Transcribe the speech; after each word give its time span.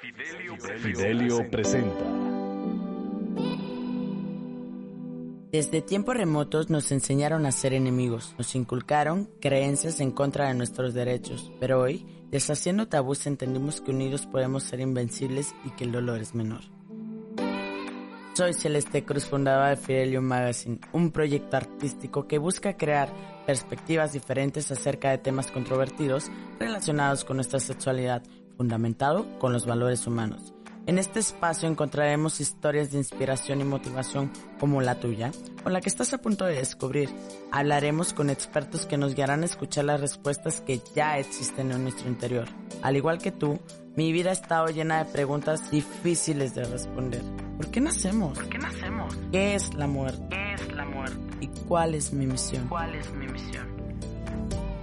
Fidelio 0.00 1.50
presenta. 1.50 2.04
Desde 5.50 5.82
tiempos 5.82 6.16
remotos 6.16 6.70
nos 6.70 6.90
enseñaron 6.92 7.44
a 7.44 7.52
ser 7.52 7.74
enemigos, 7.74 8.34
nos 8.38 8.54
inculcaron 8.54 9.28
creencias 9.38 10.00
en 10.00 10.10
contra 10.10 10.48
de 10.48 10.54
nuestros 10.54 10.94
derechos, 10.94 11.52
pero 11.60 11.80
hoy, 11.80 12.06
deshaciendo 12.30 12.88
tabús, 12.88 13.26
entendimos 13.26 13.82
que 13.82 13.90
unidos 13.90 14.26
podemos 14.26 14.62
ser 14.62 14.80
invencibles 14.80 15.54
y 15.66 15.70
que 15.72 15.84
el 15.84 15.92
dolor 15.92 16.20
es 16.20 16.34
menor. 16.34 16.62
Soy 18.34 18.54
Celeste 18.54 19.04
Cruz, 19.04 19.26
fundadora 19.26 19.68
de 19.68 19.76
Fidelio 19.76 20.22
Magazine, 20.22 20.78
un 20.92 21.10
proyecto 21.10 21.58
artístico 21.58 22.26
que 22.26 22.38
busca 22.38 22.78
crear 22.78 23.12
perspectivas 23.44 24.14
diferentes 24.14 24.70
acerca 24.72 25.10
de 25.10 25.18
temas 25.18 25.50
controvertidos 25.50 26.30
relacionados 26.58 27.26
con 27.26 27.36
nuestra 27.36 27.60
sexualidad, 27.60 28.22
fundamentado 28.62 29.26
con 29.40 29.52
los 29.52 29.66
valores 29.66 30.06
humanos. 30.06 30.54
En 30.86 30.98
este 30.98 31.18
espacio 31.18 31.68
encontraremos 31.68 32.40
historias 32.40 32.92
de 32.92 32.98
inspiración 32.98 33.60
y 33.60 33.64
motivación 33.64 34.30
como 34.60 34.80
la 34.80 35.00
tuya 35.00 35.32
o 35.64 35.68
la 35.68 35.80
que 35.80 35.88
estás 35.88 36.14
a 36.14 36.18
punto 36.18 36.44
de 36.44 36.54
descubrir. 36.54 37.08
Hablaremos 37.50 38.12
con 38.12 38.30
expertos 38.30 38.86
que 38.86 38.96
nos 38.96 39.16
guiarán 39.16 39.42
a 39.42 39.46
escuchar 39.46 39.86
las 39.86 40.00
respuestas 40.00 40.60
que 40.60 40.80
ya 40.94 41.18
existen 41.18 41.72
en 41.72 41.82
nuestro 41.82 42.08
interior. 42.08 42.46
Al 42.82 42.96
igual 42.96 43.18
que 43.18 43.32
tú, 43.32 43.58
mi 43.96 44.12
vida 44.12 44.30
ha 44.30 44.32
estado 44.32 44.68
llena 44.68 45.02
de 45.02 45.10
preguntas 45.10 45.68
difíciles 45.72 46.54
de 46.54 46.62
responder. 46.62 47.22
¿Por 47.56 47.68
qué 47.72 47.80
nacemos? 47.80 48.38
¿Por 48.38 48.48
qué 48.48 48.58
nacemos? 48.58 49.18
¿Qué 49.32 49.56
es 49.56 49.74
la 49.74 49.88
muerte? 49.88 50.24
¿Qué 50.30 50.54
es 50.54 50.72
la 50.72 50.84
muerte? 50.84 51.18
¿Y 51.40 51.48
cuál 51.66 51.96
es 51.96 52.12
mi 52.12 52.26
misión? 52.26 52.68
¿Cuál 52.68 52.94
es 52.94 53.12
mi 53.12 53.26
misión? 53.26 53.66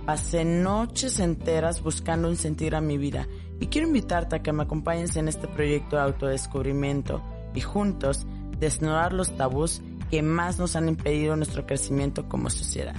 Pasé 0.05 0.43
noches 0.43 1.19
enteras 1.19 1.83
buscando 1.83 2.29
un 2.29 2.35
sentido 2.35 2.77
a 2.77 2.81
mi 2.81 2.97
vida 2.97 3.27
y 3.59 3.67
quiero 3.67 3.87
invitarte 3.87 4.37
a 4.37 4.41
que 4.41 4.53
me 4.53 4.63
acompañes 4.63 5.15
en 5.15 5.27
este 5.27 5.47
proyecto 5.47 5.97
de 5.97 6.03
autodescubrimiento 6.03 7.21
y 7.53 7.61
juntos 7.61 8.25
desnudar 8.57 9.13
los 9.13 9.35
tabús 9.35 9.81
que 10.09 10.21
más 10.21 10.57
nos 10.57 10.75
han 10.75 10.87
impedido 10.87 11.35
nuestro 11.35 11.65
crecimiento 11.65 12.27
como 12.27 12.49
sociedad. 12.49 12.95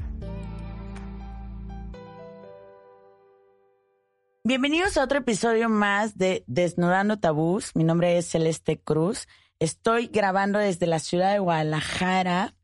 Bienvenidos 4.44 4.96
a 4.96 5.04
otro 5.04 5.18
episodio 5.18 5.68
más 5.68 6.16
de 6.16 6.44
Desnudando 6.46 7.18
Tabús. 7.18 7.72
Mi 7.74 7.84
nombre 7.84 8.16
es 8.16 8.26
Celeste 8.26 8.80
Cruz. 8.80 9.28
Estoy 9.58 10.06
grabando 10.06 10.58
desde 10.58 10.86
la 10.86 10.98
ciudad 10.98 11.32
de 11.32 11.38
Guadalajara. 11.38 12.54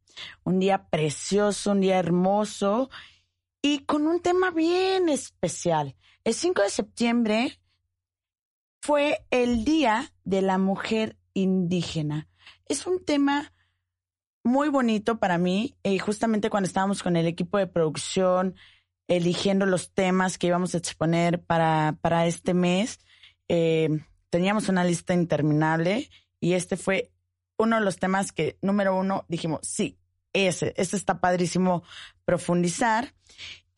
Un 0.42 0.58
día 0.58 0.88
precioso, 0.88 1.72
un 1.72 1.80
día 1.80 1.98
hermoso 1.98 2.88
y 3.60 3.80
con 3.80 4.06
un 4.06 4.20
tema 4.20 4.50
bien 4.50 5.08
especial. 5.08 5.96
El 6.24 6.34
5 6.34 6.62
de 6.62 6.70
septiembre 6.70 7.60
fue 8.86 9.26
el 9.32 9.64
Día 9.64 10.12
de 10.22 10.42
la 10.42 10.58
Mujer 10.58 11.16
Indígena. 11.34 12.28
Es 12.66 12.86
un 12.86 13.04
tema 13.04 13.52
muy 14.44 14.68
bonito 14.68 15.18
para 15.18 15.38
mí 15.38 15.74
y 15.82 15.98
justamente 15.98 16.50
cuando 16.50 16.68
estábamos 16.68 17.02
con 17.02 17.16
el 17.16 17.26
equipo 17.26 17.58
de 17.58 17.66
producción 17.66 18.54
eligiendo 19.08 19.66
los 19.66 19.92
temas 19.92 20.38
que 20.38 20.46
íbamos 20.46 20.72
a 20.72 20.78
exponer 20.78 21.42
para, 21.42 21.98
para 22.00 22.28
este 22.28 22.54
mes, 22.54 23.00
eh, 23.48 23.88
teníamos 24.30 24.68
una 24.68 24.84
lista 24.84 25.14
interminable 25.14 26.08
y 26.38 26.52
este 26.52 26.76
fue 26.76 27.10
uno 27.58 27.80
de 27.80 27.84
los 27.84 27.96
temas 27.96 28.30
que, 28.30 28.56
número 28.62 28.96
uno, 28.96 29.24
dijimos, 29.26 29.62
sí, 29.64 29.98
ese, 30.32 30.74
ese 30.76 30.96
está 30.96 31.18
padrísimo 31.18 31.82
profundizar. 32.24 33.14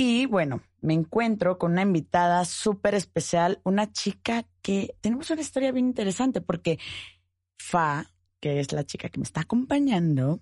Y 0.01 0.27
bueno, 0.27 0.63
me 0.81 0.95
encuentro 0.95 1.59
con 1.59 1.73
una 1.73 1.83
invitada 1.83 2.45
súper 2.45 2.95
especial, 2.95 3.61
una 3.65 3.93
chica 3.93 4.47
que 4.63 4.95
tenemos 5.01 5.29
una 5.31 5.41
historia 5.41 5.73
bien 5.73 5.87
interesante 5.87 6.41
porque 6.41 6.79
Fa, 7.59 8.13
que 8.39 8.61
es 8.61 8.73
la 8.73 8.87
chica 8.87 9.09
que 9.09 9.19
me 9.19 9.25
está 9.25 9.41
acompañando, 9.41 10.41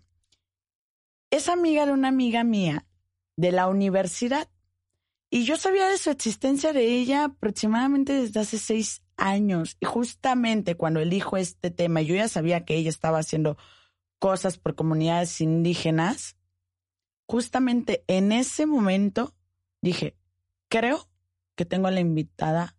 es 1.31 1.49
amiga 1.49 1.87
de 1.87 1.93
una 1.93 2.09
amiga 2.09 2.45
mía 2.45 2.87
de 3.37 3.51
la 3.51 3.69
universidad. 3.69 4.49
Y 5.31 5.45
yo 5.45 5.57
sabía 5.57 5.89
de 5.89 5.97
su 5.97 6.11
existencia 6.11 6.75
de 6.75 6.85
ella 6.87 7.25
aproximadamente 7.25 8.13
desde 8.13 8.41
hace 8.41 8.59
seis 8.59 9.03
años. 9.17 9.79
Y 9.81 9.87
justamente 9.87 10.77
cuando 10.77 11.01
elijo 11.01 11.39
este 11.39 11.71
tema, 11.71 12.03
yo 12.03 12.15
ya 12.15 12.29
sabía 12.29 12.67
que 12.67 12.77
ella 12.77 12.91
estaba 12.91 13.21
haciendo 13.21 13.57
cosas 14.19 14.59
por 14.59 14.75
comunidades 14.75 15.41
indígenas. 15.41 16.37
Justamente 17.27 18.05
en 18.07 18.33
ese 18.33 18.67
momento 18.67 19.36
dije, 19.87 20.17
creo 20.69 21.09
que 21.55 21.65
tengo 21.65 21.91
la 21.91 22.01
invitada 22.01 22.77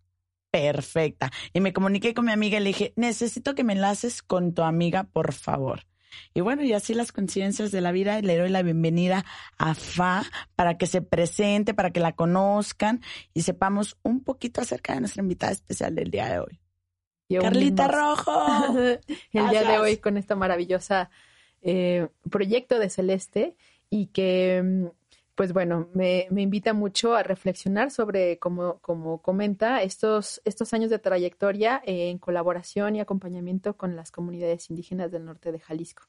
perfecta. 0.50 1.30
Y 1.52 1.60
me 1.60 1.72
comuniqué 1.72 2.14
con 2.14 2.26
mi 2.26 2.32
amiga 2.32 2.58
y 2.58 2.60
le 2.60 2.68
dije, 2.68 2.92
necesito 2.96 3.54
que 3.54 3.64
me 3.64 3.72
enlaces 3.72 4.22
con 4.22 4.54
tu 4.54 4.62
amiga, 4.62 5.04
por 5.04 5.32
favor. 5.32 5.86
Y 6.34 6.40
bueno, 6.40 6.62
y 6.62 6.72
así 6.72 6.94
las 6.94 7.12
conciencias 7.12 7.70
de 7.70 7.80
la 7.80 7.92
vida, 7.92 8.20
le 8.20 8.36
doy 8.36 8.48
la 8.48 8.62
bienvenida 8.62 9.24
a 9.58 9.74
Fa 9.74 10.24
para 10.56 10.78
que 10.78 10.86
se 10.86 11.02
presente, 11.02 11.74
para 11.74 11.90
que 11.90 12.00
la 12.00 12.12
conozcan 12.12 13.02
y 13.34 13.42
sepamos 13.42 13.98
un 14.02 14.24
poquito 14.24 14.60
acerca 14.60 14.94
de 14.94 15.00
nuestra 15.00 15.22
invitada 15.22 15.52
especial 15.52 15.94
del 15.94 16.10
día 16.10 16.28
de 16.28 16.40
hoy. 16.40 16.60
Carlita 17.40 17.88
Rojo. 17.88 18.46
El 19.32 19.50
día 19.50 19.64
de 19.64 19.78
hoy 19.78 19.98
con 19.98 20.16
esta 20.16 20.34
maravillosa 20.34 21.10
eh, 21.60 22.08
proyecto 22.30 22.78
de 22.78 22.88
Celeste 22.88 23.56
y 23.90 24.06
que 24.06 24.62
mm, 24.64 24.86
pues 25.38 25.52
bueno, 25.52 25.88
me, 25.94 26.26
me, 26.32 26.42
invita 26.42 26.72
mucho 26.72 27.14
a 27.14 27.22
reflexionar 27.22 27.92
sobre, 27.92 28.40
como, 28.40 28.80
como 28.80 29.22
comenta, 29.22 29.84
estos, 29.84 30.42
estos 30.44 30.74
años 30.74 30.90
de 30.90 30.98
trayectoria 30.98 31.80
en 31.86 32.18
colaboración 32.18 32.96
y 32.96 33.00
acompañamiento 33.00 33.76
con 33.76 33.94
las 33.94 34.10
comunidades 34.10 34.68
indígenas 34.68 35.12
del 35.12 35.24
norte 35.24 35.52
de 35.52 35.60
Jalisco. 35.60 36.02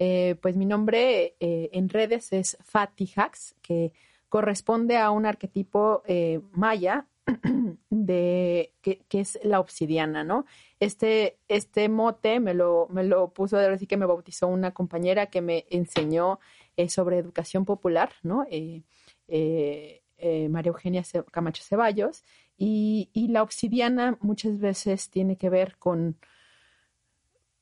Eh, 0.00 0.34
pues 0.42 0.56
mi 0.56 0.66
nombre 0.66 1.36
eh, 1.38 1.70
en 1.72 1.88
redes 1.88 2.32
es 2.32 2.58
Fati 2.64 3.14
que 3.62 3.92
corresponde 4.28 4.98
a 4.98 5.12
un 5.12 5.24
arquetipo 5.24 6.02
eh, 6.08 6.40
maya 6.50 7.06
de 7.90 8.72
que, 8.82 9.04
que, 9.08 9.20
es 9.20 9.38
la 9.44 9.60
obsidiana, 9.60 10.24
¿no? 10.24 10.46
Este, 10.80 11.38
este 11.46 11.88
mote 11.88 12.40
me 12.40 12.54
lo, 12.54 12.88
me 12.90 13.04
lo 13.04 13.32
puso, 13.32 13.56
decir 13.56 13.86
que 13.86 13.96
me 13.96 14.04
bautizó 14.04 14.48
una 14.48 14.72
compañera 14.72 15.26
que 15.26 15.42
me 15.42 15.64
enseñó 15.70 16.40
eh, 16.76 16.88
sobre 16.88 17.18
educación 17.18 17.64
popular, 17.64 18.12
¿no? 18.22 18.46
Eh, 18.50 18.82
eh, 19.28 20.48
María 20.48 20.70
Eugenia 20.70 21.02
Camacho 21.30 21.62
Ceballos, 21.62 22.24
y, 22.56 23.10
y, 23.12 23.28
la 23.28 23.42
obsidiana 23.42 24.16
muchas 24.20 24.58
veces 24.58 25.10
tiene 25.10 25.36
que 25.36 25.50
ver 25.50 25.76
con, 25.76 26.16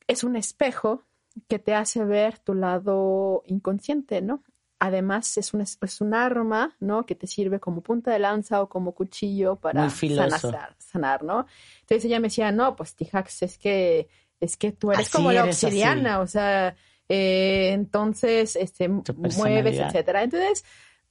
es 0.06 0.22
un 0.22 0.36
espejo 0.36 1.02
que 1.48 1.58
te 1.58 1.74
hace 1.74 2.04
ver 2.04 2.38
tu 2.38 2.54
lado 2.54 3.42
inconsciente, 3.46 4.20
¿no? 4.20 4.42
Además 4.78 5.38
es 5.38 5.54
un, 5.54 5.60
es 5.60 6.00
un 6.00 6.12
arma, 6.12 6.76
¿no? 6.80 7.06
Que 7.06 7.14
te 7.14 7.26
sirve 7.26 7.60
como 7.60 7.82
punta 7.82 8.10
de 8.10 8.18
lanza 8.18 8.60
o 8.60 8.68
como 8.68 8.92
cuchillo 8.92 9.56
para 9.56 9.88
sanar, 9.88 10.74
sanar, 10.78 11.22
¿no? 11.22 11.46
Entonces 11.82 12.04
ella 12.04 12.18
me 12.18 12.26
decía, 12.26 12.50
no, 12.50 12.74
pues 12.74 12.94
Tijax, 12.96 13.42
es 13.42 13.58
que, 13.58 14.08
es 14.40 14.56
que 14.56 14.72
tú 14.72 14.90
eres 14.90 15.08
como 15.08 15.30
la 15.30 15.44
obsidiana, 15.44 16.20
o 16.20 16.26
sea, 16.26 16.74
eh, 17.14 17.72
entonces, 17.72 18.56
este, 18.56 18.88
mueves, 18.88 19.78
etcétera. 19.78 20.22
Entonces, 20.22 20.64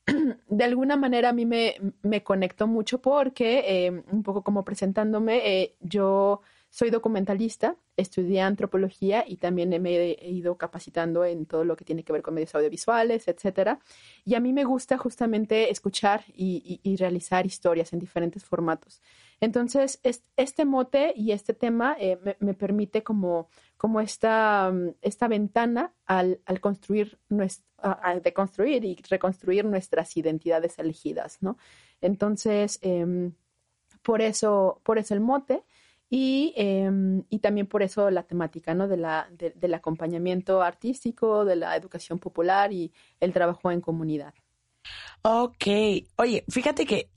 de 0.50 0.64
alguna 0.64 0.98
manera 0.98 1.30
a 1.30 1.34
mí 1.34 1.46
me, 1.46 1.76
me 2.02 2.24
conectó 2.24 2.66
mucho 2.66 3.04
porque, 3.04 3.64
eh, 3.68 3.92
un 4.12 4.24
poco 4.24 4.44
como 4.44 4.66
presentándome, 4.66 5.42
eh, 5.46 5.76
yo 5.80 6.42
soy 6.72 6.90
documentalista, 6.90 7.76
estudié 7.98 8.42
antropología 8.42 9.26
y 9.28 9.38
también 9.38 9.70
me 9.80 9.96
he 9.96 10.32
ido 10.32 10.58
capacitando 10.58 11.24
en 11.24 11.46
todo 11.46 11.66
lo 11.66 11.76
que 11.76 11.86
tiene 11.86 12.04
que 12.04 12.14
ver 12.14 12.24
con 12.24 12.34
medios 12.34 12.56
audiovisuales, 12.56 13.28
etcétera. 13.28 13.78
Y 14.26 14.34
a 14.34 14.40
mí 14.40 14.54
me 14.54 14.64
gusta 14.64 14.98
justamente 14.98 15.70
escuchar 15.70 16.24
y, 16.34 16.80
y, 16.84 16.92
y 16.92 16.96
realizar 16.96 17.46
historias 17.46 17.94
en 17.94 18.00
diferentes 18.00 18.44
formatos. 18.44 19.04
Entonces, 19.42 20.00
este 20.04 20.66
mote 20.66 21.14
y 21.16 21.32
este 21.32 21.56
tema 21.56 21.98
eh, 22.00 22.20
me, 22.40 22.54
permite 22.54 23.02
como, 23.02 23.50
como 23.76 24.00
esta, 24.00 24.72
esta 25.02 25.28
ventana 25.28 25.94
al, 26.06 26.40
al 26.46 26.62
construir, 26.62 27.18
nuestra, 27.28 27.66
de 28.24 28.34
construir 28.34 28.86
y 28.86 28.96
reconstruir 29.10 29.66
nuestras 29.66 30.16
identidades 30.16 30.78
elegidas, 30.78 31.40
¿no? 31.42 31.58
Entonces, 32.02 32.78
eh, 32.84 33.32
por, 34.04 34.22
eso, 34.22 34.80
por 34.84 35.00
eso 35.00 35.16
el 35.16 35.22
mote. 35.22 35.64
Y, 36.14 36.54
eh, 36.58 36.92
y, 37.30 37.40
también 37.40 37.68
por 37.68 37.84
eso 37.84 38.12
la 38.12 38.24
temática 38.24 38.74
¿no? 38.74 38.90
de 38.90 38.98
la, 38.98 39.30
de, 39.32 39.52
del 39.52 39.74
acompañamiento 39.74 40.62
artístico, 40.62 41.46
de 41.46 41.56
la 41.56 41.74
educación 41.78 42.20
popular 42.20 42.74
y 42.74 42.92
el 43.22 43.32
trabajo 43.32 43.72
en 43.72 43.80
comunidad. 43.80 44.34
Ok, 45.22 45.68
oye, 46.18 46.44
fíjate 46.50 46.86
que 46.86 47.10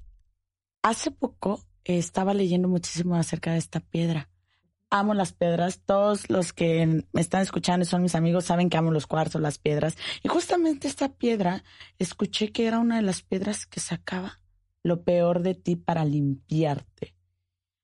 hace 0.82 1.10
poco 1.10 1.58
estaba 1.84 2.34
leyendo 2.34 2.68
muchísimo 2.68 3.16
acerca 3.16 3.52
de 3.52 3.58
esta 3.58 3.80
piedra. 3.80 4.30
Amo 4.90 5.14
las 5.14 5.32
piedras. 5.32 5.82
Todos 5.84 6.30
los 6.30 6.52
que 6.52 7.04
me 7.12 7.20
están 7.20 7.42
escuchando 7.42 7.84
son 7.84 8.02
mis 8.02 8.14
amigos 8.14 8.44
saben 8.44 8.70
que 8.70 8.76
amo 8.76 8.90
los 8.90 9.06
cuarzos, 9.06 9.40
las 9.40 9.58
piedras. 9.58 9.96
Y 10.22 10.28
justamente 10.28 10.88
esta 10.88 11.08
piedra, 11.08 11.64
escuché 11.98 12.52
que 12.52 12.66
era 12.66 12.78
una 12.78 12.96
de 12.96 13.02
las 13.02 13.22
piedras 13.22 13.66
que 13.66 13.80
sacaba 13.80 14.40
lo 14.82 15.02
peor 15.02 15.42
de 15.42 15.54
ti 15.54 15.76
para 15.76 16.04
limpiarte. 16.04 17.14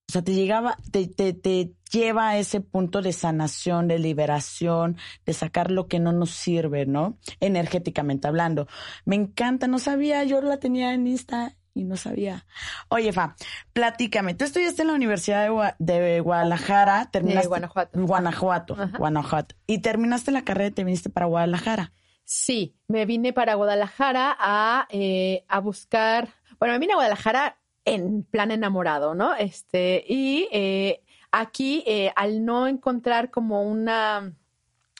O 0.09 0.13
sea, 0.13 0.23
te 0.23 0.35
llegaba, 0.35 0.77
te, 0.91 1.07
te, 1.07 1.33
te 1.33 1.73
lleva 1.93 2.31
a 2.31 2.39
ese 2.39 2.61
punto 2.61 3.01
de 3.01 3.13
sanación, 3.13 3.87
de 3.87 4.01
liberación, 4.01 4.97
de 5.25 5.33
sacar 5.33 5.71
lo 5.71 5.87
que 5.87 6.01
no 6.01 6.13
nos 6.13 6.31
sirve, 6.31 6.85
¿no? 6.85 7.19
Energéticamente 7.39 8.27
hablando. 8.27 8.67
Me 9.05 9.15
encanta, 9.15 9.69
no 9.69 9.79
sabía, 9.79 10.25
yo 10.25 10.41
la 10.41 10.59
tenía 10.59 10.95
en 10.95 11.07
Insta 11.07 11.57
y 11.81 11.85
no 11.85 11.97
sabía. 11.97 12.45
Oye, 12.89 13.13
Fa, 13.13 13.35
platícame. 13.73 14.35
Tú 14.35 14.45
estudiaste 14.45 14.83
en 14.83 14.89
la 14.89 14.95
Universidad 14.95 15.43
de, 15.45 15.51
Gua- 15.51 15.77
de 15.79 16.21
Guadalajara, 16.21 17.11
terminaste. 17.11 17.49
Guanajuato. 17.49 17.99
Guanajuato, 18.01 18.75
Ajá. 18.75 18.99
Guanajuato. 18.99 19.55
Y 19.67 19.79
terminaste 19.79 20.31
la 20.31 20.43
carrera 20.45 20.69
y 20.69 20.73
te 20.73 20.85
viniste 20.85 21.11
para 21.11 21.27
Guadalajara. 21.27 21.93
Sí, 22.25 22.77
me 22.87 23.07
vine 23.07 23.33
para 23.33 23.55
Guadalajara 23.55 24.37
a, 24.39 24.87
eh, 24.91 25.45
a 25.49 25.59
buscar, 25.61 26.29
bueno, 26.59 26.75
me 26.75 26.79
vine 26.79 26.93
a 26.93 26.97
Guadalajara 26.97 27.57
en 27.85 28.23
plan 28.23 28.51
enamorado, 28.53 29.15
¿no? 29.15 29.35
Este, 29.35 30.05
y 30.09 30.47
eh, 30.53 31.03
aquí, 31.33 31.83
eh, 31.87 32.13
al 32.15 32.45
no 32.45 32.69
encontrar 32.69 33.31
como 33.31 33.63
una, 33.63 34.33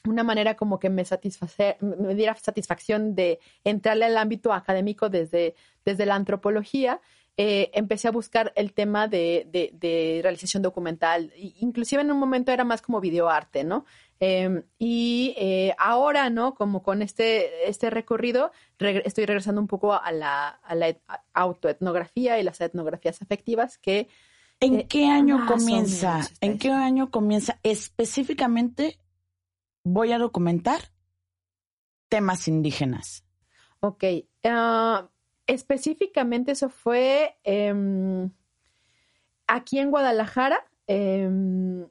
una 0.09 0.23
manera 0.25 0.55
como 0.57 0.79
que 0.79 0.91
me 0.91 1.05
satisfacer, 1.05 1.77
me 1.81 2.15
diera 2.15 2.35
satisfacción 2.37 3.15
de 3.15 3.39
entrarle 3.65 4.07
al 4.07 4.17
ámbito 4.17 4.53
académico 4.53 5.09
desde, 5.09 5.55
desde 5.85 6.07
la 6.07 6.15
antropología, 6.15 7.01
eh, 7.37 7.71
empecé 7.75 8.09
a 8.09 8.11
buscar 8.11 8.53
el 8.57 8.73
tema 8.73 9.09
de, 9.09 9.47
de- 9.51 9.71
de 9.73 10.21
realización 10.23 10.63
documental. 10.63 11.33
Inclusive 11.61 12.03
en 12.03 12.11
un 12.11 12.19
momento 12.19 12.53
era 12.53 12.65
más 12.65 12.83
como 12.83 13.01
videoarte, 13.01 13.65
¿no? 13.65 13.87
Eh, 14.19 14.63
y 14.79 15.35
eh, 15.39 15.75
ahora, 15.79 16.29
¿no? 16.29 16.55
Como 16.55 16.83
con 16.83 17.01
este, 17.01 17.69
este 17.69 17.89
recorrido, 17.89 18.53
estoy 18.79 19.25
regresando 19.25 19.61
un 19.61 19.69
poco 19.69 19.95
a 19.95 20.13
la, 20.13 20.49
a 20.49 20.75
la 20.75 20.95
autoetnografía 21.33 22.39
y 22.39 22.43
las 22.43 22.61
etnografías 22.61 23.23
afectivas 23.23 23.79
que 23.79 24.09
¿En 24.63 24.81
Eh, 24.81 24.87
qué 24.87 25.07
año 25.07 25.47
comienza? 25.47 26.21
¿En 26.43 26.59
qué 26.59 26.71
año 26.71 27.11
comienza? 27.11 27.59
Específicamente 27.63 28.99
voy 29.85 30.13
a 30.13 30.19
documentar 30.19 30.81
temas 32.09 32.49
indígenas. 32.49 33.25
Ok. 33.81 34.05
ah, 34.45 35.09
específicamente 35.47 36.53
eso 36.53 36.69
fue 36.69 37.37
em, 37.45 38.31
aquí 39.47 39.79
en 39.79 39.91
Guadalajara. 39.91 40.65
em, 40.87 41.87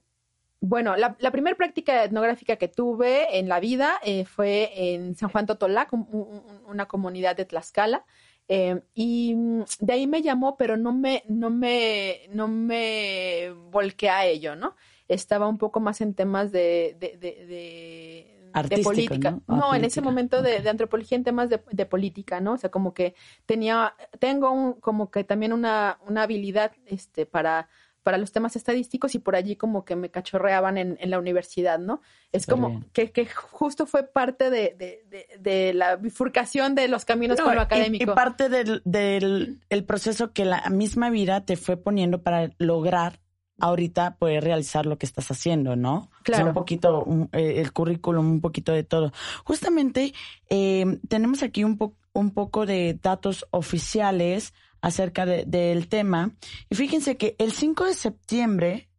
bueno, 0.62 0.98
la, 0.98 1.16
primera 1.32 1.56
práctica 1.56 2.04
etnográfica 2.04 2.58
que 2.58 2.68
tuve 2.68 3.40
en 3.40 3.48
la 3.48 3.62
vida 3.62 3.94
eh, 4.04 4.26
fue 4.26 4.72
en 4.94 5.16
San 5.16 5.30
Juan 5.30 5.46
Totolac, 5.46 5.94
un- 5.94 6.06
un- 6.12 6.44
una 6.68 6.86
comunidad 6.88 7.36
de 7.38 7.46
Tlaxcala. 7.46 8.06
em, 8.50 8.82
y 8.94 9.36
mm, 9.36 9.64
de 9.80 9.94
ahí 9.94 10.06
me 10.08 10.22
llamó, 10.22 10.58
pero 10.58 10.76
no 10.76 10.92
me, 10.92 11.24
no 11.30 11.50
me, 11.50 12.22
no 12.32 12.48
me 12.50 13.52
volqué 13.72 14.10
a 14.10 14.26
ello, 14.26 14.56
¿no? 14.56 14.76
Estaba 15.10 15.48
un 15.50 15.58
poco 15.58 15.80
más 15.82 16.00
en 16.00 16.14
temas 16.14 16.52
de, 16.54 16.96
de, 17.00 17.18
de- 17.18 17.46
de- 17.46 18.84
política. 18.84 19.32
¿no? 19.48 19.56
No, 19.58 19.76
en 19.76 19.86
ese 19.86 20.02
momento 20.02 20.42
de, 20.42 20.68
antropología 20.70 21.18
en 21.18 21.24
temas 21.24 21.50
de, 21.50 21.62
de 21.72 21.86
política, 21.86 22.40
¿no? 22.40 22.54
O 22.54 22.58
sea, 22.58 22.72
como 22.72 22.94
que 22.94 23.14
tenía, 23.46 23.94
tengo 24.20 24.52
un, 24.52 24.74
como 24.74 25.12
que 25.12 25.24
también 25.24 25.54
una, 25.54 26.00
una 26.08 26.24
habilidad 26.24 26.72
este, 26.88 27.26
para, 27.28 27.70
para 28.02 28.18
los 28.18 28.32
temas 28.32 28.56
estadísticos 28.56 29.14
y 29.14 29.20
por 29.20 29.36
allí 29.36 29.56
como 29.56 29.86
que 29.86 29.96
me 29.96 30.10
cachorreaban 30.10 30.78
en, 30.80 30.98
en 31.00 31.10
la 31.12 31.20
universidad, 31.20 31.78
¿no? 31.78 32.02
Es 32.32 32.48
como 32.48 32.84
que, 32.92 33.12
que 33.12 33.28
justo 33.28 33.86
fue 33.86 34.04
parte 34.08 34.50
de, 34.50 34.76
de, 34.78 35.04
de, 35.10 35.28
de 35.40 35.74
la 35.76 35.96
bifurcación 35.98 36.74
de 36.74 36.88
los 36.88 37.06
caminos 37.06 37.38
No, 37.38 37.44
con 37.46 37.54
lo 37.56 37.62
y- 37.62 37.66
académico. 37.66 38.12
Y, 38.12 38.16
parte 38.16 38.50
del, 38.50 38.82
del 38.84 39.60
el 39.70 39.84
proceso 39.86 40.32
que 40.34 40.46
la 40.46 40.68
misma 40.72 41.12
vida 41.12 41.46
te 41.46 41.56
fue 41.56 41.78
poniendo 41.78 42.24
para 42.24 42.50
lograr 42.58 43.20
ahorita 43.62 44.16
poder 44.18 44.44
realizar 44.44 44.86
lo 44.86 44.98
que 44.98 45.06
estás 45.06 45.30
haciendo, 45.32 45.76
¿no? 45.76 45.96
O 45.96 46.02
sea, 46.02 46.24
Claro. 46.24 46.48
un 46.48 46.54
poquito, 46.54 47.04
un- 47.04 47.30
eh, 47.34 47.56
el 47.58 47.72
currículum, 47.74 48.26
un 48.30 48.42
poquito 48.42 48.72
de 48.72 48.84
todo. 48.84 49.12
Justamente 49.44 50.14
eh, 50.50 51.00
tenemos 51.08 51.44
aquí 51.44 51.64
un, 51.64 51.78
po- 51.78 51.96
un 52.14 52.32
poco 52.32 52.66
de 52.66 52.98
datos 53.02 53.46
oficiales 53.52 54.54
acerca 54.82 55.26
de- 55.26 55.46
del 55.46 55.88
tema. 55.88 56.32
Y 56.70 56.76
fíjense 56.76 57.18
que 57.18 57.36
el 57.38 57.52
5 57.52 57.86
de 57.86 57.94
septiembre 57.94 58.90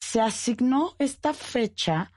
se 0.00 0.20
asignó 0.20 0.94
esta 0.98 1.34
fecha 1.34 2.12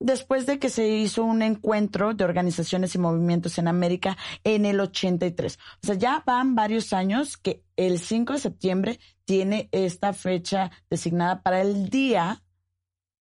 después 0.00 0.46
de 0.46 0.58
que 0.58 0.70
se 0.70 0.88
hizo 0.88 1.22
un 1.22 1.42
encuentro 1.42 2.14
de 2.14 2.24
organizaciones 2.24 2.94
y 2.94 2.98
movimientos 2.98 3.58
en 3.58 3.68
América 3.68 4.16
en 4.42 4.64
el 4.64 4.80
83. 4.80 5.58
O 5.82 5.86
sea, 5.86 5.94
ya 5.94 6.22
van 6.26 6.54
varios 6.54 6.92
años 6.92 7.36
que 7.36 7.62
el 7.76 8.00
5 8.00 8.32
de 8.32 8.38
septiembre 8.38 9.00
tiene 9.24 9.68
esta 9.70 10.12
fecha 10.12 10.72
designada 10.88 11.42
para 11.42 11.60
el 11.60 11.90
Día 11.90 12.42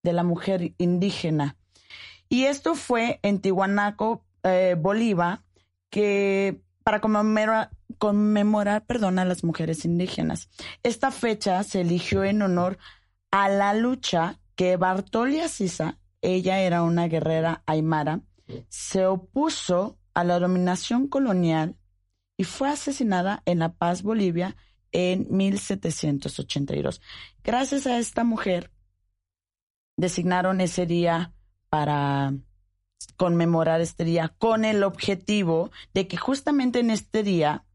de 0.02 0.14
la 0.14 0.24
Mujer 0.24 0.74
Indígena. 0.78 1.58
Y 2.30 2.46
esto 2.46 2.76
fue 2.76 3.20
en 3.22 3.40
Tihuanaco, 3.42 4.24
eh, 4.44 4.76
Bolívar, 4.80 5.42
que 5.90 6.62
para 6.84 7.02
conmemorar, 7.02 7.72
conmemorar, 7.98 8.86
a 8.88 9.26
las 9.26 9.44
mujeres 9.44 9.86
indígenas. 9.86 10.50
Esta 10.82 11.12
fecha 11.12 11.62
se 11.64 11.82
eligió 11.82 12.24
en 12.24 12.42
honor 12.42 12.78
a 13.32 13.50
la 13.50 13.74
lucha 13.74 14.40
que 14.56 14.76
Bartolia 14.78 15.48
Sisa, 15.48 15.99
ella 16.22 16.60
era 16.60 16.84
una 16.84 17.08
guerrera 17.08 17.64
aymara, 17.66 18.22
se 18.68 19.06
opuso 19.06 19.98
a 20.14 20.24
la 20.24 20.40
dominación 20.40 21.08
colonial 21.08 21.76
y 22.38 22.44
fue 22.44 22.70
asesinada 22.70 23.44
en 23.46 23.60
La 23.60 23.74
Paz, 23.74 24.04
Bolivia, 24.04 24.56
en 24.92 25.28
1782. 25.30 27.02
Gracias 27.44 27.86
a 27.86 28.00
esta 28.00 28.24
mujer, 28.24 28.72
designaron 29.98 30.62
ese 30.62 30.86
día 30.86 31.34
para 31.70 32.34
conmemorar 33.18 33.82
este 33.82 34.04
día 34.04 34.34
con 34.38 34.66
el 34.66 34.84
objetivo 34.84 35.72
de 35.94 36.08
que 36.08 36.18
justamente 36.18 36.80
en 36.80 36.90
este 36.90 37.24
día 37.24 37.66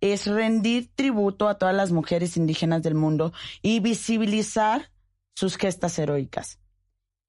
es 0.00 0.26
rendir 0.26 0.90
tributo 0.94 1.48
a 1.48 1.58
todas 1.58 1.74
las 1.74 1.92
mujeres 1.92 2.36
indígenas 2.36 2.82
del 2.82 2.94
mundo 2.94 3.32
y 3.62 3.80
visibilizar 3.80 4.90
sus 5.34 5.56
gestas 5.56 5.98
heroicas. 5.98 6.58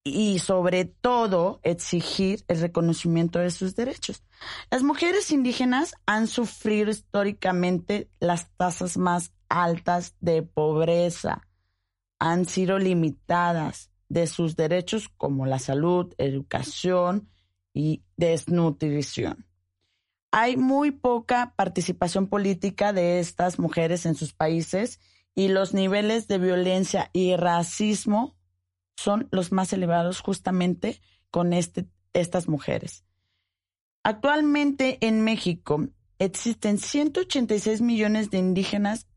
Y 0.07 0.37
sobre 0.37 0.85
todo 0.85 1.59
exigir 1.63 2.45
el 2.47 2.61
reconocimiento 2.61 3.39
de 3.39 3.49
sus 3.49 3.75
derechos. 3.75 4.23
Las 4.69 4.83
mujeres 4.83 5.31
indígenas 5.31 5.95
han 6.05 6.27
sufrido 6.27 6.91
históricamente 6.91 8.07
las 8.19 8.51
tasas 8.55 8.97
más 8.97 9.33
altas 9.49 10.15
de 10.19 10.43
pobreza. 10.43 11.41
Han 12.19 12.45
sido 12.45 12.77
limitadas 12.77 13.89
de 14.07 14.27
sus 14.27 14.55
derechos 14.55 15.09
como 15.09 15.47
la 15.47 15.57
salud, 15.57 16.13
educación 16.19 17.27
y 17.73 18.03
desnutrición. 18.15 19.47
Hay 20.31 20.55
muy 20.55 20.91
poca 20.91 21.53
participación 21.55 22.27
política 22.27 22.93
de 22.93 23.19
estas 23.19 23.57
mujeres 23.57 24.05
en 24.05 24.15
sus 24.15 24.33
países 24.33 24.99
y 25.33 25.47
los 25.47 25.73
niveles 25.73 26.27
de 26.27 26.37
violencia 26.37 27.09
y 27.11 27.35
racismo 27.35 28.35
son 28.95 29.27
los 29.31 29.51
más 29.51 29.73
elevados 29.73 30.21
justamente 30.21 31.01
con 31.31 31.53
este, 31.53 31.87
estas 32.13 32.47
mujeres. 32.47 33.03
Actualmente 34.03 34.97
en 35.01 35.21
México 35.21 35.87
existen 36.19 36.77
186 36.77 37.81
millones 37.81 38.29
de 38.29 38.37
indígenas, 38.37 39.07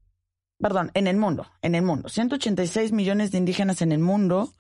perdón, 0.58 0.90
en 0.94 1.06
el 1.06 1.16
mundo, 1.16 1.47
en 1.62 1.75
el 1.75 1.82
mundo, 1.82 2.08
186 2.08 2.92
millones 2.92 3.30
de 3.30 3.38
indígenas 3.38 3.82
en 3.82 3.92
el 3.92 4.00
mundo, 4.00 4.52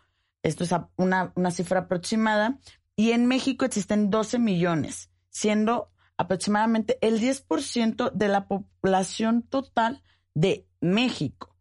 esto 0.42 0.64
es 0.64 0.74
una, 0.96 1.32
una 1.34 1.50
cifra 1.50 1.80
aproximada, 1.80 2.58
y 2.94 3.12
en 3.12 3.26
México 3.26 3.64
existen 3.64 4.10
12 4.10 4.38
millones, 4.38 5.10
siendo 5.30 5.90
aproximadamente 6.16 6.98
el 7.00 7.20
10% 7.20 8.12
de 8.12 8.28
la 8.28 8.48
población 8.48 9.42
total 9.42 10.02
de 10.34 10.66
México. 10.80 11.56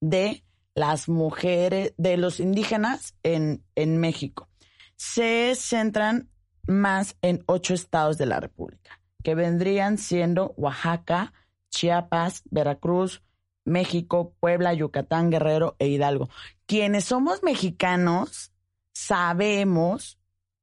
de 0.00 0.44
las 0.74 1.08
mujeres, 1.08 1.94
de 1.96 2.16
los 2.16 2.38
indígenas 2.38 3.16
en, 3.22 3.64
en 3.74 3.98
México. 3.98 4.48
Se 4.96 5.54
centran 5.56 6.28
más 6.66 7.16
en 7.22 7.42
ocho 7.46 7.72
estados 7.74 8.18
de 8.18 8.26
la 8.26 8.40
República, 8.40 9.00
que 9.24 9.34
vendrían 9.34 9.98
siendo 9.98 10.54
Oaxaca, 10.56 11.32
Chiapas, 11.70 12.42
Veracruz, 12.50 13.22
México, 13.64 14.34
Puebla, 14.38 14.74
Yucatán, 14.74 15.30
Guerrero 15.30 15.74
e 15.78 15.88
Hidalgo. 15.88 16.28
Quienes 16.66 17.06
somos 17.06 17.42
mexicanos 17.42 18.52
sabemos 18.92 20.19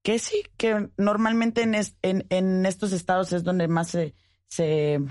que 0.07 0.19
sí, 0.19 0.41
que 0.55 0.87
normalmente 0.95 1.63
en, 1.63 1.75
es, 1.75 1.97
en, 2.01 2.25
en 2.29 2.65
estos 2.65 2.93
estados 2.93 3.33
es 3.33 3.43
donde 3.43 3.67
más 3.67 3.89
se, 3.89 4.13
se, 4.47 5.01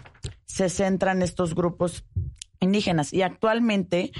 se, 0.46 0.70
centran 0.70 1.20
estos 1.20 1.54
grupos 1.54 2.06
indígenas. 2.60 3.12
Y 3.12 3.20
actualmente 3.20 4.10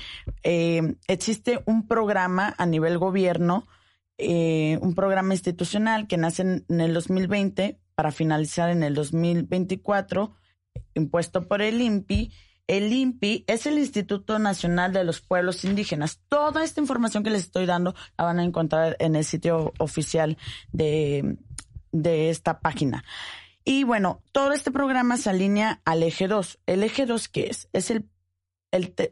eh, 0.42 0.96
existe 1.08 1.62
un 1.64 1.88
programa 1.88 2.54
a 2.58 2.66
nivel 2.66 2.98
gobierno 2.98 3.66
eh, 4.18 4.78
un 4.82 4.94
programa 4.94 5.32
institucional 5.32 6.06
que 6.06 6.18
nace 6.18 6.42
en, 6.42 6.66
en 6.68 6.82
el 6.82 6.92
2020 6.92 7.80
para 7.94 8.12
finalizar 8.12 8.68
en 8.68 8.82
el 8.82 8.92
2024, 8.92 10.36
impuesto 10.92 11.48
por 11.48 11.62
el 11.62 11.80
INPI. 11.80 12.34
El 12.66 12.92
INPI 12.92 13.44
es 13.46 13.66
el 13.66 13.78
Instituto 13.78 14.38
Nacional 14.38 14.92
de 14.92 15.04
los 15.04 15.20
Pueblos 15.20 15.64
Indígenas. 15.64 16.20
Toda 16.28 16.64
esta 16.64 16.80
información 16.80 17.22
que 17.22 17.30
les 17.30 17.42
estoy 17.42 17.66
dando 17.66 17.94
la 18.18 18.24
van 18.24 18.40
a 18.40 18.44
encontrar 18.44 18.96
en 18.98 19.14
el 19.14 19.24
sitio 19.24 19.72
oficial 19.78 20.36
de, 20.72 21.36
de 21.92 22.30
esta 22.30 22.60
página. 22.60 23.04
Y 23.64 23.84
bueno, 23.84 24.22
todo 24.32 24.52
este 24.52 24.70
programa 24.70 25.16
se 25.16 25.30
alinea 25.30 25.80
al 25.84 26.02
eje 26.02 26.28
2. 26.28 26.60
¿El 26.66 26.82
eje 26.82 27.06
2 27.06 27.28
qué 27.28 27.46
es? 27.48 27.68
Es 27.72 27.90
el, 27.90 28.08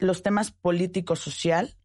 los 0.00 0.22
temas 0.22 0.50
político-social 0.50 1.76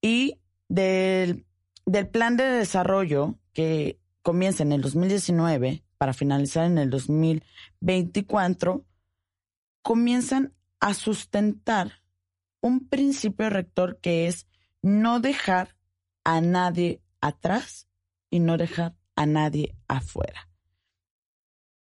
y 0.00 0.38
del, 0.68 1.46
del 1.86 2.08
plan 2.08 2.36
de 2.36 2.44
desarrollo 2.44 3.38
que 3.52 3.98
comienza 4.22 4.62
en 4.62 4.72
el 4.72 4.80
2019 4.80 5.84
para 5.98 6.12
finalizar 6.12 6.64
en 6.64 6.78
el 6.78 6.90
2024, 6.90 8.84
comienzan 9.82 10.52
a 10.82 10.94
sustentar 10.94 12.02
un 12.60 12.88
principio 12.88 13.48
rector 13.48 14.00
que 14.00 14.26
es 14.26 14.48
no 14.82 15.20
dejar 15.20 15.76
a 16.24 16.40
nadie 16.40 17.00
atrás 17.20 17.86
y 18.30 18.40
no 18.40 18.56
dejar 18.56 18.96
a 19.14 19.24
nadie 19.24 19.76
afuera. 19.86 20.48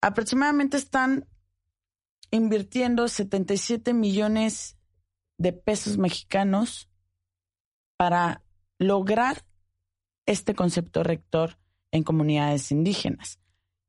Aproximadamente 0.01 0.75
están 0.75 1.25
invirtiendo 2.31 3.07
77 3.07 3.93
millones 3.93 4.77
de 5.37 5.53
pesos 5.53 5.97
mexicanos 5.97 6.89
para 7.97 8.43
lograr 8.77 9.45
este 10.25 10.53
concepto 10.53 11.03
rector 11.03 11.57
en 11.91 12.03
comunidades 12.03 12.73
indígenas. 12.73 13.39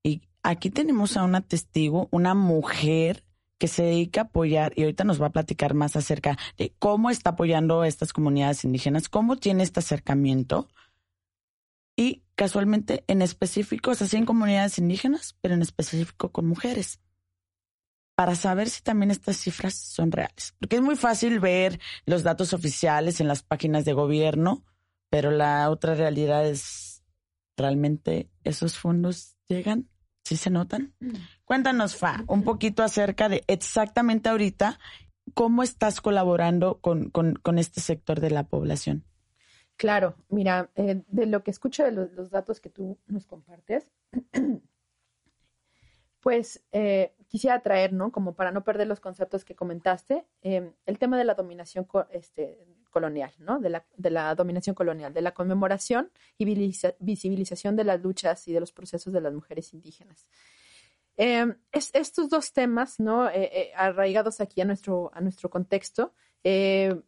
Y 0.04 0.22
aquí 0.44 0.70
tenemos 0.70 1.16
a 1.16 1.24
una 1.24 1.40
testigo, 1.40 2.06
una 2.12 2.34
mujer 2.34 3.24
que 3.62 3.68
se 3.68 3.84
dedica 3.84 4.22
a 4.22 4.24
apoyar, 4.24 4.72
y 4.74 4.82
ahorita 4.82 5.04
nos 5.04 5.22
va 5.22 5.26
a 5.26 5.32
platicar 5.32 5.72
más 5.74 5.94
acerca 5.94 6.36
de 6.58 6.74
cómo 6.80 7.10
está 7.10 7.30
apoyando 7.30 7.82
a 7.82 7.86
estas 7.86 8.12
comunidades 8.12 8.64
indígenas, 8.64 9.08
cómo 9.08 9.36
tiene 9.36 9.62
este 9.62 9.78
acercamiento. 9.78 10.68
Y 11.96 12.24
casualmente, 12.34 13.04
en 13.06 13.22
específico, 13.22 13.92
es 13.92 14.02
así 14.02 14.16
en 14.16 14.26
comunidades 14.26 14.80
indígenas, 14.80 15.36
pero 15.40 15.54
en 15.54 15.62
específico 15.62 16.32
con 16.32 16.48
mujeres. 16.48 16.98
Para 18.16 18.34
saber 18.34 18.68
si 18.68 18.82
también 18.82 19.12
estas 19.12 19.36
cifras 19.36 19.74
son 19.74 20.10
reales. 20.10 20.56
Porque 20.58 20.74
es 20.74 20.82
muy 20.82 20.96
fácil 20.96 21.38
ver 21.38 21.78
los 22.04 22.24
datos 22.24 22.54
oficiales 22.54 23.20
en 23.20 23.28
las 23.28 23.44
páginas 23.44 23.84
de 23.84 23.92
gobierno, 23.92 24.64
pero 25.08 25.30
la 25.30 25.70
otra 25.70 25.94
realidad 25.94 26.44
es, 26.48 27.04
¿realmente 27.56 28.28
esos 28.42 28.76
fondos 28.76 29.36
llegan? 29.46 29.88
¿Sí 30.24 30.36
se 30.36 30.50
notan? 30.50 30.96
Cuéntanos, 31.52 31.96
Fa, 31.96 32.24
un 32.28 32.44
poquito 32.44 32.82
acerca 32.82 33.28
de 33.28 33.44
exactamente 33.46 34.30
ahorita 34.30 34.78
cómo 35.34 35.62
estás 35.62 36.00
colaborando 36.00 36.80
con, 36.80 37.10
con, 37.10 37.58
este 37.58 37.82
sector 37.82 38.20
de 38.20 38.30
la 38.30 38.44
población. 38.44 39.04
Claro, 39.76 40.16
mira, 40.30 40.70
eh, 40.76 41.02
de 41.08 41.26
lo 41.26 41.42
que 41.42 41.50
escucho 41.50 41.84
de 41.84 41.92
los, 41.92 42.30
datos 42.30 42.58
que 42.58 42.70
tú 42.70 42.98
nos 43.06 43.26
compartes, 43.26 43.86
pues 46.20 46.64
eh, 46.72 47.12
quisiera 47.28 47.60
traer, 47.60 47.92
¿no? 47.92 48.12
Como 48.12 48.34
para 48.34 48.50
no 48.50 48.64
perder 48.64 48.86
los 48.86 49.00
conceptos 49.00 49.44
que 49.44 49.54
comentaste, 49.54 50.24
eh, 50.40 50.72
el 50.86 50.98
tema 50.98 51.18
de 51.18 51.24
la 51.24 51.34
dominación 51.34 51.86
este, 52.12 52.66
colonial, 52.88 53.30
¿no? 53.40 53.60
De 53.60 53.68
la, 53.68 53.84
de 53.94 54.08
la 54.08 54.34
dominación 54.34 54.74
colonial, 54.74 55.12
de 55.12 55.20
la 55.20 55.34
conmemoración 55.34 56.10
y 56.38 56.46
visibiliza- 56.46 56.94
visibilización 56.98 57.76
de 57.76 57.84
las 57.84 58.00
luchas 58.00 58.48
y 58.48 58.54
de 58.54 58.60
los 58.60 58.72
procesos 58.72 59.12
de 59.12 59.20
las 59.20 59.34
mujeres 59.34 59.74
indígenas. 59.74 60.26
Eh, 61.24 61.54
es- 61.70 61.90
estos 61.94 62.28
dos 62.28 62.52
temas, 62.52 62.98
¿no? 62.98 63.28
Eh, 63.28 63.50
eh, 63.52 63.72
arraigados 63.76 64.40
aquí 64.40 64.60
a 64.60 64.64
nuestro, 64.64 65.10
a 65.14 65.20
nuestro 65.20 65.50
contexto, 65.50 66.12
eh, 66.42 67.00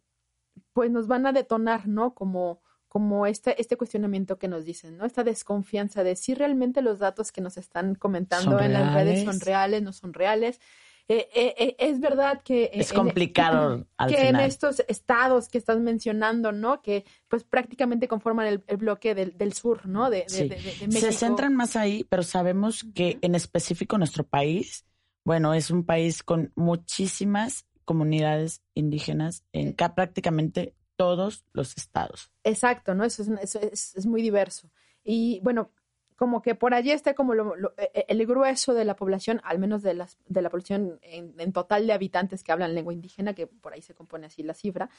pues 0.73 0.89
nos 0.89 1.07
van 1.07 1.25
a 1.25 1.33
detonar, 1.33 1.87
¿no? 1.87 2.13
Como, 2.13 2.61
como 2.87 3.25
este, 3.27 3.59
este 3.59 3.75
cuestionamiento 3.75 4.37
que 4.39 4.47
nos 4.47 4.63
dicen, 4.63 4.95
¿no? 4.97 5.05
Esta 5.05 5.23
desconfianza 5.25 6.03
de 6.03 6.15
si 6.15 6.33
realmente 6.33 6.81
los 6.81 6.99
datos 6.99 7.31
que 7.33 7.41
nos 7.41 7.57
están 7.57 7.95
comentando 7.95 8.51
¿Son 8.51 8.63
en 8.63 8.71
las 8.73 8.93
redes 8.93 9.25
son 9.25 9.39
reales, 9.41 9.83
no 9.83 9.91
son 9.91 10.13
reales. 10.13 10.61
Eh, 11.07 11.29
eh, 11.35 11.53
eh, 11.57 11.75
es 11.77 11.99
verdad 11.99 12.41
que... 12.43 12.71
Es 12.73 12.89
en- 12.91 12.95
complicado 12.97 13.85
al 13.97 14.09
que 14.09 14.27
en 14.27 14.37
estos 14.37 14.83
estados 14.87 15.49
que 15.49 15.59
estás 15.59 15.79
mencionando, 15.79 16.51
¿no? 16.51 16.81
Que 16.81 17.05
pues 17.27 17.43
prácticamente 17.43 18.07
conforman 18.07 18.47
el, 18.47 18.63
el 18.67 18.77
bloque 18.77 19.13
del, 19.13 19.37
del 19.37 19.53
sur, 19.53 19.85
¿no? 19.87 20.09
De, 20.09 20.21
de- 20.23 20.29
Sí. 20.29 20.49
de- 20.49 20.55
de- 20.55 20.63
de 20.63 20.71
Se 20.73 20.87
México. 20.87 21.11
centran 21.11 21.55
más 21.55 21.75
ahí, 21.75 22.05
pero 22.09 22.23
sabemos 22.23 22.85
que 22.95 23.19
en 23.21 23.35
específico 23.35 23.97
nuestro 23.99 24.23
país, 24.25 24.85
bueno, 25.23 25.53
es 25.53 25.69
un 25.69 25.85
país 25.85 26.23
con 26.23 26.51
muchísimas 26.55 27.65
comunidades 27.83 28.61
indígenas 28.73 29.43
en 29.53 29.73
ca- 29.73 29.93
prácticamente 29.95 30.75
todos 30.95 31.43
los 31.53 31.77
estados. 31.77 32.31
Exacto, 32.43 32.95
¿no? 32.95 33.03
Eso 33.03 33.21
es, 33.21 33.29
eso 33.41 33.59
es, 33.61 33.95
es 33.95 34.05
muy 34.05 34.21
diverso. 34.21 34.71
Y 35.03 35.39
bueno, 35.43 35.71
como 36.15 36.41
que 36.41 36.55
por 36.55 36.73
allí 36.73 36.91
está 36.91 37.13
como 37.13 37.33
lo- 37.33 37.55
lo- 37.55 37.73
e- 37.77 38.05
el 38.07 38.25
grueso 38.25 38.73
de 38.73 38.85
la 38.85 38.95
población, 38.95 39.41
al 39.43 39.59
menos 39.59 39.83
de, 39.83 39.93
las, 39.93 40.17
de 40.27 40.41
la 40.41 40.49
población 40.49 40.99
en, 41.01 41.33
en 41.39 41.51
total 41.53 41.85
de 41.87 41.93
habitantes 41.93 42.43
que 42.43 42.51
hablan 42.51 42.73
lengua 42.75 42.93
indígena, 42.93 43.33
que 43.33 43.47
por 43.47 43.73
ahí 43.73 43.81
se 43.81 43.93
compone 43.95 44.27
así 44.27 44.41
la 44.43 44.53
cifra. 44.53 44.89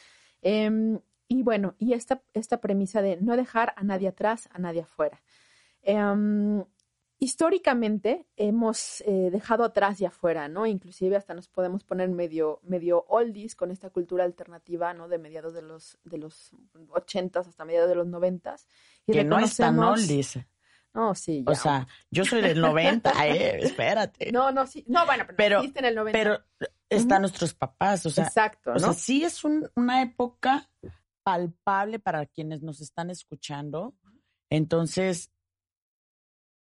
Em, 0.42 0.98
y 1.28 1.42
bueno, 1.42 1.74
y 1.78 1.92
esta, 1.94 2.22
esta 2.34 2.60
premisa 2.60 3.02
de 3.02 3.16
no 3.16 3.36
dejar 3.36 3.72
a 3.76 3.82
nadie 3.82 4.08
atrás, 4.08 4.48
a 4.52 4.58
nadie 4.58 4.82
afuera. 4.82 5.22
Em, 5.82 6.62
históricamente 7.18 8.26
hemos 8.36 9.00
eh, 9.00 9.30
dejado 9.32 9.64
atrás 9.64 10.00
y 10.00 10.04
afuera, 10.04 10.48
¿no? 10.48 10.66
Inclusive 10.66 11.16
hasta 11.16 11.34
nos 11.34 11.48
podemos 11.48 11.82
poner 11.82 12.08
medio, 12.10 12.60
medio 12.62 13.04
oldies 13.08 13.56
con 13.56 13.70
esta 13.70 13.90
cultura 13.90 14.24
alternativa, 14.24 14.92
¿no? 14.94 15.08
De 15.08 15.18
mediados 15.18 15.54
de 15.54 15.62
los, 15.62 15.98
de 16.04 16.18
los 16.18 16.52
80s 16.90 17.48
hasta 17.48 17.64
mediados 17.64 17.88
de 17.88 17.94
los 17.96 18.06
90s. 18.06 18.66
Y 19.06 19.12
que 19.12 19.24
no 19.24 19.36
es 19.38 19.56
tan 19.56 19.76
oldies. 19.78 20.38
No, 20.96 21.14
sí, 21.14 21.44
ya. 21.46 21.52
O 21.52 21.54
sea, 21.54 21.86
yo 22.10 22.24
soy 22.24 22.40
del 22.40 22.60
90, 22.60 23.12
eh, 23.26 23.58
espérate. 23.62 24.32
no, 24.32 24.50
no, 24.50 24.66
sí. 24.66 24.82
No, 24.88 25.04
bueno, 25.04 25.24
pero, 25.26 25.36
Pero- 25.36 25.58
naciste 25.58 25.78
en 25.80 25.84
el 25.84 25.94
90. 25.94 26.18
Pero 26.18 26.40
están 26.88 27.20
nuestros 27.20 27.52
papás, 27.54 28.06
o 28.06 28.10
sea, 28.10 28.24
Exacto, 28.24 28.70
o 28.70 28.74
¿no? 28.74 28.80
sea, 28.80 28.92
sí 28.94 29.22
es 29.22 29.44
un- 29.44 29.70
una 29.76 30.00
época 30.02 30.70
palpable 31.22 31.98
para 31.98 32.24
quienes 32.24 32.62
nos 32.62 32.80
están 32.80 33.10
escuchando. 33.10 33.94
Entonces, 34.50 35.30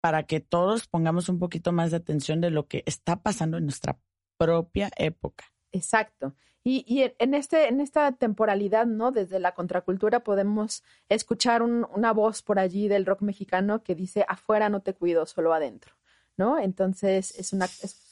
para 0.01 0.23
que 0.23 0.39
todos 0.39 0.87
pongamos 0.87 1.27
un 1.29 1.37
poquito 1.37 1.71
más 1.73 1.91
de 1.91 1.97
atención 1.97 2.39
de 2.41 2.51
lo 2.51 2.67
que 2.67 2.83
está 2.85 3.21
pasando 3.21 3.57
en 3.57 3.65
nuestra 3.65 3.99
propia 4.37 4.89
época. 4.95 5.43
Exacto. 5.73 6.35
Y, 6.63 7.03
en- 7.17 7.33
este, 7.33 7.67
en 7.69 7.81
esta 7.81 8.11
temporalidad, 8.11 8.85
¿no? 8.85 9.11
Desde 9.11 9.39
la 9.39 9.53
contracultura 9.53 10.19
podemos 10.23 10.83
escuchar 11.09 11.63
un- 11.63 11.87
una 11.95 12.13
voz 12.13 12.43
por 12.43 12.59
allí 12.59 12.87
del 12.87 13.05
rock 13.07 13.21
mexicano 13.23 13.81
que 13.83 13.95
dice, 13.95 14.25
afuera 14.27 14.69
no 14.69 14.81
te 14.81 14.93
cuido, 14.93 15.25
solo 15.25 15.53
adentro, 15.55 15.95
¿no? 16.37 16.59
Entonces 16.59 17.33
es, 17.39 17.51
una, 17.53 17.67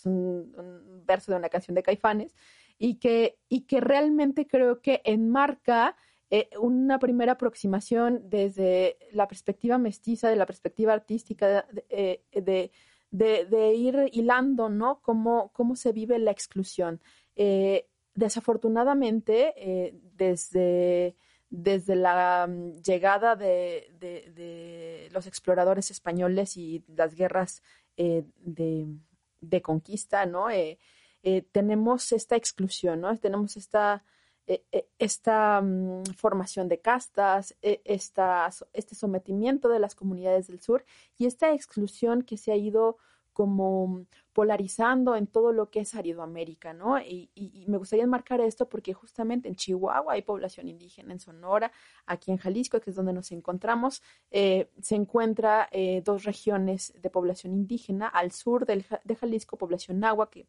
un, 0.05 1.03
verso 1.05 1.31
de 1.31 1.37
una 1.37 1.49
canción 1.49 1.75
de 1.75 1.83
Caifanes 1.83 2.35
y 2.79 2.95
que, 2.95 3.37
y 3.49 3.61
que 3.67 3.81
realmente 3.81 4.47
creo 4.47 4.81
que 4.81 5.01
enmarca 5.05 5.95
eh, 6.31 6.49
una 6.59 6.97
primera 6.99 7.33
aproximación 7.33 8.29
desde 8.29 8.97
la 9.11 9.27
perspectiva 9.27 9.77
mestiza, 9.77 10.29
de 10.29 10.35
la 10.35 10.45
perspectiva 10.47 10.93
artística, 10.93 11.65
de, 11.71 11.85
eh, 11.89 12.23
de, 12.41 12.71
de- 13.11 13.45
de 13.45 13.73
ir 13.75 14.09
hilando, 14.11 14.69
¿no? 14.69 15.01
Cómo, 15.01 15.51
cómo 15.53 15.75
se 15.75 15.91
vive 15.91 16.17
la 16.19 16.31
exclusión. 16.31 16.99
Eh, 17.35 17.85
desafortunadamente, 18.19 19.53
eh, 19.55 19.93
desde, 20.15 21.15
desde 21.49 21.95
la 21.95 22.47
mm, 22.47 22.81
llegada 22.81 23.35
de, 23.35 25.09
los 25.11 25.25
exploradores 25.25 25.89
españoles 25.89 26.57
y 26.57 26.83
las 26.87 27.15
guerras 27.15 27.63
eh, 27.97 28.25
de, 28.37 28.87
de 29.41 29.61
conquista, 29.61 30.25
¿no? 30.25 30.49
Eh, 30.49 30.77
eh, 31.23 31.41
tenemos 31.51 32.11
esta 32.11 32.35
exclusión, 32.35 33.01
¿no? 33.01 33.17
Tenemos 33.17 33.57
esta, 33.57 34.03
esta 34.97 35.61
mm, 35.61 36.03
formación 36.15 36.67
de 36.67 36.79
castas, 36.79 37.55
esta, 37.61 38.49
este 38.73 38.95
sometimiento 38.95 39.69
de 39.69 39.79
las 39.79 39.95
comunidades 39.95 40.47
del 40.47 40.61
sur 40.61 40.85
y 41.17 41.25
esta 41.25 41.53
exclusión 41.53 42.23
que 42.23 42.37
se 42.37 42.51
ha 42.51 42.55
ido 42.55 42.97
como 43.33 44.05
polarizando 44.33 45.15
en 45.15 45.27
todo 45.27 45.51
lo 45.51 45.69
que 45.69 45.81
es 45.81 45.95
Aridoamérica, 45.95 46.73
¿no? 46.73 46.99
Y, 46.99 47.29
me 47.67 47.77
gustaría 47.77 48.03
enmarcar 48.05 48.41
esto 48.41 48.67
porque 48.69 48.93
justamente 48.93 49.47
en 49.49 49.55
Chihuahua 49.55 50.13
hay 50.13 50.21
población 50.23 50.67
indígena, 50.67 51.13
en 51.13 51.19
Sonora, 51.19 51.71
aquí 52.05 52.31
en 52.31 52.37
Jalisco, 52.37 52.79
que 52.79 52.89
es 52.89 52.95
donde 52.95 53.13
nos 53.13 53.31
encontramos, 53.31 54.01
eh, 54.31 54.69
se 54.81 54.95
encuentra 54.95 55.67
eh, 55.71 56.01
dos 56.03 56.23
regiones 56.23 56.93
de 57.01 57.09
población 57.09 57.53
indígena, 57.53 58.07
al 58.07 58.31
sur 58.31 58.65
del 58.65 58.85
de 59.03 59.15
Jalisco, 59.15 59.57
población 59.57 59.99
náhuatl, 59.99 60.41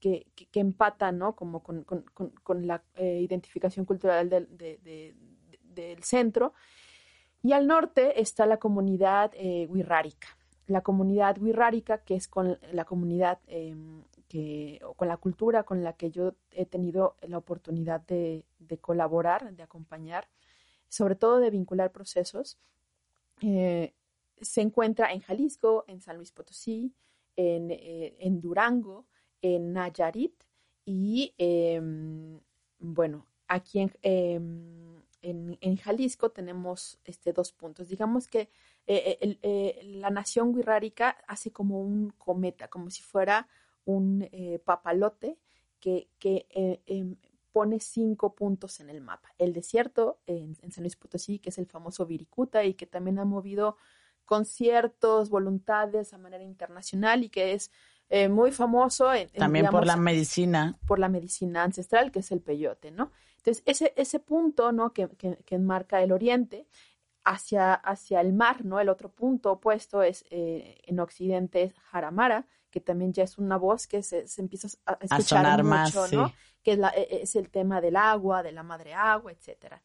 que, 0.00 0.26
que, 0.34 0.46
que, 0.48 0.60
empata, 0.60 1.12
¿no? 1.12 1.34
Como 1.34 1.62
con, 1.62 1.84
con- 1.84 2.04
con- 2.42 2.66
la 2.66 2.82
eh, 2.96 3.20
identificación 3.20 3.86
cultural 3.86 4.28
del, 4.28 4.46
de- 4.56 4.78
de- 4.78 5.14
de- 5.50 5.60
del 5.62 6.02
centro, 6.04 6.54
Y 7.42 7.52
al 7.52 7.66
norte 7.66 8.20
está 8.20 8.46
la 8.46 8.58
comunidad 8.58 9.32
eh. 9.34 9.68
La 10.66 10.82
comunidad 10.82 11.38
wixárika, 11.38 11.98
que 11.98 12.16
es 12.16 12.28
con 12.28 12.58
la 12.72 12.84
comunidad 12.84 13.38
em, 13.46 14.02
que, 14.28 14.80
con 14.96 15.08
la 15.08 15.16
cultura 15.16 15.62
con 15.62 15.84
la 15.84 15.92
que 15.94 16.10
yo 16.10 16.34
he 16.50 16.66
tenido 16.66 17.16
la 17.22 17.38
oportunidad 17.38 18.00
de, 18.00 18.44
colaborar, 18.80 19.52
de 19.54 19.62
acompañar, 19.62 20.28
sobre 20.88 21.14
todo 21.14 21.38
de 21.38 21.50
vincular 21.50 21.92
procesos, 21.92 22.58
eh, 23.42 23.94
se 24.40 24.60
encuentra 24.60 25.12
en 25.12 25.20
Jalisco, 25.20 25.84
en 25.86 26.00
San 26.00 26.16
Luis 26.16 26.32
Potosí, 26.32 26.92
en, 27.36 27.70
eh, 27.70 28.16
en 28.18 28.40
Durango, 28.40 29.06
en 29.42 29.72
Nayarit 29.72 30.34
y, 30.84 31.34
em, 31.38 32.40
bueno, 32.78 33.26
aquí 33.48 33.80
en, 33.80 33.92
em, 34.02 35.02
en, 35.22 35.58
en, 35.60 35.76
Jalisco 35.76 36.30
tenemos 36.30 36.98
este, 37.04 37.32
dos 37.32 37.52
puntos. 37.52 37.88
Digamos 37.88 38.28
que 38.28 38.48
eh, 38.88 39.18
eh, 39.20 39.38
eh, 39.42 39.80
la 39.84 40.10
nación 40.10 40.54
wixárika 40.54 41.16
hace 41.26 41.50
como 41.50 41.80
un 41.80 42.10
cometa, 42.10 42.68
como 42.68 42.90
si 42.90 43.02
fuera 43.02 43.48
un 43.84 44.28
papalote 44.64 45.38
que, 45.78 46.08
que 46.18 46.46
em, 46.86 47.16
pone 47.52 47.78
cinco 47.78 48.34
puntos 48.34 48.80
en 48.80 48.90
el 48.90 49.00
mapa. 49.00 49.32
El 49.38 49.52
desierto 49.52 50.18
en, 50.26 50.56
San 50.72 50.82
Luis 50.82 50.96
Potosí, 50.96 51.38
que 51.38 51.50
es 51.50 51.58
el 51.58 51.66
famoso 51.66 52.04
Viricuta 52.04 52.64
y 52.64 52.74
que 52.74 52.86
también 52.86 53.18
ha 53.18 53.24
movido 53.24 53.76
conciertos, 54.24 55.30
voluntades 55.30 56.12
a 56.12 56.18
manera 56.18 56.42
internacional 56.42 57.22
y 57.22 57.28
que 57.28 57.52
es 57.54 57.70
muy 58.28 58.50
famoso. 58.50 59.10
También 59.36 59.66
por 59.66 59.86
la 59.86 59.96
medicina. 59.96 60.76
Por 60.86 60.98
la 60.98 61.08
medicina 61.08 61.62
ancestral, 61.62 62.10
que 62.10 62.20
es 62.20 62.32
el 62.32 62.40
peyote, 62.40 62.90
¿no? 62.90 63.12
Entonces, 63.46 63.62
ese, 63.66 63.92
ese 63.96 64.18
punto, 64.18 64.72
¿no? 64.72 64.92
Que, 64.92 65.08
que, 65.08 65.54
enmarca 65.54 66.02
el 66.02 66.10
oriente 66.10 66.66
hacia, 67.26 67.74
hacia 67.74 68.20
el 68.20 68.32
mar, 68.32 68.64
¿no? 68.64 68.78
El 68.78 68.88
otro 68.88 69.10
punto 69.10 69.52
opuesto 69.52 70.02
es 70.02 70.24
eh, 70.30 70.80
en 70.84 71.00
occidente 71.00 71.64
es 71.64 71.74
Jaramara, 71.90 72.46
que 72.70 72.80
también 72.80 73.12
ya 73.12 73.24
es 73.24 73.36
una 73.36 73.56
voz 73.56 73.88
que 73.88 74.02
se, 74.02 74.28
se 74.28 74.40
empieza 74.40 74.68
a 74.86 74.96
escuchar 75.00 75.64
mucho, 75.64 76.06
¿no? 76.12 76.32
Que 76.62 76.72
es, 76.72 76.78
la, 76.78 76.90
e, 76.90 77.22
es 77.22 77.34
el 77.34 77.50
tema 77.50 77.80
del 77.80 77.96
agua, 77.96 78.44
de 78.44 78.52
la 78.52 78.62
madre 78.62 78.94
agua, 78.94 79.32
etcétera. 79.32 79.82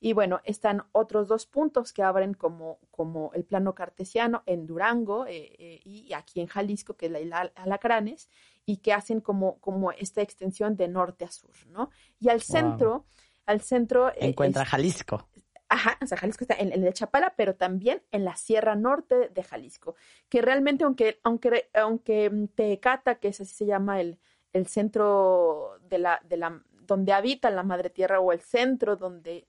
Y 0.00 0.14
bueno, 0.14 0.40
están 0.44 0.84
otros 0.92 1.28
dos 1.28 1.46
puntos 1.46 1.92
que 1.92 2.02
abren 2.02 2.32
como, 2.32 2.78
como 2.90 3.32
el 3.34 3.44
plano 3.44 3.74
cartesiano 3.74 4.42
en 4.46 4.66
Durango 4.66 5.26
eh, 5.26 5.52
eh, 5.58 5.80
y 5.84 6.12
aquí 6.14 6.40
en 6.40 6.46
Jalisco, 6.46 6.96
que 6.96 7.06
es 7.06 7.12
la 7.12 7.20
isla 7.20 7.52
Alacranes, 7.56 8.30
y 8.64 8.78
que 8.78 8.94
hacen 8.94 9.20
como, 9.20 9.58
como 9.58 9.92
esta 9.92 10.22
extensión 10.22 10.76
de 10.76 10.88
norte 10.88 11.26
a 11.26 11.30
sur, 11.30 11.54
¿no? 11.66 11.90
Y 12.18 12.30
al 12.30 12.40
centro, 12.40 13.04
al 13.44 13.60
centro... 13.60 14.08
Eh, 14.10 14.28
Encuentra 14.28 14.64
Jalisco. 14.64 15.28
Ajá, 15.70 15.98
o 16.02 16.06
sea, 16.06 16.16
Jalisco 16.16 16.44
está 16.44 16.54
en, 16.54 16.72
el 16.72 16.94
Chapala, 16.94 17.34
pero 17.36 17.54
también 17.54 18.02
en 18.10 18.24
la 18.24 18.36
Sierra 18.36 18.74
Norte 18.74 19.28
de 19.28 19.42
Jalisco, 19.42 19.96
que 20.28 20.40
realmente, 20.40 20.84
aunque, 20.84 21.20
aunque, 21.22 21.68
aunque 21.74 22.48
Tecata, 22.54 23.16
que 23.16 23.28
es 23.28 23.40
así 23.40 23.54
se 23.54 23.66
llama 23.66 24.00
el, 24.00 24.18
el 24.54 24.66
centro 24.66 25.78
de 25.82 25.98
la, 25.98 26.20
de 26.24 26.38
la, 26.38 26.62
donde 26.86 27.12
habita 27.12 27.50
la 27.50 27.62
Madre 27.64 27.90
Tierra, 27.90 28.20
o 28.20 28.32
el 28.32 28.40
centro 28.40 28.96
donde 28.96 29.46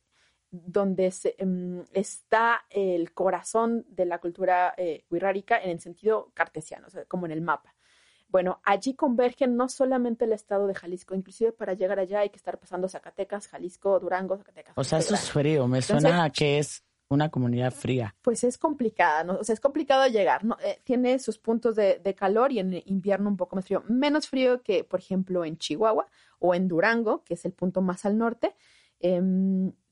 donde 0.51 1.11
se, 1.11 1.35
em, 1.37 1.85
está 1.93 2.65
el 2.69 3.13
corazón 3.13 3.85
de 3.89 4.05
la 4.05 4.19
cultura 4.19 4.73
eh, 4.77 5.05
en 5.11 5.69
el 5.69 5.79
sentido 5.79 6.31
cartesiano, 6.33 6.87
o 6.87 6.89
sea, 6.89 7.05
como 7.05 7.25
en 7.25 7.31
el 7.31 7.41
mapa. 7.41 7.75
Bueno, 8.29 8.59
allí 8.63 8.93
convergen 8.93 9.55
no 9.55 9.67
solamente 9.69 10.25
el 10.25 10.33
estado 10.33 10.67
de 10.67 10.75
Jalisco, 10.75 11.15
inclusive 11.15 11.51
para 11.51 11.73
llegar 11.73 11.99
allá 11.99 12.21
hay 12.21 12.29
que 12.29 12.37
estar 12.37 12.59
pasando 12.59 12.87
Zacatecas, 12.87 13.47
Jalisco, 13.47 13.99
Durango, 13.99 14.37
Zacatecas. 14.37 14.73
O 14.77 14.83
sea, 14.83 14.99
eso 14.99 15.15
es 15.15 15.31
frío, 15.31 15.67
me 15.67 15.81
suena 15.81 16.23
a 16.23 16.29
que 16.29 16.59
es 16.59 16.83
una 17.09 17.29
comunidad 17.29 17.71
fría. 17.71 18.15
Pues 18.21 18.43
es 18.43 18.59
complicada, 18.59 19.23
¿no? 19.23 19.37
O 19.39 19.43
sea, 19.43 19.53
es 19.53 19.59
complicado 19.59 20.07
llegar, 20.07 20.45
¿no? 20.45 20.57
Eh, 20.63 20.79
tiene 20.83 21.17
sus 21.17 21.39
puntos 21.39 21.75
de, 21.75 21.99
de, 21.99 22.13
calor 22.13 22.51
y 22.51 22.59
en 22.59 22.83
invierno 22.85 23.29
un 23.29 23.37
poco 23.37 23.55
más 23.55 23.65
frío, 23.65 23.83
menos 23.87 24.27
frío 24.27 24.61
que, 24.61 24.83
por 24.83 24.99
ejemplo, 24.99 25.43
en 25.43 25.57
Chihuahua 25.57 26.05
o 26.37 26.53
en 26.53 26.67
Durango, 26.67 27.23
que 27.23 27.33
es 27.33 27.45
el 27.45 27.53
punto 27.53 27.81
más 27.81 28.05
al 28.05 28.17
norte. 28.17 28.55
Eh, 28.99 29.21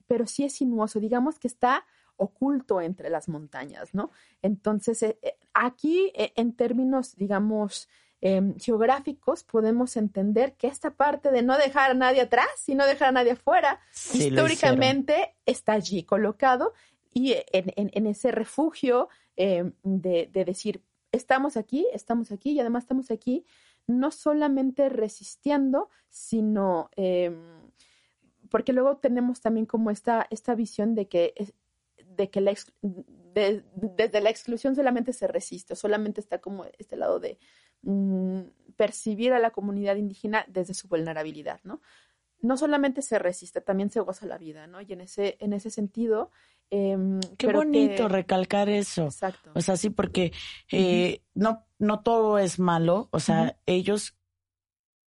pero 0.07 0.25
sí 0.25 0.43
es 0.45 0.53
sinuoso, 0.53 0.99
digamos 0.99 1.37
que 1.37 1.47
está 1.47 1.85
oculto 2.15 2.81
entre 2.81 3.09
las 3.09 3.29
montañas, 3.29 3.93
¿no? 3.93 4.09
Entonces, 4.41 5.03
eh, 5.03 5.19
eh, 5.21 5.37
aquí 5.53 6.11
en 6.15 6.53
términos, 6.53 7.15
digamos, 7.15 7.89
em, 8.21 8.55
geográficos, 8.57 9.43
podemos 9.43 9.95
entender 9.97 10.53
que 10.55 10.67
esta 10.67 10.91
parte 10.91 11.31
de 11.31 11.41
no 11.43 11.57
dejar 11.57 11.91
a 11.91 11.93
nadie 11.93 12.21
atrás 12.21 12.67
y 12.67 12.75
no 12.75 12.85
dejar 12.85 13.09
a 13.09 13.11
nadie 13.11 13.31
afuera, 13.31 13.79
históricamente 14.13 15.35
está 15.45 15.73
allí 15.73 16.03
colocado 16.03 16.73
y 17.13 17.35
en, 17.51 18.07
ese 18.07 18.31
refugio 18.31 19.09
em, 19.35 19.73
de, 19.83 20.29
de 20.31 20.45
decir, 20.45 20.83
estamos 21.11 21.57
aquí, 21.57 21.87
estamos 21.93 22.31
aquí 22.31 22.51
y 22.51 22.59
además 22.59 22.83
estamos 22.83 23.11
aquí 23.11 23.45
no 23.87 24.11
solamente 24.11 24.89
resistiendo, 24.89 25.89
sino 26.09 26.89
eh, 26.95 27.31
porque 28.49 28.73
luego 28.73 28.97
tenemos 28.97 29.41
también 29.41 29.65
como 29.65 29.91
esta, 29.91 30.27
esta 30.29 30.55
visión 30.55 30.95
de 30.95 31.07
que, 31.07 31.33
de 32.05 32.29
que 32.29 32.41
la 32.41 32.53
desde 33.33 34.21
la 34.21 34.31
exclusión 34.31 34.75
solamente 34.75 35.13
se 35.13 35.27
resiste, 35.27 35.75
solamente 35.75 36.21
está 36.21 36.39
como 36.39 36.65
este 36.79 36.95
lado 36.95 37.19
de 37.19 37.37
mm, 37.81 38.41
percibir 38.75 39.33
a 39.33 39.39
la 39.39 39.51
comunidad 39.51 39.95
indígena 39.95 40.45
desde 40.47 40.73
su 40.73 40.87
vulnerabilidad, 40.87 41.59
¿no? 41.63 41.81
No 42.39 42.55
solamente 42.55 43.01
se 43.01 43.17
resiste, 43.17 43.61
también 43.61 43.89
se 43.89 43.99
goza 43.99 44.25
la 44.27 44.37
vida, 44.37 44.67
¿no? 44.67 44.81
Y 44.81 44.93
en 44.93 45.01
ese, 45.01 45.37
en 45.39 45.53
ese 45.53 45.69
sentido... 45.71 46.31
Em, 46.69 47.19
Qué 47.37 47.51
bonito 47.51 48.07
recalcar 48.07 48.69
eso. 48.69 49.05
Exacto. 49.05 49.51
O 49.55 49.61
sea, 49.61 49.77
sí, 49.77 49.89
porque 49.89 50.33
eh, 50.71 51.21
no, 51.33 51.65
no 51.79 52.01
todo 52.01 52.37
es 52.37 52.59
malo, 52.59 53.07
o 53.11 53.19
sea, 53.19 53.57
ellos 53.65 54.17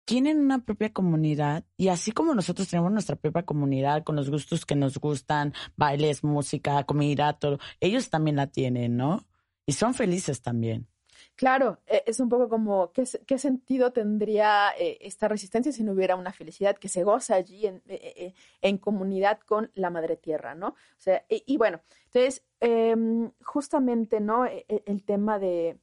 tienen 0.09 0.39
una 0.39 0.65
propia 0.65 0.91
comunidad 0.91 1.65
y 1.77 1.89
así 1.89 2.11
como 2.11 2.33
nosotros 2.33 2.67
tenemos 2.67 2.91
nuestra 2.91 3.15
propia 3.15 3.43
comunidad 3.43 4.03
con 4.03 4.15
los 4.15 4.31
gustos 4.31 4.65
que 4.65 4.75
nos 4.75 4.97
gustan, 4.97 5.53
bailes, 5.75 6.23
música, 6.23 6.83
comida, 6.85 7.33
todo, 7.33 7.59
ellos 7.79 8.09
también 8.09 8.37
la 8.37 8.47
tienen, 8.47 8.97
¿no? 8.97 9.27
Y 9.67 9.73
son 9.73 9.93
felices 9.93 10.41
también. 10.41 10.87
Claro, 11.35 11.79
e, 11.87 12.03
es 12.05 12.19
un 12.19 12.29
poco 12.29 12.49
como, 12.49 12.91
¿qué, 12.91 13.03
qué 13.25 13.37
sentido 13.37 13.91
tendría 13.91 14.71
eh, 14.77 14.97
esta 15.01 15.27
resistencia 15.27 15.71
si 15.71 15.83
no 15.83 15.93
hubiera 15.93 16.15
una 16.15 16.33
felicidad 16.33 16.77
que 16.77 16.89
se 16.89 17.03
goza 17.03 17.35
allí 17.35 17.65
en, 17.67 17.81
e, 17.87 18.33
e, 18.61 18.79
comunidad 18.79 19.39
con 19.39 19.71
la 19.75 19.89
madre 19.89 20.17
tierra, 20.17 20.55
¿no? 20.55 20.69
O 20.69 20.75
sea, 20.97 21.23
y, 21.29 21.57
bueno, 21.57 21.81
entonces, 22.05 22.43
em, 22.59 23.31
justamente, 23.43 24.19
¿no? 24.19 24.45
el 24.45 25.03
tema 25.03 25.39
de, 25.39 25.79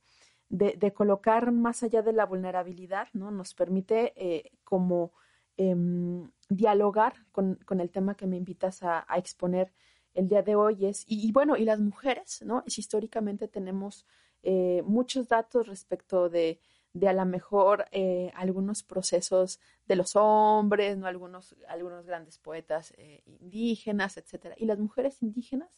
de, 0.49 0.92
colocar 0.92 1.53
más 1.53 1.83
allá 1.83 2.03
de 2.03 2.12
la 2.12 2.27
vulnerabilidad, 2.27 3.09
¿no? 3.12 3.31
Nos 3.31 3.55
permite 3.55 4.12
eh, 4.16 4.53
como 4.64 5.12
em, 5.57 6.31
dialogar 6.49 7.14
con, 7.33 7.59
el 7.81 7.90
tema 7.90 8.14
que 8.14 8.27
me 8.27 8.37
invitas 8.37 8.83
a, 8.83 9.07
exponer 9.16 9.72
el 10.14 10.29
día 10.29 10.42
de 10.42 10.55
hoy 10.55 10.87
es, 10.87 11.05
y, 11.07 11.31
bueno, 11.33 11.57
y 11.57 11.64
las 11.64 11.81
mujeres, 11.81 12.42
¿no? 12.42 12.62
históricamente 12.66 13.49
tenemos 13.49 14.07
eh, 14.42 14.83
muchos 14.85 15.29
datos 15.29 15.66
respecto 15.66 16.29
de, 16.29 16.61
de 16.92 17.09
a 17.09 17.12
lo 17.12 17.25
mejor 17.25 17.87
eh, 17.90 18.33
algunos 18.35 18.83
procesos 18.83 19.61
de 19.87 19.96
los 19.96 20.16
hombres, 20.16 20.96
¿no? 20.99 21.07
Algunos, 21.07 21.57
algunos 21.68 22.07
grandes 22.07 22.38
poetas 22.38 22.94
indígenas, 23.27 24.16
etcétera. 24.16 24.55
Y 24.59 24.66
las 24.66 24.79
mujeres 24.79 25.22
indígenas 25.22 25.70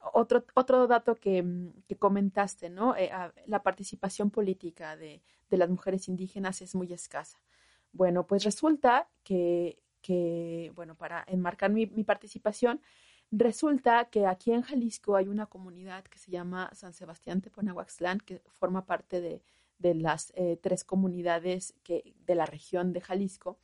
otro, 0.00 0.44
otro 0.54 0.86
dato 0.86 1.16
que, 1.16 1.42
mm, 1.42 1.82
que 1.88 1.96
comentaste, 1.96 2.70
¿no? 2.70 2.96
Eh, 2.96 3.10
la 3.46 3.62
participación 3.62 4.30
política 4.30 4.96
de, 4.96 5.22
de, 5.50 5.56
las 5.56 5.68
mujeres 5.68 6.08
indígenas 6.08 6.62
es 6.62 6.74
muy 6.74 6.92
escasa. 6.92 7.38
Bueno, 7.92 8.26
pues 8.26 8.44
resulta 8.44 9.08
que, 9.24 9.82
que 10.00 10.72
bueno, 10.74 10.94
para 10.96 11.24
enmarcar 11.28 11.70
mi, 11.70 11.86
mi, 11.86 12.04
participación, 12.04 12.80
resulta 13.30 14.06
que 14.06 14.26
aquí 14.26 14.52
en 14.52 14.62
Jalisco 14.62 15.16
hay 15.16 15.28
una 15.28 15.46
comunidad 15.46 16.04
que 16.04 16.18
se 16.18 16.30
llama 16.30 16.70
San 16.74 16.92
Sebastián 16.92 17.40
Teponahuaxtlán, 17.40 18.20
que 18.20 18.42
forma 18.58 18.86
parte 18.86 19.20
de, 19.20 19.42
de 19.78 19.94
las 19.94 20.32
eh, 20.36 20.58
tres 20.60 20.84
comunidades 20.84 21.74
de 21.86 22.34
la 22.34 22.46
región 22.46 22.92
de 22.92 23.00
Jalisco, 23.00 23.58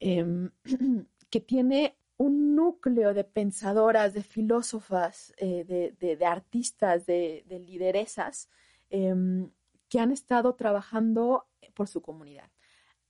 eh, 0.00 0.24
que 1.30 1.40
tiene 1.40 1.96
un 2.20 2.54
núcleo 2.54 3.14
de 3.14 3.24
pensadoras, 3.24 4.12
de 4.12 4.22
filósofas, 4.22 5.32
eh, 5.38 5.94
de, 5.98 6.26
artistas, 6.26 7.06
de, 7.06 7.44
lideresas 7.66 8.50
em, 8.90 9.50
que 9.88 10.00
han 10.00 10.12
estado 10.12 10.54
trabajando 10.54 11.46
por 11.72 11.88
su 11.88 12.02
comunidad, 12.02 12.50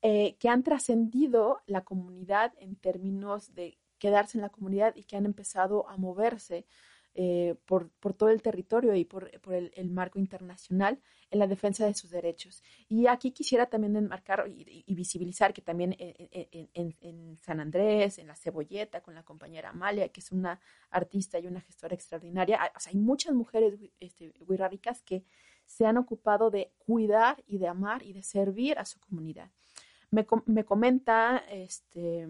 eh, 0.01 0.37
que 0.39 0.49
han 0.49 0.63
trascendido 0.63 1.61
la 1.67 1.83
comunidad 1.83 2.55
en 2.59 2.77
términos 2.77 3.53
de 3.53 3.79
quedarse 4.01 4.37
en 4.39 4.43
la 4.43 4.49
comunidad 4.49 4.97
y 4.97 5.05
que 5.05 5.17
han 5.17 5.27
empezado 5.27 5.89
a 5.89 5.97
moverse 5.97 6.67
eh, 7.15 7.57
por, 7.67 7.91
todo 8.17 8.29
el 8.29 8.41
territorio 8.41 8.95
y 8.95 9.05
por, 9.05 9.31
el, 9.53 9.91
marco 9.91 10.21
internacional 10.21 11.01
en 11.31 11.41
la 11.41 11.49
defensa 11.49 11.85
de 11.85 11.93
sus 11.93 12.11
derechos. 12.11 12.63
Y 12.89 13.09
aquí 13.09 13.33
quisiera 13.33 13.67
también 13.67 13.97
enmarcar 13.97 14.47
y, 14.49 14.95
visibilizar 14.95 15.53
que 15.53 15.61
también 15.61 15.97
en, 15.99 16.69
en, 17.01 17.39
San 17.43 17.59
Andrés, 17.59 18.19
en 18.19 18.29
La 18.29 18.37
Cebolleta, 18.37 19.01
con 19.01 19.15
la 19.15 19.25
compañera 19.25 19.71
Amalia, 19.71 20.09
que 20.09 20.21
es 20.21 20.31
una 20.31 20.61
artista 20.91 21.41
y 21.41 21.49
una 21.49 21.61
gestora 21.61 21.95
extraordinaria, 21.95 22.63
hay, 22.63 22.71
hay 22.87 22.97
muchas 22.97 23.35
mujeres 23.35 23.75
este, 23.99 24.33
que 25.05 25.25
se 25.67 25.87
han 25.87 25.97
ocupado 25.97 26.51
de 26.51 26.73
cuidar 26.79 27.43
y 27.47 27.59
de 27.59 27.67
amar 27.67 28.05
y 28.05 28.13
de 28.13 28.23
servir 28.23 28.79
a 28.79 28.85
su 28.85 29.01
comunidad. 29.01 29.51
Me, 30.11 30.27
me 30.47 30.65
comenta 30.65 31.45
este, 31.51 32.27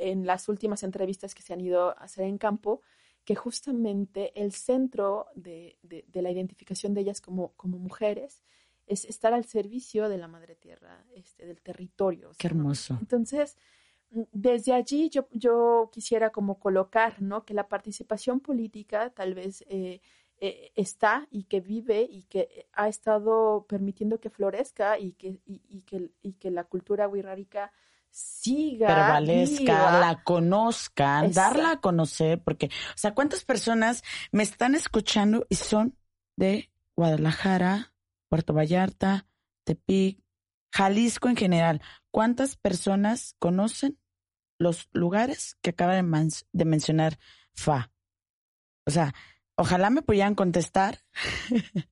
en 0.00 0.26
las 0.26 0.48
últimas 0.48 0.82
entrevistas 0.82 1.34
que 1.34 1.42
se 1.42 1.52
han 1.52 1.60
ido 1.60 1.90
a 1.90 2.04
hacer 2.04 2.24
en 2.24 2.38
campo 2.38 2.82
que 3.24 3.34
justamente 3.34 4.32
el 4.40 4.52
centro 4.52 5.26
de, 5.34 5.78
la 6.12 6.30
identificación 6.30 6.94
de 6.94 7.00
ellas 7.02 7.20
como, 7.20 7.52
como, 7.56 7.78
mujeres 7.78 8.42
es 8.86 9.06
estar 9.06 9.32
al 9.32 9.46
servicio 9.46 10.08
de 10.10 10.18
la 10.18 10.28
madre 10.28 10.56
tierra, 10.56 11.04
este, 11.14 11.46
del 11.46 11.62
territorio. 11.62 12.32
Qué 12.38 12.48
hermoso. 12.48 12.98
Entonces, 13.00 13.56
desde 14.10 14.74
allí 14.74 15.08
yo, 15.08 15.26
yo 15.32 15.88
quisiera 15.90 16.30
como 16.30 16.58
colocar, 16.58 17.22
¿no? 17.22 17.44
Que 17.44 17.54
la 17.54 17.68
participación 17.68 18.40
política 18.40 19.10
tal 19.10 19.34
vez 19.34 19.64
eh, 19.68 20.00
eh, 20.38 20.72
está 20.76 21.26
y 21.30 21.44
que 21.44 21.60
vive 21.60 22.02
y 22.02 22.24
que 22.24 22.66
ha 22.72 22.88
estado 22.88 23.64
permitiendo 23.66 24.20
que 24.20 24.28
florezca 24.28 24.98
y 24.98 25.12
que, 25.12 25.40
y, 25.46 25.80
que, 25.82 26.10
y 26.22 26.34
que 26.34 26.50
la 26.50 26.64
cultura 26.64 27.08
wixárika 27.08 27.72
siga. 28.14 28.86
Prevalezca, 28.86 30.00
la 30.00 30.22
conozcan, 30.22 31.32
darla 31.32 31.72
a 31.72 31.80
conocer, 31.80 32.42
porque, 32.42 32.66
o 32.66 32.96
sea, 32.96 33.14
¿cuántas 33.14 33.44
personas 33.44 34.02
me 34.32 34.42
están 34.42 34.74
escuchando 34.74 35.46
y 35.48 35.56
son 35.56 35.98
de 36.36 36.70
Guadalajara, 36.96 37.92
Puerto 38.28 38.54
Vallarta, 38.54 39.26
Tepic, 39.64 40.20
Jalisco 40.72 41.28
en 41.28 41.36
general? 41.36 41.82
¿Cuántas 42.10 42.56
personas 42.56 43.34
conocen 43.38 43.98
los 44.58 44.88
lugares 44.92 45.56
que 45.60 45.70
acaba 45.70 45.94
de, 45.94 46.28
de 46.52 46.64
mencionar 46.64 47.18
Fa? 47.52 47.90
O 48.86 48.90
sea, 48.90 49.14
Ojalá 49.56 49.90
me 49.90 50.02
pudieran 50.02 50.34
contestar, 50.34 50.98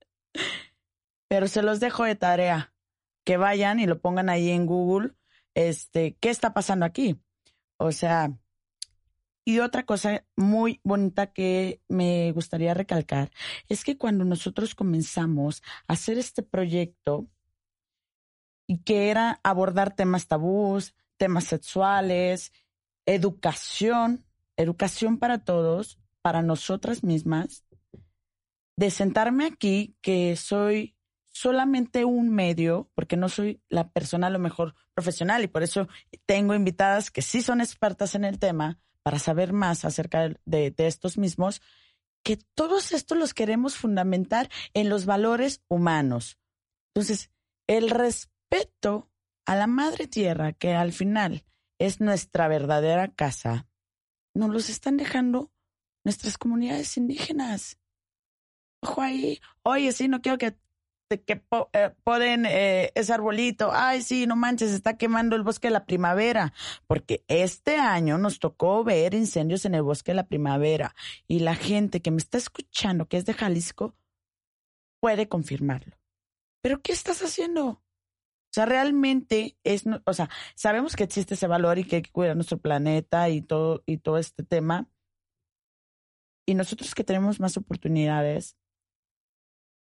pero 1.28 1.46
se 1.46 1.62
los 1.62 1.80
dejo 1.80 2.04
de 2.04 2.16
tarea. 2.16 2.74
Que 3.24 3.36
vayan 3.36 3.78
y 3.78 3.86
lo 3.86 4.00
pongan 4.00 4.28
ahí 4.28 4.50
en 4.50 4.66
Google. 4.66 5.14
Este, 5.54 6.16
¿qué 6.20 6.30
está 6.30 6.54
pasando 6.54 6.86
aquí? 6.86 7.20
O 7.76 7.92
sea, 7.92 8.32
y 9.44 9.58
otra 9.58 9.84
cosa 9.84 10.24
muy 10.36 10.80
bonita 10.84 11.32
que 11.32 11.80
me 11.88 12.30
gustaría 12.32 12.74
recalcar 12.74 13.30
es 13.68 13.82
que 13.84 13.98
cuando 13.98 14.24
nosotros 14.24 14.74
comenzamos 14.74 15.62
a 15.88 15.94
hacer 15.94 16.18
este 16.18 16.42
proyecto 16.42 17.26
que 18.84 19.10
era 19.10 19.40
abordar 19.42 19.94
temas 19.94 20.28
tabús, 20.28 20.94
temas 21.16 21.44
sexuales, 21.44 22.52
educación, 23.04 24.24
educación 24.56 25.18
para 25.18 25.44
todos, 25.44 25.98
para 26.22 26.42
nosotras 26.42 27.02
mismas 27.02 27.64
de 28.76 28.90
sentarme 28.90 29.46
aquí, 29.46 29.96
que 30.00 30.36
soy 30.36 30.96
solamente 31.32 32.04
un 32.04 32.30
medio, 32.30 32.90
porque 32.94 33.16
no 33.16 33.28
soy 33.28 33.62
la 33.68 33.90
persona 33.90 34.28
a 34.28 34.30
lo 34.30 34.38
mejor 34.38 34.74
profesional 34.94 35.42
y 35.42 35.48
por 35.48 35.62
eso 35.62 35.88
tengo 36.26 36.54
invitadas 36.54 37.10
que 37.10 37.22
sí 37.22 37.42
son 37.42 37.60
expertas 37.60 38.14
en 38.14 38.24
el 38.24 38.38
tema 38.38 38.78
para 39.02 39.18
saber 39.18 39.52
más 39.52 39.84
acerca 39.84 40.28
de, 40.44 40.74
estos 40.76 41.18
mismos, 41.18 41.60
que 42.22 42.38
todos 42.54 42.92
estos 42.92 43.18
los 43.18 43.34
queremos 43.34 43.76
fundamentar 43.76 44.48
en 44.74 44.88
los 44.88 45.06
valores 45.06 45.62
humanos. 45.68 46.38
Entonces, 46.94 47.30
el 47.66 47.90
respeto 47.90 49.10
a 49.44 49.56
la 49.56 49.66
madre 49.66 50.06
tierra, 50.06 50.52
que 50.52 50.74
al 50.74 50.92
final 50.92 51.44
es 51.78 52.00
nuestra 52.00 52.46
verdadera 52.46 53.08
casa, 53.08 53.66
nos 54.34 54.50
los 54.50 54.68
están 54.68 54.96
dejando 54.96 55.50
nuestras 56.04 56.38
comunidades 56.38 56.96
indígenas. 56.96 57.78
Ojo 58.82 59.02
ahí, 59.02 59.40
oye, 59.62 59.90
sí, 59.92 60.06
no 60.06 60.20
quiero 60.20 60.38
que, 60.38 60.56
que 61.20 61.42
eh, 61.72 61.90
poden 62.04 62.46
eh, 62.46 62.90
ese 62.94 63.12
arbolito. 63.12 63.70
Ay, 63.72 64.02
sí, 64.02 64.26
no 64.26 64.36
manches, 64.36 64.72
está 64.72 64.96
quemando 64.96 65.36
el 65.36 65.42
bosque 65.42 65.68
de 65.68 65.72
la 65.72 65.84
primavera. 65.84 66.52
Porque 66.86 67.24
este 67.28 67.76
año 67.76 68.18
nos 68.18 68.38
tocó 68.38 68.84
ver 68.84 69.14
incendios 69.14 69.64
en 69.64 69.74
el 69.74 69.82
bosque 69.82 70.12
de 70.12 70.16
la 70.16 70.26
primavera. 70.26 70.94
Y 71.28 71.40
la 71.40 71.54
gente 71.54 72.00
que 72.00 72.10
me 72.10 72.18
está 72.18 72.38
escuchando, 72.38 73.06
que 73.06 73.16
es 73.16 73.26
de 73.26 73.34
Jalisco, 73.34 73.94
puede 75.00 75.28
confirmarlo. 75.28 75.96
Pero 76.62 76.80
¿qué 76.80 76.92
estás 76.92 77.22
haciendo? 77.22 77.66
O 77.66 78.54
sea, 78.54 78.66
realmente 78.66 79.56
es, 79.64 79.84
o 80.04 80.12
sea, 80.12 80.28
sabemos 80.54 80.94
que 80.94 81.04
existe 81.04 81.34
ese 81.34 81.46
valor 81.46 81.78
y 81.78 81.84
que 81.84 81.96
hay 81.96 82.02
que 82.02 82.12
cuidar 82.12 82.36
nuestro 82.36 82.58
planeta 82.58 83.28
y 83.30 83.40
todo, 83.40 83.82
y 83.86 83.96
todo 83.98 84.18
este 84.18 84.42
tema, 84.42 84.88
y 86.46 86.54
nosotros 86.54 86.94
que 86.94 87.04
tenemos 87.04 87.40
más 87.40 87.56
oportunidades, 87.56 88.56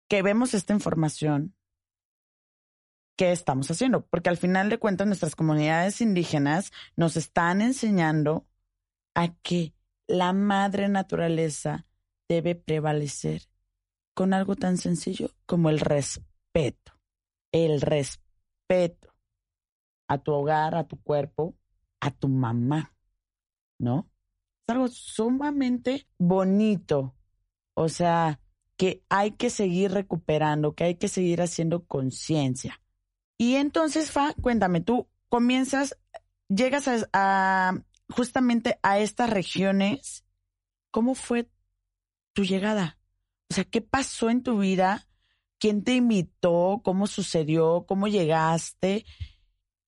que 0.09 0.21
vemos 0.21 0.53
esta 0.53 0.73
información, 0.73 1.55
¿qué 3.15 3.31
estamos 3.31 3.71
haciendo? 3.71 4.05
Porque 4.07 4.29
al 4.29 4.37
final 4.37 4.69
de 4.69 4.79
cuentas 4.79 5.07
nuestras 5.07 5.35
comunidades 5.35 6.01
indígenas 6.01 6.71
nos 6.97 7.15
están 7.15 7.61
enseñando 7.61 8.45
a 9.15 9.33
que 9.35 9.73
la 10.07 10.33
madre 10.33 10.89
naturaleza 10.89 11.85
debe 12.27 12.55
prevalecer 12.55 13.43
con 14.13 14.33
algo 14.33 14.55
tan 14.55 14.77
sencillo 14.77 15.31
como 15.45 15.69
el 15.69 15.79
respeto. 15.79 16.93
El 17.51 17.81
respeto 17.81 19.15
a 20.07 20.17
tu 20.17 20.33
hogar, 20.33 20.75
a 20.75 20.87
tu 20.87 21.01
cuerpo, 21.01 21.55
a 22.01 22.11
tu 22.11 22.27
mamá, 22.27 22.93
¿no? 23.79 24.09
algo 24.69 24.87
sumamente 24.87 26.07
bonito. 26.17 27.15
O 27.73 27.89
sea, 27.89 28.39
que 28.79 29.03
hay 29.09 29.31
que 29.31 29.49
seguir 29.49 29.91
recuperando, 29.91 30.73
que 30.73 30.85
hay 30.85 30.95
que 30.95 31.09
seguir 31.09 31.41
haciendo 31.41 31.83
conciencia. 31.83 32.81
Y 33.37 33.55
entonces, 33.55 34.09
Fa, 34.09 34.33
cuéntame, 34.41 34.79
tú 34.79 35.09
comienzas, 35.27 35.97
llegas 36.47 36.87
a, 37.11 37.73
justamente 38.07 38.79
a 38.81 38.99
estas 38.99 39.31
regiones. 39.31 40.23
¿Cómo 40.91 41.13
fue 41.13 41.49
tu 42.31 42.45
llegada? 42.45 42.97
O 43.51 43.53
sea, 43.53 43.65
¿qué 43.65 43.81
pasó 43.81 44.29
en 44.29 44.43
tu 44.43 44.59
vida? 44.59 45.09
¿Quién 45.57 45.83
te 45.83 45.95
invitó? 45.95 46.79
¿Cómo 46.81 47.05
sucedió? 47.05 47.85
¿Cómo 47.85 48.07
llegaste? 48.07 49.05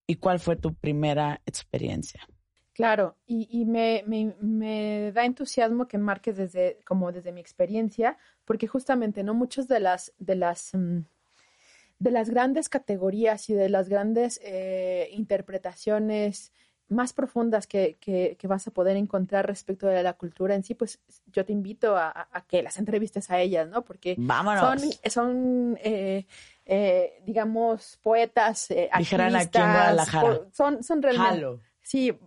¿Y 0.06 0.16
cuál 0.16 0.42
fue 0.42 0.58
tu 0.58 0.74
primera 0.74 1.42
experiencia? 1.46 2.28
Claro, 2.74 3.18
y, 3.28 3.66
me, 3.66 4.04
me, 4.08 5.12
da 5.12 5.26
entusiasmo 5.26 5.88
que 5.88 5.98
marques 5.98 6.38
desde, 6.38 6.80
como 6.86 7.12
desde 7.12 7.34
mi 7.34 7.42
experiencia, 7.42 8.18
porque 8.46 8.66
justamente, 8.66 9.24
¿no? 9.24 9.34
Muchas 9.34 9.68
de 9.68 9.82
las, 9.82 10.14
de 10.20 10.36
las, 10.36 10.74
mm, 10.74 11.00
de 12.00 12.12
las 12.12 12.30
grandes 12.30 12.70
categorías 12.70 13.50
y 13.50 13.54
de 13.54 13.68
las 13.68 13.90
grandes 13.90 14.40
eh, 14.44 15.10
interpretaciones 15.12 16.54
más 16.92 17.14
profundas 17.14 17.68
que, 17.68 17.98
que, 18.00 18.38
vas 18.48 18.68
a 18.68 18.72
poder 18.72 18.98
encontrar 18.98 19.48
respecto 19.48 19.88
de 19.88 20.04
la 20.04 20.14
cultura 20.14 20.56
en 20.56 20.64
sí, 20.64 20.76
pues 20.76 21.00
yo 21.32 21.46
te 21.46 21.54
invito 21.54 21.96
a, 21.98 22.28
que 22.48 22.62
las 22.62 22.78
entrevistes 22.78 23.32
a 23.32 23.40
ellas, 23.40 23.68
¿no? 23.70 23.84
Porque 23.84 24.18
son, 24.60 24.80
son 25.10 25.80
eh, 25.82 26.26
eh, 26.66 27.22
digamos, 27.26 27.98
poetas, 28.04 28.72
eh, 28.72 28.90
artistas, 28.92 30.10
son, 30.52 30.84
son 30.84 31.02
realmente... 31.02 31.71
Sí, 31.92 32.18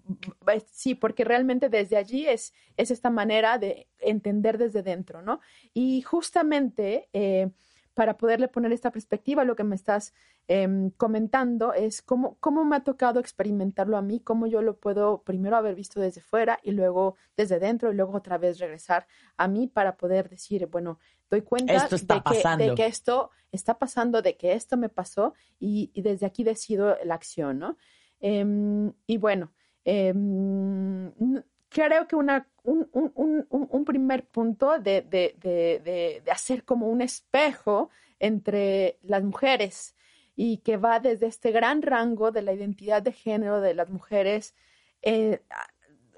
sí, 0.71 0.95
porque 0.95 1.25
realmente 1.25 1.71
desde 1.71 1.97
allí 1.97 2.27
es, 2.27 2.53
es 2.77 2.91
esta 2.91 3.09
manera 3.09 3.57
de 3.57 3.89
entender 3.99 4.59
desde 4.59 4.83
dentro, 4.83 5.23
¿no? 5.23 5.41
Y 5.73 6.03
justamente 6.03 7.09
eh, 7.15 7.49
para 7.95 8.19
poderle 8.19 8.49
poner 8.49 8.73
esta 8.73 8.91
perspectiva, 8.91 9.43
lo 9.43 9.57
que 9.57 9.65
me 9.65 9.75
estás 9.75 10.13
em, 10.49 10.91
comentando 10.91 11.73
es 11.73 12.03
cómo, 12.03 12.37
cómo 12.41 12.67
me 12.67 12.77
ha 12.77 12.85
tocado 12.85 13.21
experimentarlo 13.21 13.97
a 13.97 14.03
mí, 14.03 14.21
cómo 14.21 14.47
yo 14.47 14.61
lo 14.61 14.77
puedo 14.77 15.23
primero 15.23 15.57
haber 15.57 15.75
visto 15.75 15.99
desde 15.99 16.21
fuera 16.21 16.61
y 16.63 16.73
luego 16.73 17.17
desde 17.35 17.59
dentro 17.59 17.91
y 17.91 17.95
luego 17.95 18.13
otra 18.13 18.37
vez 18.37 18.59
regresar 18.59 19.07
a 19.39 19.49
mí 19.49 19.67
para 19.67 19.97
poder 19.97 20.29
decir, 20.29 20.67
bueno, 20.67 20.99
doy 21.31 21.41
cuenta 21.41 21.89
de, 21.89 21.89
que, 21.89 22.67
de, 22.67 22.75
que, 22.75 22.85
esto 22.85 23.31
está 23.51 23.79
pasando, 23.79 24.21
de 24.21 24.37
que 24.37 24.53
esto 24.53 24.77
me 24.77 24.91
pasó 24.91 25.33
y, 25.59 25.91
y 25.95 26.03
desde 26.03 26.27
aquí 26.27 26.45
decido 26.45 26.99
la 27.03 27.15
acción, 27.15 27.59
¿no? 27.59 27.79
Em, 28.27 28.91
y 29.07 29.19
bueno, 29.19 29.53
em, 29.85 31.13
creo 31.69 32.09
que 32.09 32.17
una, 32.17 32.49
un, 32.63 32.89
un, 32.93 33.47
un, 33.51 33.85
primer 33.85 34.25
punto 34.25 34.79
de, 34.79 35.03
de, 35.03 35.37
de, 35.39 36.23
de, 36.25 36.31
hacer 36.31 36.65
como 36.65 36.89
un 36.89 37.03
espejo 37.03 37.91
entre 38.19 38.99
las 39.03 39.23
mujeres 39.23 39.95
y 40.37 40.57
que 40.59 40.79
va 40.79 41.01
desde 41.01 41.27
este 41.27 41.51
gran 41.51 41.83
rango 41.83 42.31
de 42.33 42.41
la 42.41 42.55
identidad 42.55 43.03
de 43.03 43.13
género 43.13 43.61
de 43.61 43.75
las 43.75 43.91
mujeres, 43.91 44.55
eh, 45.03 45.43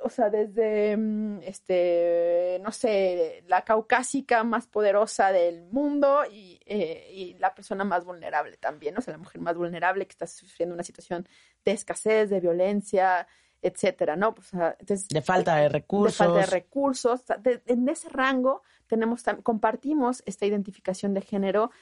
o 0.07 0.09
sea, 0.09 0.31
desde, 0.31 0.97
mm, 0.97 1.41
este, 1.43 2.61
no 2.63 2.71
sé, 2.71 3.43
la 3.49 3.63
caucásica 3.63 4.45
más 4.45 4.69
poderosa 4.69 5.33
del 5.33 5.65
mundo 5.67 6.23
y, 6.31 6.61
eh, 6.65 7.11
y, 7.13 7.35
la 7.35 7.55
persona 7.55 7.83
más 7.85 8.05
vulnerable 8.05 8.57
también, 8.57 8.97
o 8.97 9.01
sea, 9.01 9.13
la 9.13 9.19
mujer 9.19 9.41
más 9.41 9.57
vulnerable 9.57 10.07
que 10.07 10.13
está 10.13 10.29
sufriendo 10.29 10.75
una 10.75 10.85
situación 10.85 11.29
de 11.65 11.73
escasez, 11.73 12.31
de 12.31 12.39
violencia, 12.39 13.27
etcétera, 13.61 14.15
¿no? 14.15 14.33
Pues, 14.33 14.53
entonces, 14.53 15.09
de 15.09 15.23
falta 15.23 15.57
de 15.57 15.69
recursos. 15.69 16.19
De 16.19 16.25
falta 16.25 16.41
de 16.41 16.47
recursos. 16.47 17.25
en 17.45 17.89
ese 17.89 18.09
rango 18.09 18.63
tenemos, 18.87 19.25
compartimos 19.43 20.23
esta 20.25 20.47
identificación 20.47 21.15
de 21.15 21.23
género 21.23 21.73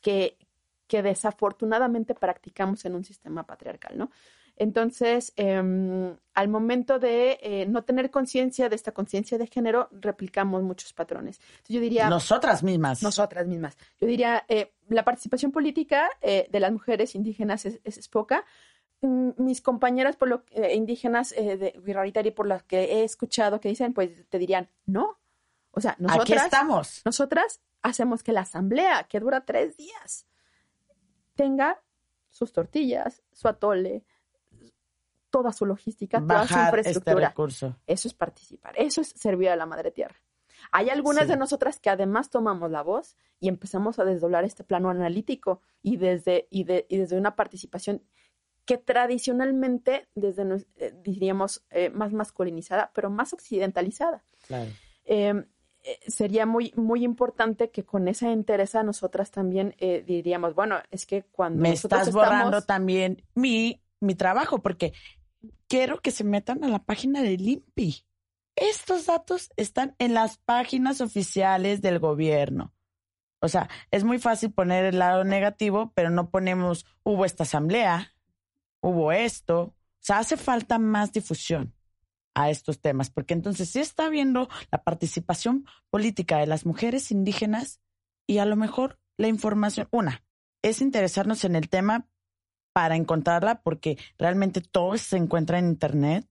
que, 0.00 0.38
que 0.86 1.02
desafortunadamente 1.02 2.14
practicamos 2.14 2.86
en 2.86 2.94
un 2.94 3.04
sistema 3.04 3.44
patriarcal, 3.44 3.98
¿no? 3.98 4.10
Entonces, 4.56 5.32
em, 5.36 6.16
al 6.32 6.48
momento 6.48 6.98
de 6.98 7.38
eh, 7.42 7.66
no 7.66 7.82
tener 7.82 8.10
conciencia 8.10 8.68
de 8.68 8.76
esta 8.76 8.92
conciencia 8.92 9.36
de 9.36 9.46
género, 9.46 9.88
replicamos 9.90 10.62
muchos 10.62 10.92
patrones. 10.92 11.40
yo 11.68 11.80
diría... 11.80 12.08
Nosotras 12.08 12.62
mismas. 12.62 13.02
Nosotras 13.02 13.46
mismas. 13.46 13.76
Yo 14.00 14.06
diría, 14.06 14.44
eh, 14.48 14.72
la 14.88 15.04
participación 15.04 15.50
política 15.50 16.08
eh, 16.20 16.46
de 16.50 16.60
las 16.60 16.72
mujeres 16.72 17.14
indígenas 17.14 17.64
es, 17.66 18.08
poca. 18.08 18.44
Mm, 19.00 19.30
mis 19.38 19.60
compañeras 19.60 20.16
por 20.16 20.28
lo, 20.28 20.44
indígenas 20.72 21.30
de 21.30 21.74
Guirraritari, 21.84 22.30
por 22.30 22.46
las 22.46 22.62
que 22.62 22.84
he 22.84 23.04
escuchado 23.04 23.60
que 23.60 23.68
dicen, 23.68 23.92
pues 23.92 24.10
te 24.28 24.38
dirían, 24.38 24.68
no. 24.86 25.18
O 25.72 25.80
sea, 25.80 25.96
nosotras... 25.98 26.30
Aquí 26.30 26.44
estamos. 26.44 27.02
Nosotras 27.04 27.60
hacemos 27.82 28.22
que 28.22 28.32
la 28.32 28.42
asamblea, 28.42 29.04
que 29.08 29.18
dura 29.18 29.44
tres 29.44 29.76
días, 29.76 30.26
tenga 31.34 31.82
sus 32.30 32.52
tortillas, 32.52 33.22
su 33.32 33.48
atole, 33.48 34.04
toda 35.34 35.52
su 35.52 35.66
logística, 35.66 36.20
toda 36.20 36.46
su 36.46 36.54
este 36.54 36.60
infraestructura. 36.60 37.34
Eso 37.88 38.06
es 38.06 38.14
participar, 38.14 38.72
eso 38.76 39.00
es 39.00 39.08
servir 39.16 39.48
a 39.48 39.56
la 39.56 39.66
madre 39.66 39.90
tierra. 39.90 40.14
Hay 40.70 40.90
algunas 40.90 41.26
de 41.26 41.36
nosotras 41.36 41.80
que 41.80 41.90
además 41.90 42.30
tomamos 42.30 42.70
la 42.70 42.82
voz 42.82 43.16
y 43.40 43.48
empezamos 43.48 43.98
a 43.98 44.04
desdoblar 44.04 44.44
este 44.44 44.62
plano 44.62 44.90
analítico 44.90 45.60
y 45.82 45.96
desde, 45.96 46.46
y, 46.50 46.62
desde 46.62 47.18
una 47.18 47.34
participación 47.34 48.04
que 48.64 48.78
tradicionalmente, 48.78 50.08
desde, 50.14 50.64
eh, 50.76 50.94
diríamos, 51.02 51.64
eh, 51.70 51.90
más 51.90 52.12
masculinizada, 52.12 52.92
pero 52.94 53.10
más 53.10 53.32
occidentalizada. 53.32 54.22
Em, 55.04 55.46
eh, 55.82 55.98
sería 56.06 56.46
muy, 56.46 56.72
muy 56.76 57.02
importante 57.02 57.70
que 57.70 57.84
con 57.84 58.06
esa 58.06 58.30
interesa 58.30 58.84
nosotras 58.84 59.32
también 59.32 59.74
diríamos, 60.06 60.54
bueno, 60.54 60.76
es 60.92 61.06
que 61.06 61.24
cuando... 61.24 61.60
Me 61.60 61.72
estás 61.72 62.12
borrando 62.12 62.62
también 62.62 63.24
mi, 63.34 63.82
mi 64.04 64.14
trabajo, 64.14 64.58
porque 64.62 64.92
quiero 65.68 66.00
que 66.00 66.10
se 66.10 66.24
metan 66.24 66.64
a 66.64 66.68
la 66.68 66.78
página 66.78 67.22
de 67.22 67.36
Limpi. 67.36 68.04
Estos 68.56 69.06
datos 69.06 69.50
están 69.56 69.96
en 69.98 70.14
las 70.14 70.38
páginas 70.38 71.00
oficiales 71.00 71.82
del 71.82 71.98
gobierno. 71.98 72.74
O 73.40 73.48
sea, 73.48 73.68
es 73.90 74.04
muy 74.04 74.18
fácil 74.18 74.52
poner 74.52 74.84
el 74.84 74.98
lado 74.98 75.24
negativo, 75.24 75.92
pero 75.94 76.10
no 76.10 76.30
ponemos 76.30 76.86
hubo 77.02 77.24
esta 77.24 77.42
asamblea, 77.42 78.14
hubo 78.80 79.12
esto. 79.12 79.60
O 79.60 79.74
sea, 80.00 80.18
hace 80.18 80.36
falta 80.36 80.78
más 80.78 81.12
difusión 81.12 81.74
a 82.34 82.50
estos 82.50 82.80
temas, 82.80 83.10
porque 83.10 83.34
entonces 83.34 83.70
sí 83.70 83.80
está 83.80 84.08
viendo 84.08 84.48
la 84.70 84.82
participación 84.82 85.66
política 85.90 86.38
de 86.38 86.46
las 86.46 86.66
mujeres 86.66 87.10
indígenas 87.10 87.80
y 88.26 88.38
a 88.38 88.46
lo 88.46 88.56
mejor 88.56 88.98
la 89.16 89.28
información, 89.28 89.88
una, 89.90 90.24
es 90.62 90.80
interesarnos 90.80 91.44
en 91.44 91.54
el 91.56 91.68
tema, 91.68 92.08
para 92.74 92.96
encontrarla 92.96 93.62
porque 93.62 93.96
realmente 94.18 94.60
todo 94.60 94.98
se 94.98 95.16
encuentra 95.16 95.58
en 95.58 95.68
Internet. 95.68 96.28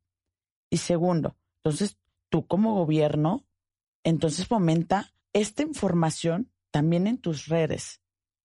Y 0.69 0.77
segundo, 0.77 1.37
entonces 1.63 1.97
tú 2.29 2.45
como 2.45 2.75
gobierno, 2.75 3.47
entonces 4.03 4.45
fomenta 4.45 5.13
esta 5.31 5.63
información 5.63 6.51
también 6.69 7.07
en 7.07 7.17
tus 7.17 7.47
redes. 7.47 8.01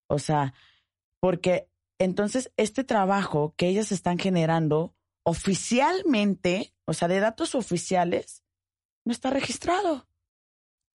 O 0.07 0.19
sea, 0.19 0.55
porque 1.21 1.69
entonces 1.99 2.53
este 2.57 2.85
trabajo 2.85 3.55
que 3.57 3.67
ellas 3.67 3.91
están 3.91 4.19
generando 4.19 4.95
oficialmente, 5.25 6.73
o 6.85 6.93
sea, 6.93 7.09
de 7.09 7.19
datos 7.19 7.57
oficiales, 7.57 8.45
no 9.05 9.13
está 9.13 9.31
registrado. 9.31 10.07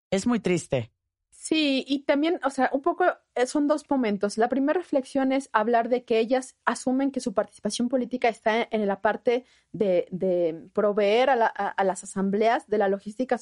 Es 0.10 0.26
muy 0.26 0.40
triste. 0.40 0.94
Sí, 1.32 1.84
y 1.86 2.04
también, 2.04 2.40
o 2.46 2.50
sea, 2.50 2.70
un 2.72 2.82
poco 2.82 3.04
son 3.46 3.68
dos 3.68 3.90
momentos. 3.90 4.38
La 4.38 4.50
primera 4.50 4.80
reflexión 4.80 5.32
es 5.32 5.50
hablar 5.54 5.90
de 5.90 6.04
que 6.04 6.20
ellas 6.20 6.56
asumen 6.66 7.12
que 7.12 7.20
su 7.20 7.34
participación 7.34 7.90
política 7.90 8.30
está 8.30 8.68
en 8.70 8.88
la 8.88 9.02
parte 9.02 9.46
de, 9.72 10.68
proveer 10.74 11.30
a, 11.30 11.84
las 11.84 12.04
asambleas 12.04 12.68
de 12.68 12.78
la 12.78 12.88
logística 12.88 13.40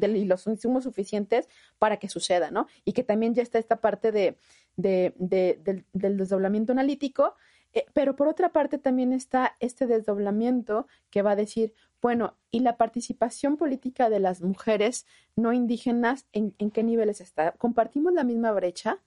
y 0.00 0.24
los 0.24 0.46
insumos 0.46 0.84
suficientes 0.84 1.48
para 1.78 1.96
que 1.96 2.08
suceda, 2.08 2.50
¿no? 2.50 2.66
Y 2.84 2.92
que 2.92 3.02
también 3.02 3.34
ya 3.34 3.42
está 3.42 3.58
esta 3.58 3.80
parte 3.80 4.12
de, 4.12 4.36
del, 4.76 5.84
del 5.92 6.16
desdoblamiento 6.16 6.72
analítico. 6.72 7.34
Eh, 7.72 7.86
pero 7.92 8.16
por 8.16 8.26
otra 8.28 8.50
parte 8.50 8.78
también 8.78 9.12
está 9.12 9.56
este 9.60 9.86
desdoblamiento 9.86 10.86
que 11.10 11.22
va 11.22 11.32
a 11.32 11.36
decir, 11.36 11.72
bueno, 12.00 12.36
¿y 12.50 12.60
la 12.60 12.76
participación 12.76 13.56
política 13.56 14.10
de 14.10 14.20
las 14.20 14.40
mujeres 14.40 15.06
no 15.36 15.52
indígenas 15.52 16.26
en, 16.32 16.52
qué 16.52 16.82
niveles 16.82 17.20
está? 17.20 17.52
¿Compartimos 17.52 18.12
la 18.12 18.24
misma 18.24 18.52
brecha? 18.52 18.98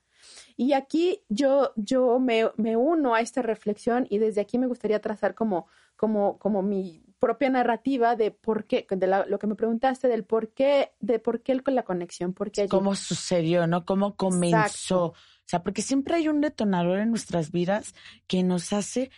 Y 0.55 0.73
aquí 0.73 1.21
yo, 1.29 1.73
yo 1.75 2.19
me, 2.19 2.45
uno 2.75 3.15
a 3.15 3.21
esta 3.21 3.41
reflexión 3.41 4.07
y 4.09 4.17
desde 4.17 4.41
aquí 4.41 4.57
me 4.57 4.67
gustaría 4.67 5.01
trazar 5.01 5.36
como, 5.36 5.67
como, 5.95 6.38
como 6.39 6.62
mi 6.62 7.03
propia 7.19 7.49
narrativa 7.49 8.15
de 8.15 8.31
por 8.31 8.65
qué, 8.65 8.86
de 8.89 9.07
lo 9.07 9.39
que 9.39 9.47
me 9.47 9.55
preguntaste, 9.55 10.07
del 10.07 10.25
por 10.25 10.49
qué, 10.49 10.91
de 10.99 11.19
por 11.19 11.41
qué 11.41 11.59
con 11.62 11.75
la 11.75 11.83
conexión, 11.83 12.33
por 12.33 12.51
qué 12.51 12.67
¿Cómo 12.67 12.95
sucedió, 12.95 13.65
no? 13.67 13.86
¿Cómo 13.86 14.15
comenzó? 14.15 15.05
O 15.05 15.15
sea, 15.45 15.63
porque 15.63 15.81
siempre 15.81 16.15
hay 16.15 16.27
un 16.27 16.41
detonador 16.41 16.99
en 16.99 17.09
nuestras 17.09 17.51
vidas 17.51 17.93
que 18.27 18.43
nos 18.43 18.73
hace 18.73 19.09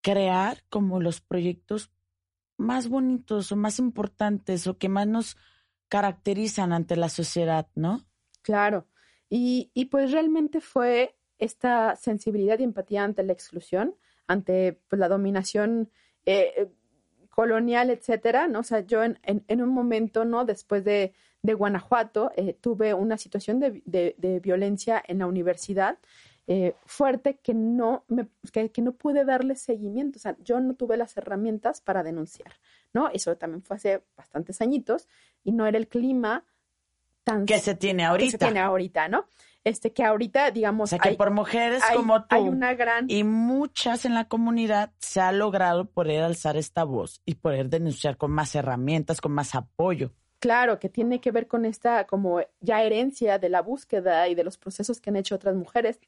crear 0.00 0.62
como 0.70 1.00
los 1.00 1.20
proyectos 1.20 1.90
más 2.56 2.88
bonitos 2.88 3.52
o 3.52 3.56
más 3.56 3.78
importantes 3.78 4.66
o 4.66 4.78
que 4.78 4.88
más 4.88 5.06
nos 5.06 5.36
caracterizan 5.88 6.72
ante 6.72 6.96
la 6.96 7.08
sociedad, 7.08 7.68
¿no? 7.74 8.06
Claro. 8.42 8.86
Y, 9.28 9.70
y 9.74 9.86
pues 9.86 10.12
realmente 10.12 10.60
fue 10.60 11.16
esta 11.38 11.96
sensibilidad 11.96 12.58
y 12.58 12.64
empatía 12.64 13.04
ante 13.04 13.22
la 13.22 13.32
exclusión, 13.32 13.94
ante 14.26 14.80
pues, 14.88 14.98
la 14.98 15.08
dominación 15.08 15.90
eh, 16.26 16.68
colonial, 17.30 17.90
etcétera, 17.90 18.48
¿no? 18.48 18.60
O 18.60 18.64
sea, 18.64 18.80
yo 18.80 19.04
en, 19.04 19.18
en, 19.22 19.62
un 19.62 19.68
momento, 19.68 20.24
¿no? 20.24 20.44
Después 20.44 20.84
de, 20.84 21.14
de 21.42 21.54
Guanajuato, 21.54 22.32
eh, 22.36 22.54
tuve 22.60 22.94
una 22.94 23.16
situación 23.16 23.60
de, 23.60 23.82
de, 23.84 24.16
de, 24.18 24.40
violencia 24.40 25.02
en 25.06 25.20
la 25.20 25.26
universidad 25.26 25.98
eh, 26.50 26.74
fuerte 26.86 27.38
que 27.42 27.52
no, 27.52 28.04
me, 28.08 28.26
que, 28.50 28.80
no 28.80 28.92
pude 28.92 29.26
darle 29.26 29.54
seguimiento. 29.54 30.18
O 30.18 30.20
sea, 30.20 30.34
yo 30.42 30.60
no 30.60 30.74
tuve 30.74 30.96
las 30.96 31.14
herramientas 31.16 31.82
para 31.82 32.02
denunciar, 32.02 32.54
¿no? 32.94 33.10
Eso 33.10 33.36
también 33.36 33.62
fue 33.62 33.76
hace 33.76 34.02
bastantes 34.16 34.62
añitos 34.62 35.08
y 35.44 35.52
no 35.52 35.66
era 35.66 35.76
el 35.76 35.88
clima 35.88 36.44
tan... 37.28 37.46
Que 37.46 37.58
se 37.58 37.74
tiene 37.74 38.04
ahorita. 38.04 38.26
Que 38.26 38.30
se 38.30 38.38
tiene 38.38 38.60
ahorita, 38.60 39.08
¿no? 39.08 39.26
Este, 39.64 39.92
que 39.92 40.02
ahorita, 40.04 40.50
digamos... 40.50 40.88
O 40.88 40.96
sea, 40.96 40.98
que 40.98 41.14
por 41.16 41.30
mujeres 41.30 41.82
como 41.94 42.22
tú 42.22 42.36
hay 42.36 42.42
una 42.42 42.74
gran... 42.74 43.04
y 43.08 43.22
muchas 43.24 44.04
en 44.04 44.14
la 44.14 44.26
comunidad 44.28 44.92
se 44.98 45.20
ha 45.20 45.30
logrado 45.32 45.84
poder 45.90 46.22
alzar 46.22 46.56
esta 46.56 46.84
voz 46.84 47.20
y 47.26 47.34
poder 47.34 47.68
denunciar 47.68 48.16
con 48.16 48.30
más 48.30 48.54
herramientas, 48.54 49.20
con 49.20 49.32
más 49.32 49.54
apoyo. 49.54 50.12
Claro, 50.38 50.78
que 50.78 50.88
tiene 50.88 51.20
que 51.20 51.32
ver 51.32 51.48
con 51.48 51.64
esta 51.64 52.06
como 52.06 52.40
ya 52.60 52.82
herencia 52.82 53.38
de 53.38 53.48
la 53.48 53.60
búsqueda 53.60 54.28
y 54.28 54.34
de 54.34 54.44
los 54.44 54.56
procesos 54.56 55.00
que 55.00 55.10
han 55.10 55.16
hecho 55.16 55.34
otras 55.34 55.56
mujeres 55.56 56.00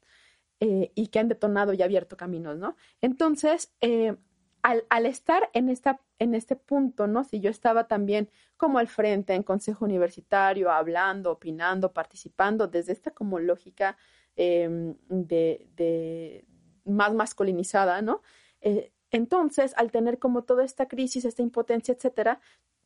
eh, 0.61 0.91
y 0.95 1.07
que 1.07 1.19
han 1.19 1.27
detonado 1.27 1.73
y 1.73 1.81
abierto 1.81 2.15
caminos, 2.15 2.57
¿no? 2.57 2.75
Entonces, 3.01 3.73
eh, 3.81 4.15
al, 4.63 5.05
estar 5.05 5.49
en, 5.53 5.69
esta, 5.69 5.99
en 6.19 6.35
este 6.35 6.55
punto, 6.55 7.07
¿no? 7.07 7.23
Si 7.23 7.39
yo 7.39 7.49
estaba 7.49 7.87
también 7.87 8.29
como 8.57 8.79
al 8.79 8.87
frente 8.87 9.33
en 9.33 9.43
consejo 9.43 9.85
universitario, 9.85 10.71
hablando, 10.71 11.31
opinando, 11.31 11.93
participando, 11.93 12.67
desde 12.67 12.93
esta 12.93 13.11
como 13.11 13.39
lógica 13.39 13.97
em, 14.35 14.95
de, 15.09 16.45
más 16.85 17.13
masculinizada, 17.13 18.01
¿no? 18.01 18.21
Eh, 18.61 18.91
entonces, 19.11 19.73
al 19.75 19.91
tener 19.91 20.19
como 20.19 20.43
toda 20.43 20.63
esta 20.63 20.87
crisis, 20.87 21.25
esta 21.25 21.41
impotencia, 21.41 21.93
etcétera, 21.93 22.39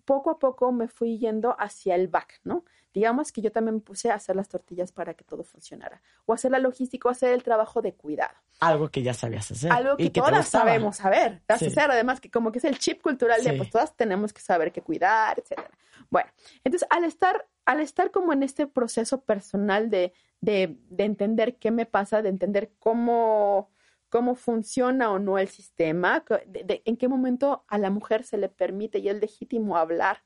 poco 0.06 0.32
a 0.32 0.40
poco 0.40 0.72
me 0.72 0.88
fui 0.88 1.18
yendo 1.18 1.56
hacia 1.60 1.96
el 1.96 2.08
back, 2.08 2.40
¿no? 2.44 2.64
Digamos 2.96 3.34
que 3.34 3.42
yo 3.42 3.52
también 3.52 3.76
me 3.76 3.82
puse 3.82 4.10
a 4.10 4.16
hacer 4.16 4.38
las 4.38 4.48
tortillas 4.48 4.94
para 4.94 5.14
que 5.16 5.26
todo 5.26 5.44
funcionara, 5.44 6.02
o 6.26 6.34
hacer 6.34 6.50
la 6.50 6.60
logística, 6.60 7.10
o 7.10 7.12
hacer 7.12 7.34
el 7.34 7.44
trabajo 7.44 7.82
de 7.82 7.94
cuidado. 7.94 8.34
Algo 8.62 8.90
que 8.90 9.04
ya 9.04 9.14
sabías 9.14 9.52
hacer. 9.52 9.70
Algo 9.70 9.98
que, 9.98 10.10
todas 10.10 10.48
sabemos 10.48 10.96
saber, 10.96 11.42
hacer, 11.50 11.92
además 11.92 12.22
que 12.22 12.32
como 12.32 12.54
que 12.54 12.60
es 12.60 12.64
el 12.64 12.80
chip 12.80 13.02
cultural 13.02 13.44
de 13.44 13.52
pues 13.58 13.70
todas 13.70 13.94
tenemos 13.98 14.32
que 14.32 14.40
saber 14.40 14.72
qué 14.72 14.82
cuidar, 14.82 15.38
etcétera. 15.38 15.72
Bueno, 16.10 16.32
entonces 16.64 16.88
al 16.90 17.04
estar, 17.04 17.46
al 17.66 17.82
estar 17.82 18.12
como 18.12 18.32
en 18.32 18.44
este 18.44 18.66
proceso 18.66 19.20
personal 19.26 19.90
de, 19.90 20.14
de, 20.40 20.78
de 20.90 21.04
entender 21.04 21.58
qué 21.58 21.72
me 21.72 21.86
pasa, 21.86 22.22
de 22.22 22.30
entender 22.30 22.72
cómo 22.80 23.70
cómo 24.08 24.36
funciona 24.36 25.12
o 25.12 25.20
no 25.20 25.38
el 25.38 25.50
sistema, 25.50 26.24
en 26.54 26.96
qué 26.96 27.10
momento 27.10 27.66
a 27.68 27.78
la 27.78 27.90
mujer 27.90 28.24
se 28.24 28.38
le 28.38 28.48
permite 28.48 29.00
y 29.00 29.10
es 29.10 29.20
legítimo 29.20 29.76
hablar, 29.76 30.24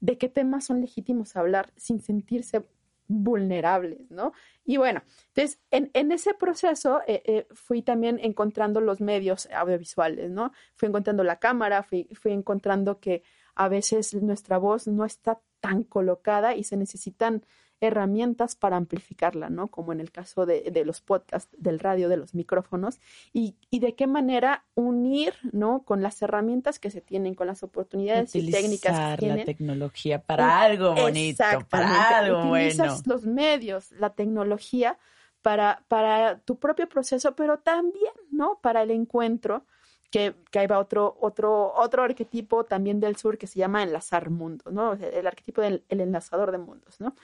de 0.00 0.18
qué 0.18 0.28
temas 0.28 0.64
son 0.66 0.80
legítimos 0.80 1.36
hablar 1.36 1.72
sin 1.76 2.00
sentirse 2.00 2.64
vulnerables, 3.08 4.10
¿no? 4.10 4.32
Y 4.64 4.78
bueno, 4.78 5.02
entonces 5.28 5.60
en, 5.70 6.12
ese 6.12 6.34
proceso 6.34 7.00
eh, 7.06 7.22
eh, 7.24 7.46
fui 7.52 7.82
también 7.82 8.18
encontrando 8.20 8.80
los 8.80 9.00
medios 9.00 9.48
audiovisuales, 9.52 10.30
¿no? 10.30 10.52
Fui 10.74 10.88
encontrando 10.88 11.22
la 11.22 11.38
cámara, 11.38 11.82
fui, 11.82 12.08
fui 12.14 12.32
encontrando 12.32 12.98
que 12.98 13.22
a 13.54 13.68
veces 13.68 14.14
nuestra 14.14 14.58
voz 14.58 14.86
no 14.88 15.04
está 15.04 15.40
tan 15.60 15.84
colocada 15.84 16.54
y 16.54 16.64
se 16.64 16.76
necesitan 16.76 17.44
herramientas 17.80 18.56
para 18.56 18.76
amplificarla, 18.76 19.50
¿no? 19.50 19.68
Como 19.68 19.92
en 19.92 20.00
el 20.00 20.10
caso 20.10 20.46
de, 20.46 20.70
de 20.70 20.84
los 20.84 21.00
podcasts, 21.00 21.54
del 21.58 21.78
radio, 21.78 22.08
de 22.08 22.16
los 22.16 22.34
micrófonos, 22.34 22.98
y, 23.32 23.54
y, 23.70 23.80
de 23.80 23.94
qué 23.94 24.06
manera 24.06 24.64
unir, 24.74 25.34
¿no? 25.52 25.82
Con 25.82 26.02
las 26.02 26.20
herramientas 26.22 26.78
que 26.78 26.90
se 26.90 27.00
tienen, 27.00 27.34
con 27.34 27.46
las 27.46 27.62
oportunidades 27.62 28.34
y 28.34 28.50
técnicas 28.50 29.12
que 29.12 29.18
tienen. 29.18 29.38
la 29.38 29.44
tecnología 29.44 30.22
para 30.22 30.60
algo 30.60 30.94
bonito, 30.94 31.44
para 31.68 32.18
algo 32.18 32.50
Utilizas 32.50 33.06
los 33.06 33.24
medios, 33.26 33.92
la 33.92 34.10
tecnología 34.10 34.98
para, 35.42 35.84
para 35.88 36.38
tu 36.40 36.58
propio 36.58 36.88
proceso, 36.88 37.36
pero 37.36 37.58
también, 37.58 38.12
¿no? 38.30 38.58
Para 38.62 38.82
el 38.82 38.90
encuentro, 38.90 39.64
que, 40.10 40.34
que 40.50 40.58
ahí 40.60 40.66
va 40.66 40.78
otro, 40.78 41.16
otro, 41.20 41.72
otro 41.74 42.02
arquetipo 42.02 42.64
también 42.64 43.00
del 43.00 43.16
sur 43.16 43.38
que 43.38 43.46
se 43.46 43.58
llama 43.58 43.82
enlazar 43.82 44.30
mundos, 44.30 44.72
¿no? 44.72 44.94
El 44.94 45.26
arquetipo 45.26 45.60
del 45.60 45.84
el 45.88 46.00
enlazador 46.00 46.52
de 46.52 46.58
mundos, 46.58 47.00
¿no? 47.00 47.14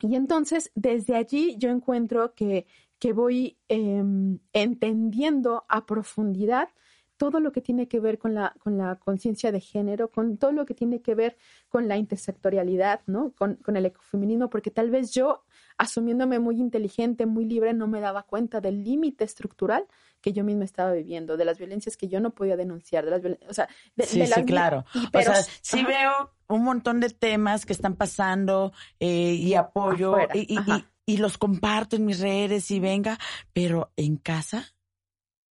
Y 0.00 0.14
entonces, 0.14 0.70
desde 0.74 1.16
allí 1.16 1.56
yo 1.58 1.70
encuentro 1.70 2.34
que, 2.34 2.66
que 2.98 3.12
voy 3.12 3.58
em, 3.68 4.38
entendiendo 4.52 5.64
a 5.68 5.86
profundidad 5.86 6.68
todo 7.16 7.40
lo 7.40 7.52
que 7.52 7.62
tiene 7.62 7.88
que 7.88 8.00
ver 8.00 8.18
con 8.18 8.34
la, 8.34 8.54
con 8.58 8.76
la 8.76 8.96
conciencia 8.96 9.52
de 9.52 9.60
género, 9.60 10.10
con 10.10 10.36
todo 10.36 10.52
lo 10.52 10.66
que 10.66 10.74
tiene 10.74 11.00
que 11.00 11.14
ver 11.14 11.38
con 11.68 11.88
la 11.88 11.96
intersectorialidad, 11.96 13.00
¿no? 13.06 13.32
Con, 13.32 13.54
con, 13.56 13.76
el 13.76 13.86
ecofeminismo, 13.86 14.50
porque 14.50 14.70
tal 14.70 14.90
vez 14.90 15.12
yo, 15.12 15.44
asumiéndome 15.78 16.38
muy 16.38 16.58
inteligente, 16.58 17.26
muy 17.26 17.44
libre, 17.44 17.74
no 17.74 17.86
me 17.86 18.00
daba 18.00 18.22
cuenta 18.22 18.60
del 18.60 18.84
límite 18.84 19.24
estructural 19.24 19.86
que 20.20 20.32
yo 20.32 20.44
misma 20.44 20.64
estaba 20.64 20.92
viviendo, 20.92 21.36
de 21.36 21.44
las 21.44 21.58
violencias 21.58 21.96
que 21.96 22.08
yo 22.08 22.20
no 22.20 22.30
podía 22.30 22.56
denunciar, 22.56 23.04
de 23.04 23.10
las 23.10 23.22
o 23.48 23.54
sea, 23.54 23.68
de, 23.94 24.06
sí, 24.06 24.26
sí, 24.26 24.44
claro. 24.44 24.84
o 25.12 25.22
sea, 25.22 25.42
sí 25.60 25.84
veo 25.84 26.32
un 26.48 26.64
montón 26.64 27.00
de 27.00 27.10
temas 27.10 27.66
que 27.66 27.72
están 27.72 27.94
pasando 27.94 28.72
eh, 28.98 29.34
y 29.34 29.54
apoyo 29.54 30.16
y, 30.34 30.58
y, 31.06 31.16
los 31.18 31.38
comparto 31.38 31.96
en 31.96 32.06
mis 32.06 32.20
redes 32.20 32.70
y 32.70 32.80
venga, 32.80 33.18
pero 33.52 33.92
en 33.96 34.16
casa, 34.16 34.74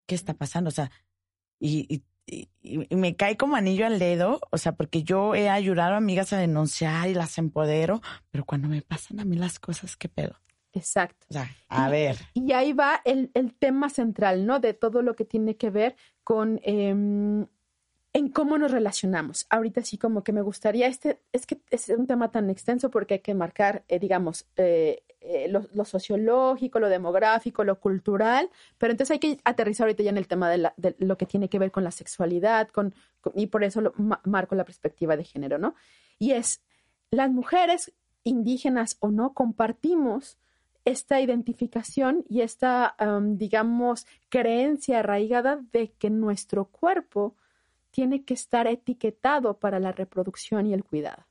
¿qué 0.07 0.15
está 0.15 0.33
pasando? 0.33 0.69
O 0.69 0.71
sea, 0.71 0.91
y, 1.59 2.03
me 2.89 3.15
cae 3.15 3.37
como 3.37 3.55
anillo 3.55 3.85
al 3.85 3.99
dedo, 3.99 4.39
o 4.51 4.57
sea, 4.57 4.73
porque 4.73 5.03
yo 5.03 5.35
he 5.35 5.49
ayudado 5.49 5.93
a 5.93 5.97
amigas 5.97 6.33
a 6.33 6.37
denunciar 6.37 7.07
y 7.09 7.13
las 7.13 7.37
empodero, 7.37 8.01
pero 8.31 8.45
cuando 8.45 8.67
me 8.67 8.81
pasan 8.81 9.19
a 9.19 9.25
mí 9.25 9.35
las 9.35 9.59
cosas, 9.59 9.95
¿qué 9.95 10.09
pedo? 10.09 10.35
Exacto. 10.73 11.25
O 11.29 11.33
sea, 11.33 11.49
a 11.69 11.89
ver. 11.89 12.17
Y 12.33 12.51
ahí 12.51 12.73
va 12.73 13.01
el, 13.05 13.31
el, 13.33 13.53
tema 13.53 13.89
central, 13.89 14.45
¿no? 14.45 14.59
De 14.59 14.73
todo 14.73 15.01
lo 15.01 15.15
que 15.15 15.23
tiene 15.23 15.55
que 15.55 15.69
ver 15.69 15.95
con 16.23 16.59
eh, 16.63 17.47
en 18.15 18.29
cómo 18.29 18.57
nos 18.57 18.71
relacionamos. 18.71 19.45
Ahorita 19.49 19.81
sí 19.81 19.97
como 19.97 20.23
que 20.23 20.31
me 20.31 20.41
gustaría, 20.41 20.87
este, 20.87 21.19
es 21.33 21.45
que 21.45 21.59
es 21.69 21.89
un 21.89 22.07
tema 22.07 22.31
tan 22.31 22.49
extenso 22.49 22.89
porque 22.89 23.15
hay 23.15 23.19
que 23.19 23.33
marcar, 23.33 23.83
eh, 23.89 23.99
digamos, 23.99 24.47
eh, 24.55 25.03
eh, 25.27 25.49
lo, 25.49 25.85
sociológico, 25.85 26.79
lo 26.79 26.87
demográfico, 26.87 27.63
lo 27.63 27.79
cultural, 27.79 28.49
pero 28.77 28.91
entonces 28.91 29.11
hay 29.11 29.19
que 29.19 29.39
aterrizar 29.43 29.85
ahorita 29.85 30.03
ya 30.03 30.11
en 30.11 30.17
el 30.17 30.27
tema 30.27 30.49
de, 30.49 30.71
lo 30.99 31.17
que 31.17 31.25
tiene 31.25 31.49
que 31.49 31.57
ver 31.57 31.71
con 31.71 31.83
la 31.83 31.91
sexualidad, 31.91 32.67
con, 32.67 32.93
y 33.33 33.47
por 33.47 33.63
eso 33.63 33.81
lo, 33.81 33.93
marco 34.23 34.53
la 34.55 34.65
perspectiva 34.65 35.17
de 35.17 35.23
género, 35.23 35.57
¿no? 35.57 35.73
Y 36.19 36.31
es, 36.31 36.61
las 37.09 37.31
mujeres 37.31 37.91
indígenas 38.23 38.97
o 38.99 39.09
no 39.09 39.33
compartimos 39.33 40.37
esta 40.85 41.19
identificación 41.19 42.23
y 42.29 42.41
esta, 42.41 42.95
digamos, 43.21 44.05
creencia 44.29 44.99
arraigada 44.99 45.59
de 45.71 45.91
que 45.93 46.11
nuestro 46.11 46.65
cuerpo 46.65 47.35
tiene 47.89 48.23
que 48.23 48.35
estar 48.35 48.67
etiquetado 48.67 49.57
para 49.57 49.79
la 49.79 49.91
reproducción 49.91 50.67
y 50.67 50.73
el 50.73 50.83
cuidado. 50.83 51.25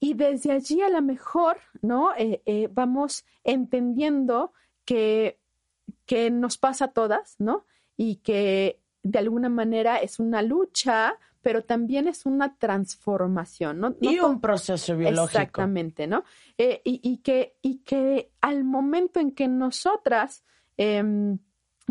Y 0.00 0.14
desde 0.14 0.52
allí 0.52 0.80
a 0.80 0.88
lo 0.88 1.02
mejor, 1.02 1.58
¿no? 1.82 2.14
Eh, 2.16 2.42
eh, 2.46 2.68
vamos 2.72 3.24
entendiendo 3.44 4.52
que, 4.86 5.38
que 6.06 6.30
nos 6.30 6.56
pasa 6.56 6.86
a 6.86 6.92
todas, 6.92 7.36
¿no? 7.38 7.66
Y 7.96 8.16
que 8.16 8.80
de 9.02 9.18
alguna 9.18 9.50
manera 9.50 9.98
es 9.98 10.18
una 10.18 10.40
lucha, 10.40 11.18
pero 11.42 11.64
también 11.64 12.08
es 12.08 12.26
una 12.26 12.56
transformación, 12.56 13.80
¿no? 13.80 13.96
y 14.00 14.18
un 14.18 14.40
proceso 14.40 14.96
biológico. 14.96 15.38
Exactamente, 15.38 16.06
¿no? 16.06 16.24
Eh, 16.58 16.80
y, 16.84 17.18
que, 17.18 17.56
y 17.62 17.78
que 17.78 18.30
al 18.40 18.64
momento 18.64 19.20
en 19.20 19.32
que 19.32 19.48
nosotras 19.48 20.44
em, 20.76 21.38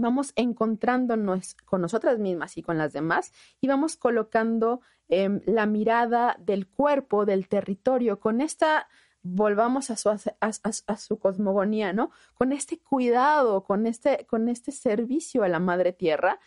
vamos 0.02 0.34
encontrándonos 0.36 1.56
con 1.66 1.82
nosotras 1.82 2.20
mismas 2.20 2.58
y 2.58 2.64
con 2.64 2.78
las 2.78 2.94
demás 2.94 3.34
y 3.62 3.68
vamos 3.68 3.96
colocando 3.96 4.82
em, 5.08 5.42
la 5.46 5.66
mirada 5.66 6.36
del 6.40 6.68
cuerpo, 6.68 7.26
del 7.26 7.48
territorio, 7.48 8.20
con 8.20 8.42
esta, 8.42 8.88
volvamos 9.22 9.90
a 9.90 9.98
su, 9.98 10.10
a, 10.10 10.98
su 10.98 11.20
cosmogonía, 11.20 11.94
¿no? 11.94 12.12
Con 12.34 12.54
este 12.54 12.80
cuidado, 12.80 13.64
con 13.64 13.86
este, 13.86 14.26
con 14.28 14.50
este 14.50 14.72
servicio 14.72 15.44
a 15.44 15.50
la 15.50 15.60
madre 15.60 15.94
tierra, 15.94 16.40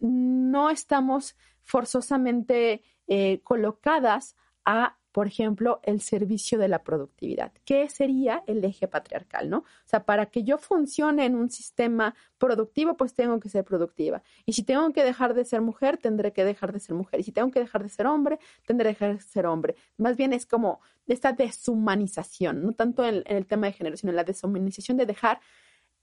no 0.00 0.70
estamos 0.70 1.36
forzosamente 1.62 2.82
eh, 3.06 3.40
colocadas 3.42 4.36
a 4.64 4.97
por 5.18 5.26
ejemplo, 5.26 5.80
el 5.82 6.00
servicio 6.00 6.60
de 6.60 6.68
la 6.68 6.84
productividad. 6.84 7.50
¿Qué 7.64 7.88
sería 7.88 8.44
el 8.46 8.64
eje 8.64 8.86
patriarcal, 8.86 9.50
no? 9.50 9.58
O 9.58 9.64
sea, 9.84 10.04
para 10.04 10.26
que 10.26 10.44
yo 10.44 10.58
funcione 10.58 11.24
en 11.24 11.34
un 11.34 11.50
sistema 11.50 12.14
productivo, 12.38 12.96
pues 12.96 13.14
tengo 13.14 13.40
que 13.40 13.48
ser 13.48 13.64
productiva. 13.64 14.22
Y 14.46 14.52
si 14.52 14.62
tengo 14.62 14.92
que 14.92 15.02
dejar 15.02 15.34
de 15.34 15.44
ser 15.44 15.60
mujer, 15.60 15.96
tendré 15.96 16.32
que 16.32 16.44
dejar 16.44 16.72
de 16.72 16.78
ser 16.78 16.94
mujer. 16.94 17.18
Y 17.18 17.24
si 17.24 17.32
tengo 17.32 17.50
que 17.50 17.58
dejar 17.58 17.82
de 17.82 17.88
ser 17.88 18.06
hombre, 18.06 18.38
tendré 18.64 18.94
que 18.94 19.06
dejar 19.06 19.16
de 19.16 19.28
ser 19.28 19.46
hombre. 19.46 19.74
Más 19.96 20.16
bien 20.16 20.32
es 20.32 20.46
como 20.46 20.80
esta 21.08 21.32
deshumanización, 21.32 22.62
no 22.62 22.70
tanto 22.70 23.04
en, 23.04 23.24
en 23.26 23.38
el 23.38 23.46
tema 23.46 23.66
de 23.66 23.72
género, 23.72 23.96
sino 23.96 24.12
la 24.12 24.22
deshumanización 24.22 24.98
de 24.98 25.06
dejar 25.06 25.40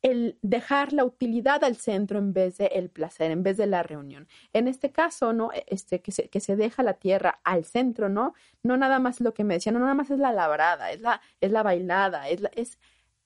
el 0.05 0.37
dejar 0.43 0.93
la 0.93 1.03
utilidad 1.03 1.63
al 1.63 1.77
centro 1.77 2.19
en 2.19 2.31
vez 2.31 2.59
de 2.59 2.67
el 2.67 2.91
placer, 2.91 3.31
en 3.31 3.41
vez 3.41 3.57
de 3.57 3.65
la 3.65 3.81
reunión. 3.81 4.27
En 4.53 4.67
este 4.67 4.91
caso, 4.91 5.33
¿no? 5.33 5.51
E, 5.51 5.65
este, 5.67 5.99
que 5.99 6.11
se, 6.11 6.29
que 6.29 6.39
se 6.39 6.55
deja 6.55 6.83
la 6.83 6.93
tierra 6.93 7.39
al 7.43 7.65
centro, 7.65 8.07
¿no? 8.07 8.35
No 8.61 8.77
nada 8.77 8.99
más 8.99 9.19
lo 9.19 9.33
que 9.33 9.43
me 9.43 9.55
decían, 9.55 9.73
no 9.73 9.79
nada 9.79 9.95
más 9.95 10.11
es 10.11 10.19
la 10.19 10.31
labrada, 10.31 10.91
es 10.91 11.01
la, 11.01 11.21
es 11.41 11.51
la 11.51 11.63
bailada, 11.63 12.29
es, 12.29 12.43
es 12.53 12.77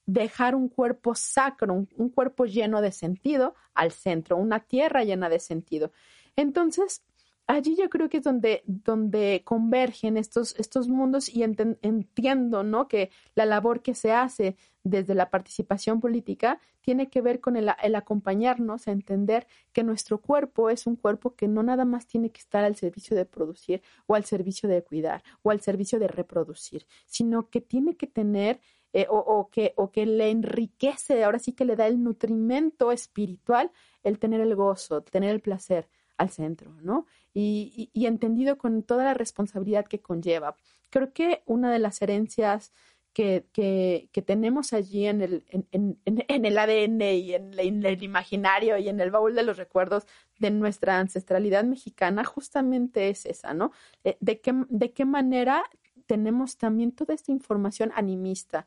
dejar 0.06 0.54
un 0.54 0.70
cuerpo 0.70 1.14
sacro, 1.14 1.74
un, 1.74 2.08
cuerpo 2.08 2.46
lleno 2.46 2.80
de 2.80 2.92
sentido 2.92 3.54
al 3.74 3.92
centro, 3.92 4.38
una 4.38 4.60
tierra 4.60 5.04
llena 5.04 5.28
de 5.28 5.38
sentido. 5.38 5.92
Entonces, 6.34 7.02
allí 7.50 7.76
yo 7.76 7.88
creo 7.90 8.08
que 8.08 8.18
es 8.18 8.22
donde, 8.22 8.62
donde 8.66 9.42
convergen 9.44 10.16
estos, 10.16 10.54
estos 10.58 10.88
mundos 10.88 11.28
y 11.28 11.42
entiendo, 11.42 12.62
¿no? 12.62 12.88
Que 12.88 13.10
la 13.34 13.46
labor 13.46 13.82
que 13.82 13.94
se 13.94 14.12
hace 14.12 14.56
desde 14.82 15.14
la 15.14 15.30
participación 15.30 16.00
política 16.00 16.60
tiene 16.80 17.10
que 17.10 17.20
ver 17.20 17.40
con 17.40 17.56
el, 17.56 17.70
el, 17.82 17.94
acompañarnos 17.94 18.88
a 18.88 18.92
entender 18.92 19.46
que 19.72 19.82
nuestro 19.82 20.20
cuerpo 20.20 20.70
es 20.70 20.86
un 20.86 20.96
cuerpo 20.96 21.34
que 21.34 21.48
no 21.48 21.62
nada 21.62 21.84
más 21.84 22.06
tiene 22.06 22.30
que 22.30 22.40
estar 22.40 22.64
al 22.64 22.76
servicio 22.76 23.16
de 23.16 23.26
producir 23.26 23.82
o 24.06 24.14
al 24.14 24.24
servicio 24.24 24.68
de 24.68 24.82
cuidar 24.82 25.22
o 25.42 25.50
al 25.50 25.60
servicio 25.60 25.98
de 25.98 26.08
reproducir, 26.08 26.86
sino 27.06 27.50
que 27.50 27.60
tiene 27.60 27.96
que 27.96 28.06
tener 28.06 28.60
eh, 28.92 29.06
o, 29.08 29.18
o, 29.18 29.50
que, 29.50 29.72
o 29.76 29.92
que 29.92 30.04
le 30.06 30.30
enriquece, 30.30 31.22
ahora 31.22 31.38
sí 31.38 31.52
que 31.52 31.64
le 31.64 31.76
da 31.76 31.86
el 31.86 32.02
nutrimento 32.02 32.90
espiritual 32.90 33.70
el 34.02 34.18
tener 34.18 34.40
el 34.40 34.56
gozo, 34.56 35.02
tener 35.02 35.30
el 35.30 35.40
placer 35.40 35.88
al 36.20 36.30
centro, 36.30 36.72
¿no? 36.82 37.06
Y, 37.32 37.90
entendido 37.94 38.58
con 38.58 38.82
toda 38.82 39.04
la 39.04 39.14
responsabilidad 39.14 39.86
que 39.86 40.00
conlleva. 40.00 40.54
Creo 40.90 41.12
que 41.12 41.42
una 41.46 41.72
de 41.72 41.78
las 41.78 42.02
herencias 42.02 42.72
que, 43.14 43.46
que, 43.52 44.22
tenemos 44.22 44.72
allí 44.72 45.06
en 45.06 45.22
el, 45.22 45.44
en 45.72 46.44
el 46.44 46.58
ADN 46.58 47.00
y 47.00 47.34
en, 47.34 47.84
el 47.84 48.02
imaginario 48.02 48.76
y 48.76 48.88
en 48.88 49.00
el 49.00 49.10
baúl 49.10 49.34
de 49.34 49.42
los 49.42 49.56
recuerdos 49.56 50.06
de 50.38 50.50
nuestra 50.50 50.98
ancestralidad 50.98 51.64
mexicana 51.64 52.24
justamente 52.24 53.08
es 53.08 53.26
esa, 53.26 53.54
¿no? 53.54 53.72
Eh, 54.04 54.16
de 54.20 54.40
qué, 54.40 54.52
de 54.68 54.92
qué 54.92 55.04
manera 55.06 55.64
tenemos 56.06 56.56
también 56.58 56.92
toda 56.92 57.14
esta 57.14 57.32
información 57.32 57.92
animista, 57.94 58.66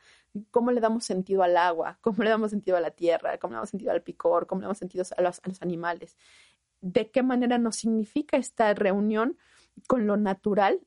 cómo 0.49 0.72
le 0.72 0.82
damos 0.82 1.06
sentido 1.06 1.43
al 1.43 1.58
agua, 1.58 1.99
cómo 2.01 2.24
le 2.24 2.30
damos 2.30 2.51
sentido 2.51 2.78
a 2.78 2.82
la 2.82 2.91
tierra, 2.91 3.38
cómo 3.38 3.51
le 3.51 3.56
damos 3.58 3.70
sentido 3.70 3.91
al 3.91 4.01
picor, 4.01 4.47
cómo 4.47 4.62
le 4.62 4.66
damos 4.66 4.78
sentido 4.78 5.06
a 5.18 5.22
los, 5.22 5.39
a 5.43 5.47
los 5.47 5.62
animales 5.62 6.18
de 6.84 7.10
qué 7.10 7.24
manera 7.24 7.58
nos 7.58 7.78
significa 7.78 8.36
esta 8.36 8.74
reunión 8.74 9.38
con 9.88 10.06
lo 10.06 10.18
natural, 10.18 10.82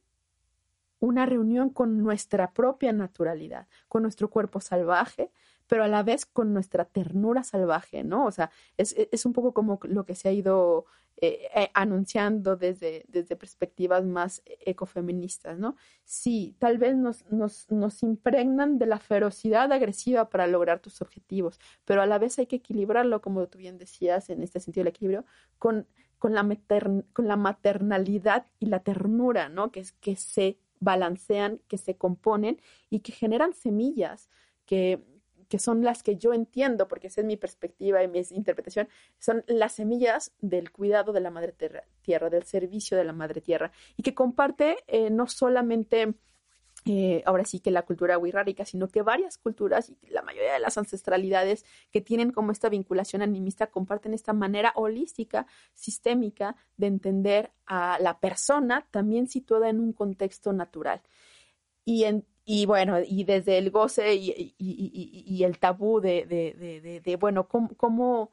una 1.00 1.24
reunión 1.24 1.70
con 1.70 2.02
nuestra 2.02 2.52
propia 2.52 2.92
naturalidad, 2.92 3.66
con 3.88 4.02
nuestro 4.02 4.28
cuerpo 4.28 4.60
salvaje, 4.60 5.30
pero 5.66 5.84
a 5.84 5.88
la 5.88 6.02
vez 6.02 6.26
con 6.26 6.52
nuestra 6.52 6.84
ternura 6.84 7.42
salvaje, 7.42 8.04
¿no? 8.04 8.26
O 8.26 8.30
sea, 8.30 8.50
es, 8.76 8.94
es 8.96 9.26
un 9.26 9.32
poco 9.32 9.52
como 9.52 9.78
lo 9.84 10.04
que 10.04 10.14
se 10.14 10.28
ha 10.28 10.32
ido 10.32 10.86
eh, 11.18 11.48
eh, 11.54 11.70
anunciando 11.72 12.56
desde, 12.56 13.06
desde 13.08 13.36
perspectivas 13.36 14.04
más 14.04 14.42
ecofeministas, 14.44 15.58
¿no? 15.58 15.76
Sí, 16.04 16.54
tal 16.58 16.76
vez 16.76 16.94
nos, 16.94 17.24
nos, 17.30 17.70
nos 17.70 18.02
impregnan 18.02 18.78
de 18.78 18.84
la 18.84 18.98
ferocidad 18.98 19.72
agresiva 19.72 20.28
para 20.28 20.46
lograr 20.46 20.80
tus 20.80 21.00
objetivos, 21.00 21.58
pero 21.86 22.02
a 22.02 22.06
la 22.06 22.18
vez 22.18 22.38
hay 22.38 22.46
que 22.46 22.56
equilibrarlo, 22.56 23.22
como 23.22 23.46
tú 23.48 23.56
bien 23.56 23.78
decías, 23.78 24.28
en 24.28 24.42
este 24.42 24.60
sentido 24.60 24.82
del 24.82 24.90
equilibrio, 24.90 25.24
con, 25.58 25.86
con, 26.18 26.34
la, 26.34 26.46
con 27.14 27.26
la 27.26 27.36
maternalidad 27.36 28.46
y 28.58 28.66
la 28.66 28.80
ternura, 28.80 29.48
¿no? 29.48 29.72
Que, 29.72 29.86
que 30.00 30.16
se 30.16 30.58
balancean, 30.80 31.62
que 31.66 31.78
se 31.78 31.96
componen 31.96 32.60
y 32.90 33.00
que 33.00 33.12
generan 33.12 33.54
semillas 33.54 34.28
que, 34.66 35.02
que 35.48 35.58
son 35.58 35.82
las 35.82 36.02
que 36.02 36.16
yo 36.16 36.32
entiendo, 36.32 36.88
porque 36.88 37.08
esa 37.08 37.20
es 37.20 37.26
mi 37.26 37.36
perspectiva 37.36 38.02
y 38.02 38.08
mi 38.08 38.20
interpretación, 38.30 38.88
son 39.18 39.44
las 39.46 39.72
semillas 39.72 40.32
del 40.40 40.70
cuidado 40.70 41.12
de 41.12 41.20
la 41.20 41.30
madre 41.30 41.54
tierra, 42.02 42.30
del 42.30 42.44
servicio 42.44 42.96
de 42.96 43.04
la 43.04 43.12
madre 43.12 43.40
tierra, 43.40 43.72
y 43.96 44.02
que 44.02 44.14
comparte 44.14 44.76
eh, 44.86 45.10
no 45.10 45.26
solamente 45.26 46.14
eh, 46.88 47.24
ahora 47.26 47.44
sí 47.44 47.58
que 47.58 47.72
la 47.72 47.82
cultura 47.82 48.16
wixárika, 48.16 48.64
sino 48.64 48.86
que 48.86 49.02
varias 49.02 49.38
culturas 49.38 49.90
y 50.02 50.10
la 50.10 50.22
mayoría 50.22 50.52
de 50.52 50.60
las 50.60 50.78
ancestralidades 50.78 51.64
que 51.90 52.00
tienen 52.00 52.30
como 52.30 52.52
esta 52.52 52.68
vinculación 52.68 53.22
animista 53.22 53.66
comparten 53.66 54.14
esta 54.14 54.32
manera 54.32 54.72
holística, 54.76 55.48
sistémica 55.74 56.54
de 56.76 56.86
entender 56.86 57.50
a 57.66 57.98
la 58.00 58.20
persona 58.20 58.86
también 58.92 59.26
situada 59.26 59.68
en 59.68 59.80
un 59.80 59.92
contexto 59.92 60.52
natural. 60.52 61.02
Y 61.84 62.04
en, 62.04 62.24
y 62.48 62.64
bueno, 62.64 62.98
y 63.04 63.24
desde 63.24 63.58
el 63.58 63.72
goce 63.72 64.14
y, 64.14 64.54
y, 64.56 65.24
y, 65.26 65.42
el 65.42 65.58
tabú 65.58 66.00
de, 66.00 66.24
de, 66.26 67.00
de, 67.04 67.16
bueno, 67.16 67.48
cómo, 67.48 68.30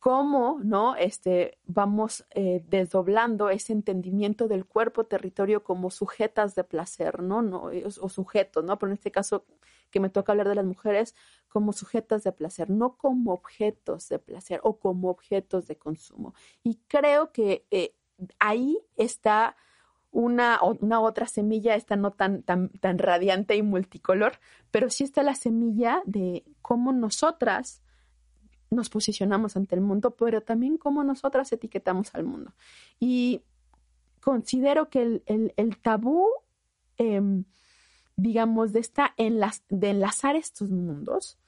cómo, 0.00 0.58
¿no? 0.64 0.96
Este, 0.96 1.58
vamos 1.66 2.26
eh, 2.30 2.64
desdoblando 2.66 3.48
ese 3.48 3.72
entendimiento 3.74 4.48
del 4.48 4.66
cuerpo 4.66 5.04
territorio 5.04 5.62
como 5.62 5.92
sujetas 5.92 6.56
de 6.56 6.64
placer, 6.64 7.22
¿no? 7.22 7.42
no 7.42 7.70
o, 8.00 8.08
sujetos, 8.08 8.64
¿no? 8.64 8.76
Pero 8.76 8.90
en 8.90 8.94
este 8.94 9.12
caso 9.12 9.46
que 9.92 10.00
me 10.00 10.10
toca 10.10 10.32
hablar 10.32 10.48
de 10.48 10.56
las 10.56 10.64
mujeres 10.66 11.14
como 11.48 11.72
sujetas 11.72 12.24
de 12.24 12.32
placer, 12.32 12.70
no 12.70 12.96
como 12.96 13.32
objetos 13.32 14.08
de 14.08 14.18
placer 14.18 14.58
o 14.64 14.80
como 14.80 15.10
objetos 15.10 15.68
de 15.68 15.76
consumo. 15.76 16.34
Y 16.64 16.80
creo 16.88 17.30
que 17.30 17.66
eh, 17.70 17.94
ahí 18.40 18.80
está 18.96 19.54
una, 20.12 20.58
una 20.62 21.00
otra 21.00 21.26
semilla, 21.26 21.74
esta 21.74 21.96
no 21.96 22.10
tan, 22.10 22.42
tan, 22.42 22.70
tan 22.70 22.98
radiante 22.98 23.56
y 23.56 23.62
multicolor, 23.62 24.38
pero 24.70 24.90
sí 24.90 25.04
está 25.04 25.22
la 25.22 25.34
semilla 25.34 26.02
de 26.04 26.44
cómo 26.62 26.92
nosotras 26.92 27.82
nos 28.70 28.88
posicionamos 28.88 29.56
ante 29.56 29.74
el 29.74 29.80
mundo, 29.80 30.12
pero 30.12 30.42
también 30.42 30.78
cómo 30.78 31.02
nosotras 31.02 31.52
etiquetamos 31.52 32.14
al 32.14 32.24
mundo. 32.24 32.52
Y 32.98 33.42
considero 34.20 34.88
que 34.88 35.02
el, 35.26 35.52
el, 35.56 35.76
tabú, 35.78 36.28
em, 36.96 37.44
digamos, 38.16 38.72
de, 38.72 38.80
esta 38.80 39.12
enlaz, 39.16 39.62
de 39.68 39.90
enlazar 39.90 40.36
estos 40.36 40.70
mundos 40.70 41.39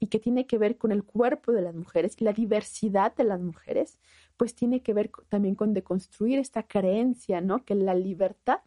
y 0.00 0.06
que 0.06 0.18
tiene 0.18 0.46
que 0.46 0.58
ver 0.58 0.78
con 0.78 0.90
el 0.90 1.04
cuerpo 1.04 1.52
de 1.52 1.60
las 1.60 1.74
mujeres 1.74 2.16
y 2.18 2.24
la 2.24 2.32
diversidad 2.32 3.14
de 3.14 3.24
las 3.24 3.38
mujeres, 3.38 3.98
pues 4.38 4.54
tiene 4.54 4.82
que 4.82 4.94
ver 4.94 5.10
también 5.28 5.54
con 5.54 5.74
deconstruir 5.74 6.38
esta 6.38 6.62
creencia, 6.62 7.42
¿no? 7.42 7.64
Que 7.66 7.74
la 7.74 7.94
libertad 7.94 8.60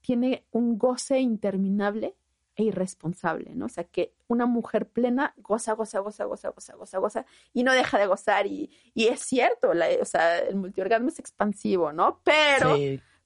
tiene 0.00 0.44
un 0.50 0.78
goce 0.78 1.20
interminable 1.20 2.16
e 2.56 2.64
irresponsable, 2.64 3.54
¿no? 3.54 3.66
O 3.66 3.68
sea, 3.68 3.84
que 3.84 4.14
una 4.26 4.46
mujer 4.46 4.88
plena 4.88 5.32
goza, 5.36 5.74
goza, 5.74 6.00
goza, 6.00 6.24
goza, 6.24 6.50
goza, 6.50 6.74
goza, 6.74 6.98
goza, 6.98 7.26
y 7.54 7.62
no 7.62 7.72
deja 7.72 7.96
de 7.98 8.06
gozar, 8.06 8.46
y, 8.48 8.68
y 8.94 9.06
es 9.06 9.20
cierto, 9.20 9.72
la, 9.72 9.86
o 10.00 10.04
sea, 10.04 10.40
el 10.40 10.56
multiorgasmo 10.56 11.08
es 11.08 11.20
expansivo, 11.20 11.92
¿no? 11.92 12.20
Pero, 12.24 12.76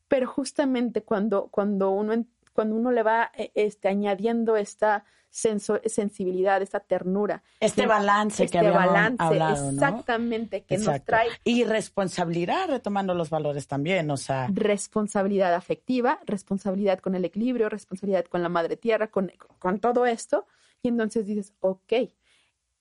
pero 0.07 0.29
justamente 0.29 1.03
cuando, 1.03 1.49
cuando, 1.49 1.91
uno, 1.91 2.27
cuando 2.53 2.77
uno 2.77 2.93
le 2.93 3.03
va 3.03 3.33
e, 3.35 3.53
este, 3.55 3.89
añadiendo 3.89 4.57
esta 4.57 5.07
sensibilidad, 5.37 6.63
esta 6.63 6.81
ternura. 6.81 7.43
Este 7.61 7.87
balance 7.87 8.45
este 8.45 8.59
que 8.59 8.71
balance, 8.71 9.23
hablado, 9.23 9.71
exactamente, 9.71 10.63
que 10.63 10.79
nos 10.79 11.05
trae. 11.05 11.29
Y 11.45 11.65
responsabilidad, 11.65 12.69
retomando 12.69 13.13
los 13.13 13.29
valores 13.29 13.67
también, 13.67 14.11
o 14.11 14.17
sea. 14.17 14.49
Responsabilidad 14.51 15.55
afectiva, 15.55 16.21
responsabilidad 16.27 17.01
con 17.01 17.15
el 17.15 17.25
equilibrio, 17.25 17.69
responsabilidad 17.69 18.25
con 18.25 18.43
la 18.43 18.49
madre 18.49 18.77
tierra, 18.79 19.09
con, 19.09 19.31
con 19.59 19.79
todo 19.79 20.07
esto. 20.07 20.47
Y 20.83 20.89
entonces 20.89 21.27
dices, 21.27 21.53
ok, 21.61 21.93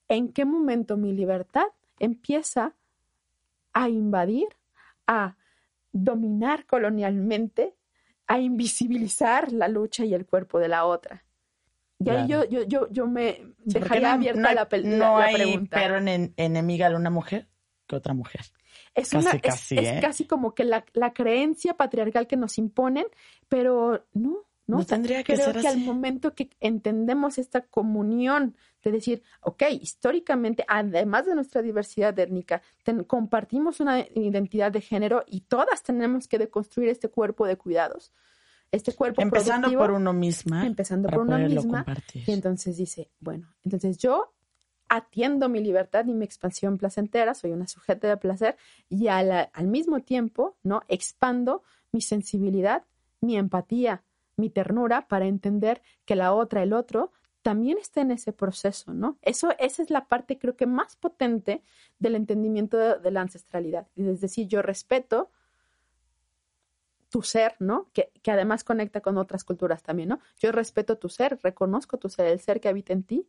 ¿en 0.07 0.31
qué 0.31 0.45
momento 0.45 0.95
mi 0.95 1.11
libertad 1.11 1.67
empieza 1.99 2.73
a 3.73 3.89
invadir, 3.89 4.47
a 5.07 5.35
dominar 5.91 6.65
colonialmente, 6.65 7.75
a 8.27 8.39
invisibilizar 8.39 9.51
la 9.51 9.67
lucha 9.67 10.05
y 10.05 10.13
el 10.13 10.25
cuerpo 10.25 10.59
de 10.59 10.69
la 10.69 10.85
otra? 10.85 11.25
Y 11.99 12.09
ahí 12.09 12.27
yo, 12.27 12.43
yo, 12.45 12.63
yo, 12.63 12.87
yo 12.91 13.07
me 13.07 13.55
dejaría 13.63 14.13
abierta 14.13 14.53
la, 14.53 14.67
no 14.83 15.17
hay 15.17 15.35
pregunta. 15.35 15.77
pero 15.79 15.97
en, 15.97 16.33
enemiga 16.35 16.89
de 16.89 16.95
una 16.95 17.09
mujer 17.09 17.47
que 17.87 17.95
otra 17.95 18.13
mujer. 18.13 18.41
Es, 18.93 19.09
casi, 19.09 19.27
una, 19.27 19.39
casi, 19.39 19.77
es, 19.77 19.87
¿eh? 19.87 19.99
casi 20.01 20.25
como 20.25 20.53
que 20.53 20.63
la, 20.63 20.85
la, 20.93 21.13
creencia 21.13 21.75
patriarcal 21.75 22.27
que 22.27 22.37
nos 22.37 22.57
imponen, 22.57 23.05
pero 23.49 24.05
no, 24.13 24.45
no, 24.67 24.77
no 24.79 24.85
tendría 24.85 25.23
que 25.23 25.33
creo 25.33 25.45
ser 25.45 25.61
que 25.61 25.67
así. 25.67 25.79
al 25.79 25.85
momento 25.85 26.33
que 26.33 26.49
entendemos 26.59 27.37
esta 27.37 27.61
comunión 27.61 28.55
de 28.83 28.91
decir, 28.91 29.23
ok, 29.41 29.63
históricamente, 29.81 30.65
además 30.67 31.25
de 31.25 31.35
nuestra 31.35 31.61
diversidad 31.61 32.17
étnica, 32.17 32.61
ten, 32.83 33.03
compartimos 33.03 33.79
una 33.79 33.99
identidad 33.99 34.71
de 34.71 34.81
género 34.81 35.23
y 35.27 35.41
todas 35.41 35.83
tenemos 35.83 36.27
que 36.27 36.37
deconstruir 36.37 36.89
este 36.89 37.09
cuerpo 37.09 37.45
de 37.45 37.57
cuidados 37.57 38.13
este 38.75 38.93
cuerpo 38.93 39.21
empezando 39.21 39.71
por 39.77 39.91
uno 39.91 40.13
misma 40.13 40.65
empezando 40.65 41.09
por 41.09 41.21
uno 41.21 41.37
misma 41.37 41.83
compartir. 41.83 42.23
y 42.27 42.31
entonces 42.31 42.77
dice 42.77 43.09
bueno 43.19 43.47
entonces 43.63 43.97
yo 43.97 44.33
atiendo 44.87 45.49
mi 45.49 45.59
libertad 45.61 46.05
y 46.05 46.13
mi 46.13 46.25
expansión 46.25 46.77
placentera 46.77 47.33
soy 47.33 47.51
una 47.51 47.67
sujeta 47.67 48.07
de 48.07 48.17
placer 48.17 48.57
y 48.89 49.07
al, 49.07 49.49
al 49.51 49.67
mismo 49.67 50.01
tiempo 50.01 50.57
no 50.63 50.83
expando 50.87 51.63
mi 51.91 52.01
sensibilidad 52.01 52.83
mi 53.21 53.37
empatía 53.37 54.03
mi 54.37 54.49
ternura 54.49 55.07
para 55.07 55.25
entender 55.25 55.81
que 56.05 56.15
la 56.15 56.33
otra 56.33 56.63
el 56.63 56.73
otro 56.73 57.11
también 57.45 57.77
está 57.77 58.01
en 58.01 58.09
ese 58.09 58.33
proceso, 58.33 58.91
¿no? 58.95 59.19
Eso, 59.21 59.51
esa 59.59 59.83
es 59.83 59.91
la 59.91 60.07
parte 60.07 60.39
creo 60.39 60.55
que 60.55 60.65
más 60.65 60.95
potente 60.95 61.61
del 61.99 62.15
entendimiento 62.15 62.75
de, 62.75 62.97
de 62.97 63.11
la 63.11 63.21
ancestralidad. 63.21 63.87
Es 63.95 64.19
decir, 64.19 64.47
yo 64.47 64.63
respeto 64.63 65.29
tu 67.15 67.21
ser, 67.21 67.55
¿no? 67.59 67.89
Que, 67.93 68.11
que, 68.21 68.29
además 68.29 68.65
conecta 68.65 68.99
con 68.99 69.17
otras 69.17 69.45
culturas 69.45 69.81
también, 69.81 70.09
¿no? 70.09 70.19
Yo 70.37 70.51
respeto 70.51 70.97
tu 70.97 71.07
ser, 71.07 71.39
reconozco 71.41 71.97
tu 71.97 72.09
ser, 72.09 72.27
el 72.27 72.41
ser 72.41 72.59
que 72.59 72.67
habita 72.67 72.91
en 72.91 73.03
ti 73.03 73.25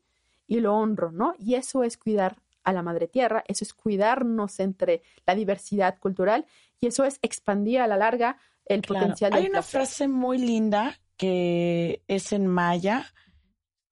y 0.49 0.59
lo 0.59 0.75
honro, 0.75 1.13
¿no? 1.13 1.35
Y 1.39 1.55
eso 1.55 1.85
es 1.85 1.97
cuidar 1.97 2.43
a 2.65 2.73
la 2.73 2.83
madre 2.83 3.07
tierra, 3.07 3.45
eso 3.47 3.63
es 3.63 3.75
cuidarnos 3.75 4.59
entre 4.59 5.03
la 5.25 5.37
diversidad 5.37 6.01
cultural 6.01 6.47
y 6.81 6.89
eso 6.89 7.05
es 7.05 7.21
expandir 7.23 7.79
a 7.79 7.87
la 7.87 7.97
larga 7.97 8.39
el 8.65 8.83
claro. 8.83 9.05
potencial 9.05 9.33
Hay 9.35 9.43
del 9.43 9.51
una 9.53 9.61
placer. 9.61 9.83
frase 9.83 10.09
muy 10.09 10.39
linda 10.39 10.99
que 11.17 12.03
es 12.09 12.33
en 12.33 12.49
maya, 12.49 13.07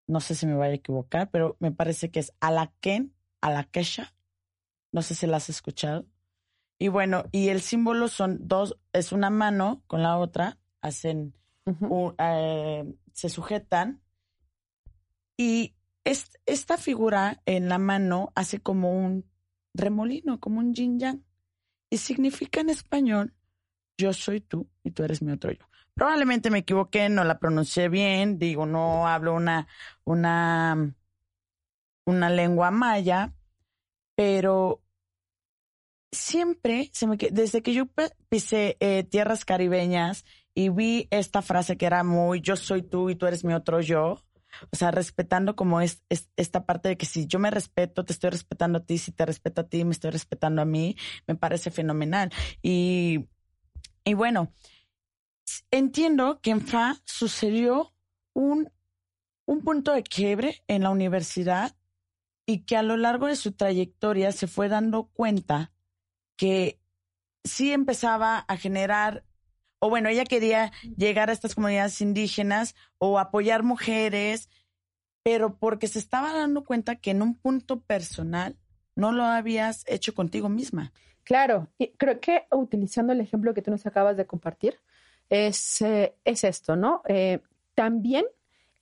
no 0.08 0.18
sé 0.18 0.34
si 0.34 0.44
me 0.44 0.56
voy 0.56 0.66
a 0.66 0.72
equivocar, 0.72 1.30
pero 1.30 1.56
me 1.60 1.70
parece 1.70 2.10
que 2.10 2.18
es 2.18 2.32
Alaken, 2.40 3.14
Alakesha, 3.40 4.12
no 4.90 5.02
sé 5.02 5.14
si 5.14 5.28
la 5.28 5.36
has 5.36 5.48
escuchado. 5.50 6.04
Y 6.78 6.88
bueno, 6.88 7.24
y 7.32 7.48
el 7.48 7.60
símbolo 7.60 8.08
son 8.08 8.38
dos, 8.46 8.76
es 8.92 9.12
una 9.12 9.30
mano 9.30 9.82
con 9.86 10.02
la 10.02 10.18
otra, 10.18 10.58
hacen, 10.80 11.34
Uh 11.66 11.72
-huh. 11.72 11.88
un, 11.88 12.14
eh, 12.18 12.94
se 13.14 13.30
sujetan 13.30 14.02
y 15.38 15.74
es, 16.04 16.30
esta 16.44 16.76
figura 16.76 17.40
en 17.46 17.70
la 17.70 17.78
mano 17.78 18.32
hace 18.34 18.60
como 18.60 18.92
un 18.92 19.24
remolino, 19.72 20.38
como 20.40 20.58
un 20.58 20.74
yin 20.74 20.98
yang. 20.98 21.24
Y 21.90 21.96
significa 21.96 22.60
en 22.60 22.68
español, 22.68 23.32
yo 23.96 24.12
soy 24.12 24.42
tú 24.42 24.68
y 24.82 24.90
tú 24.90 25.04
eres 25.04 25.22
mi 25.22 25.32
otro 25.32 25.52
yo. 25.52 25.64
Probablemente 25.94 26.50
me 26.50 26.58
equivoqué, 26.58 27.08
no 27.08 27.24
la 27.24 27.38
pronuncié 27.38 27.88
bien, 27.88 28.38
digo, 28.38 28.66
no 28.66 29.06
hablo 29.08 29.32
una, 29.34 29.66
una, 30.04 30.94
una 32.04 32.28
lengua 32.28 32.70
maya, 32.72 33.32
pero 34.16 34.82
siempre 36.14 36.90
se 36.92 37.06
me 37.06 37.16
desde 37.16 37.62
que 37.62 37.74
yo 37.74 37.86
pisé 38.28 38.76
eh, 38.80 39.04
tierras 39.04 39.44
caribeñas 39.44 40.24
y 40.54 40.68
vi 40.68 41.08
esta 41.10 41.42
frase 41.42 41.76
que 41.76 41.86
era 41.86 42.04
muy 42.04 42.40
yo 42.40 42.56
soy 42.56 42.82
tú 42.82 43.10
y 43.10 43.16
tú 43.16 43.26
eres 43.26 43.44
mi 43.44 43.54
otro 43.54 43.80
yo, 43.80 44.22
o 44.70 44.76
sea, 44.76 44.90
respetando 44.90 45.56
como 45.56 45.80
es, 45.80 46.02
es, 46.08 46.30
esta 46.36 46.64
parte 46.64 46.88
de 46.88 46.96
que 46.96 47.06
si 47.06 47.26
yo 47.26 47.38
me 47.38 47.50
respeto, 47.50 48.04
te 48.04 48.12
estoy 48.12 48.30
respetando 48.30 48.78
a 48.78 48.84
ti, 48.84 48.98
si 48.98 49.12
te 49.12 49.26
respeto 49.26 49.62
a 49.62 49.68
ti, 49.68 49.84
me 49.84 49.92
estoy 49.92 50.10
respetando 50.10 50.62
a 50.62 50.64
mí, 50.64 50.96
me 51.26 51.34
parece 51.34 51.70
fenomenal. 51.70 52.32
Y, 52.62 53.26
y 54.04 54.14
bueno, 54.14 54.52
entiendo 55.70 56.40
que 56.40 56.52
en 56.52 56.60
FA 56.60 56.96
sucedió 57.04 57.92
un 58.32 58.68
un 59.46 59.62
punto 59.62 59.92
de 59.92 60.02
quiebre 60.02 60.62
en 60.68 60.82
la 60.82 60.90
universidad 60.90 61.76
y 62.46 62.64
que 62.64 62.76
a 62.76 62.82
lo 62.82 62.96
largo 62.96 63.26
de 63.26 63.36
su 63.36 63.52
trayectoria 63.52 64.32
se 64.32 64.46
fue 64.46 64.68
dando 64.68 65.04
cuenta 65.04 65.72
que 66.36 66.80
sí 67.44 67.72
empezaba 67.72 68.38
a 68.38 68.56
generar, 68.56 69.24
o 69.78 69.90
bueno, 69.90 70.08
ella 70.08 70.24
quería 70.24 70.72
llegar 70.96 71.30
a 71.30 71.32
estas 71.32 71.54
comunidades 71.54 72.00
indígenas 72.00 72.74
o 72.98 73.18
apoyar 73.18 73.62
mujeres, 73.62 74.48
pero 75.22 75.56
porque 75.56 75.88
se 75.88 75.98
estaba 75.98 76.32
dando 76.32 76.64
cuenta 76.64 76.96
que 76.96 77.10
en 77.10 77.22
un 77.22 77.34
punto 77.34 77.80
personal 77.80 78.56
no 78.96 79.12
lo 79.12 79.24
habías 79.24 79.84
hecho 79.86 80.14
contigo 80.14 80.48
misma. 80.48 80.92
Claro, 81.24 81.68
y 81.78 81.88
creo 81.92 82.20
que 82.20 82.46
utilizando 82.50 83.12
el 83.12 83.20
ejemplo 83.20 83.54
que 83.54 83.62
tú 83.62 83.70
nos 83.70 83.86
acabas 83.86 84.16
de 84.16 84.26
compartir, 84.26 84.78
es, 85.30 85.80
eh, 85.80 86.14
es 86.24 86.44
esto, 86.44 86.76
¿no? 86.76 87.02
Eh, 87.08 87.40
también 87.74 88.26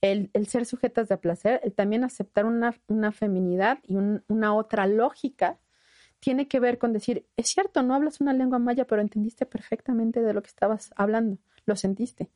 el, 0.01 0.29
el, 0.33 0.47
ser 0.47 0.65
sujetas 0.65 1.07
de 1.07 1.17
placer, 1.17 1.61
el 1.63 1.73
también 1.73 2.03
aceptar 2.03 2.45
una, 2.45 2.75
una 2.87 3.13
feminidad 3.13 3.79
y 3.83 3.95
un, 3.95 4.23
una 4.27 4.53
otra 4.53 4.85
lógica, 4.87 5.57
tiene 6.23 6.47
que 6.47 6.61
ver 6.61 6.77
con 6.77 6.93
decir, 6.93 7.27
es 7.35 7.49
cierto, 7.49 7.83
no 7.83 7.93
hablas 7.93 8.21
una 8.21 8.31
lengua 8.31 8.57
maya, 8.57 8.85
pero 8.85 9.01
entendiste 9.01 9.45
perfectamente 9.45 10.21
de 10.21 10.33
lo 10.33 10.41
que 10.41 10.47
estabas 10.47 10.93
hablando, 10.95 11.37
lo 11.65 11.75
sentiste. 11.75 12.29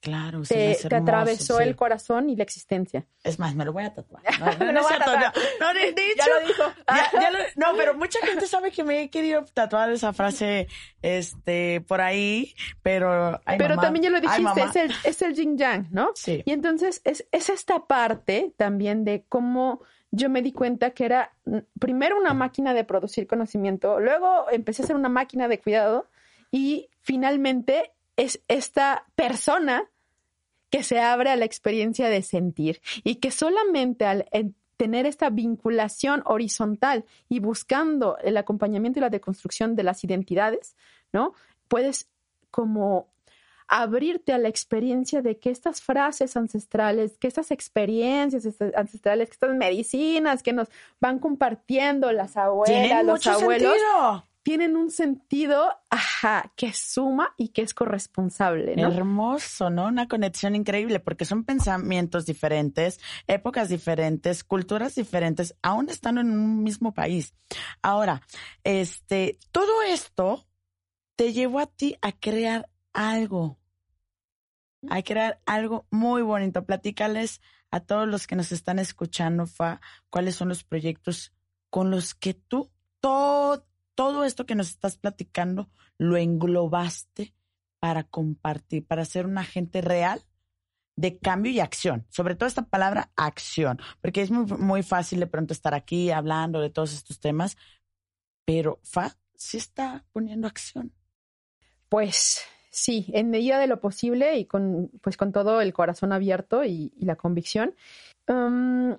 Claro, 0.00 0.42
te, 0.42 0.76
te 0.86 0.96
atravesó 0.96 1.60
el 1.60 1.76
corazón 1.76 2.28
y 2.30 2.36
la 2.36 2.42
existencia. 2.42 3.06
Es 3.22 3.38
más, 3.38 3.54
me 3.54 3.64
lo 3.64 3.72
voy 3.72 3.84
a 3.84 3.92
tatuar. 3.94 4.22
No, 4.38 4.72
no, 4.72 4.72
no, 4.72 4.82
no 5.60 5.74
de, 5.74 5.88
hecho, 5.88 6.16
ya 6.16 6.26
lo 6.28 6.46
dijo. 6.46 6.62
Ya, 7.20 7.30
lo, 7.30 7.38
no, 7.56 7.76
pero 7.76 7.94
mucha 7.94 8.18
gente 8.20 8.46
sabe 8.46 8.70
que 8.70 8.82
me 8.82 9.02
he 9.02 9.10
querido 9.10 9.44
tatuar 9.52 9.90
esa 9.90 10.12
frase 10.14 10.68
este, 11.02 11.82
por 11.82 12.00
ahí, 12.00 12.54
pero. 12.82 13.40
Ay, 13.44 13.58
pero 13.58 13.76
también 13.76 14.04
ya 14.04 14.10
lo 14.10 14.20
dijiste, 14.20 14.62
es 14.62 14.76
el, 14.76 14.92
es 15.04 15.22
el 15.22 15.34
yin 15.34 15.58
yang, 15.58 15.88
¿no? 15.90 16.12
Sí. 16.14 16.42
Y 16.44 16.52
entonces 16.52 17.02
es, 17.04 17.26
es 17.30 17.50
esta 17.50 17.86
parte 17.86 18.54
también 18.56 19.04
de 19.04 19.24
cómo 19.28 19.82
yo 20.14 20.30
me 20.30 20.42
di 20.42 20.52
cuenta 20.52 20.90
que 20.90 21.04
era 21.04 21.32
mm, 21.44 21.58
primero 21.78 22.18
una 22.18 22.34
máquina 22.34 22.74
de 22.74 22.84
producir 22.84 23.26
conocimiento, 23.26 24.00
luego 24.00 24.46
empecé 24.50 24.82
a 24.82 24.86
ser 24.86 24.96
una 24.96 25.08
máquina 25.08 25.48
de 25.48 25.60
cuidado 25.60 26.08
y 26.50 26.88
finalmente 27.00 27.92
es 28.16 28.40
esta 28.48 29.06
persona 29.16 29.84
que 30.70 30.82
se 30.82 31.00
abre 31.00 31.30
a 31.30 31.36
la 31.36 31.44
experiencia 31.44 32.08
de 32.08 32.22
sentir 32.22 32.80
y 33.02 33.16
que 33.16 33.30
solamente 33.30 34.06
al 34.06 34.26
tener 34.76 35.06
esta 35.06 35.30
vinculación 35.30 36.22
horizontal 36.24 37.04
y 37.28 37.40
buscando 37.40 38.18
el 38.18 38.36
acompañamiento 38.36 38.98
y 38.98 39.02
la 39.02 39.10
deconstrucción 39.10 39.76
de 39.76 39.84
las 39.84 40.02
identidades, 40.04 40.76
¿no? 41.12 41.32
Puedes 41.68 42.08
como 42.50 43.08
abrirte 43.68 44.32
a 44.32 44.38
la 44.38 44.48
experiencia 44.48 45.22
de 45.22 45.38
que 45.38 45.50
estas 45.50 45.80
frases 45.80 46.36
ancestrales, 46.36 47.16
que 47.18 47.28
estas 47.28 47.50
experiencias 47.50 48.46
ancestrales, 48.76 49.28
que 49.28 49.34
estas 49.34 49.56
medicinas 49.56 50.42
que 50.42 50.52
nos 50.52 50.68
van 51.00 51.18
compartiendo 51.18 52.12
las 52.12 52.36
abuelas, 52.36 53.04
los 53.04 53.26
abuelos, 53.26 53.74
tienen 54.44 54.76
un 54.76 54.90
sentido, 54.90 55.70
ajá, 55.88 56.52
que 56.54 56.74
suma 56.74 57.34
y 57.38 57.48
que 57.48 57.62
es 57.62 57.72
corresponsable, 57.72 58.76
¿no? 58.76 58.92
Hermoso, 58.92 59.70
¿no? 59.70 59.86
Una 59.86 60.06
conexión 60.06 60.54
increíble, 60.54 61.00
porque 61.00 61.24
son 61.24 61.44
pensamientos 61.44 62.26
diferentes, 62.26 63.00
épocas 63.26 63.70
diferentes, 63.70 64.44
culturas 64.44 64.94
diferentes, 64.96 65.56
aún 65.62 65.88
estando 65.88 66.20
en 66.20 66.30
un 66.30 66.62
mismo 66.62 66.92
país. 66.92 67.34
Ahora, 67.80 68.20
este, 68.64 69.38
todo 69.50 69.82
esto 69.82 70.46
te 71.16 71.32
llevó 71.32 71.60
a 71.60 71.66
ti 71.66 71.96
a 72.02 72.12
crear 72.12 72.68
algo, 72.94 73.58
a 74.88 75.02
crear 75.02 75.42
algo 75.44 75.86
muy 75.90 76.22
bonito. 76.22 76.64
Platícales 76.64 77.42
a 77.70 77.80
todos 77.80 78.08
los 78.08 78.26
que 78.26 78.36
nos 78.36 78.52
están 78.52 78.78
escuchando, 78.78 79.46
Fa, 79.46 79.80
cuáles 80.08 80.36
son 80.36 80.48
los 80.48 80.64
proyectos 80.64 81.34
con 81.68 81.90
los 81.90 82.14
que 82.14 82.32
tú 82.32 82.70
todo 83.00 83.66
todo 83.94 84.24
esto 84.24 84.46
que 84.46 84.54
nos 84.54 84.70
estás 84.70 84.96
platicando 84.96 85.70
lo 85.98 86.16
englobaste 86.16 87.34
para 87.78 88.04
compartir, 88.04 88.86
para 88.86 89.04
ser 89.04 89.26
un 89.26 89.38
agente 89.38 89.80
real 89.80 90.24
de 90.96 91.18
cambio 91.18 91.52
y 91.52 91.60
acción. 91.60 92.06
Sobre 92.08 92.34
todo 92.34 92.48
esta 92.48 92.66
palabra 92.66 93.12
acción, 93.16 93.78
porque 94.00 94.22
es 94.22 94.30
muy, 94.30 94.46
muy 94.46 94.82
fácil 94.82 95.20
de 95.20 95.26
pronto 95.26 95.52
estar 95.52 95.74
aquí 95.74 96.10
hablando 96.10 96.60
de 96.60 96.70
todos 96.70 96.92
estos 96.92 97.20
temas, 97.20 97.56
pero 98.44 98.80
Fa 98.82 99.16
sí 99.34 99.58
está 99.58 100.04
poniendo 100.12 100.46
acción. 100.46 100.92
Pues 101.88 102.42
sí, 102.74 103.06
en 103.12 103.30
medida 103.30 103.58
de 103.58 103.68
lo 103.68 103.80
posible 103.80 104.36
y 104.36 104.46
con, 104.46 104.90
pues 105.00 105.16
con 105.16 105.32
todo 105.32 105.60
el 105.60 105.72
corazón 105.72 106.12
abierto 106.12 106.64
y, 106.64 106.92
la 106.98 107.16
convicción. 107.16 107.74
Um, 108.28 108.96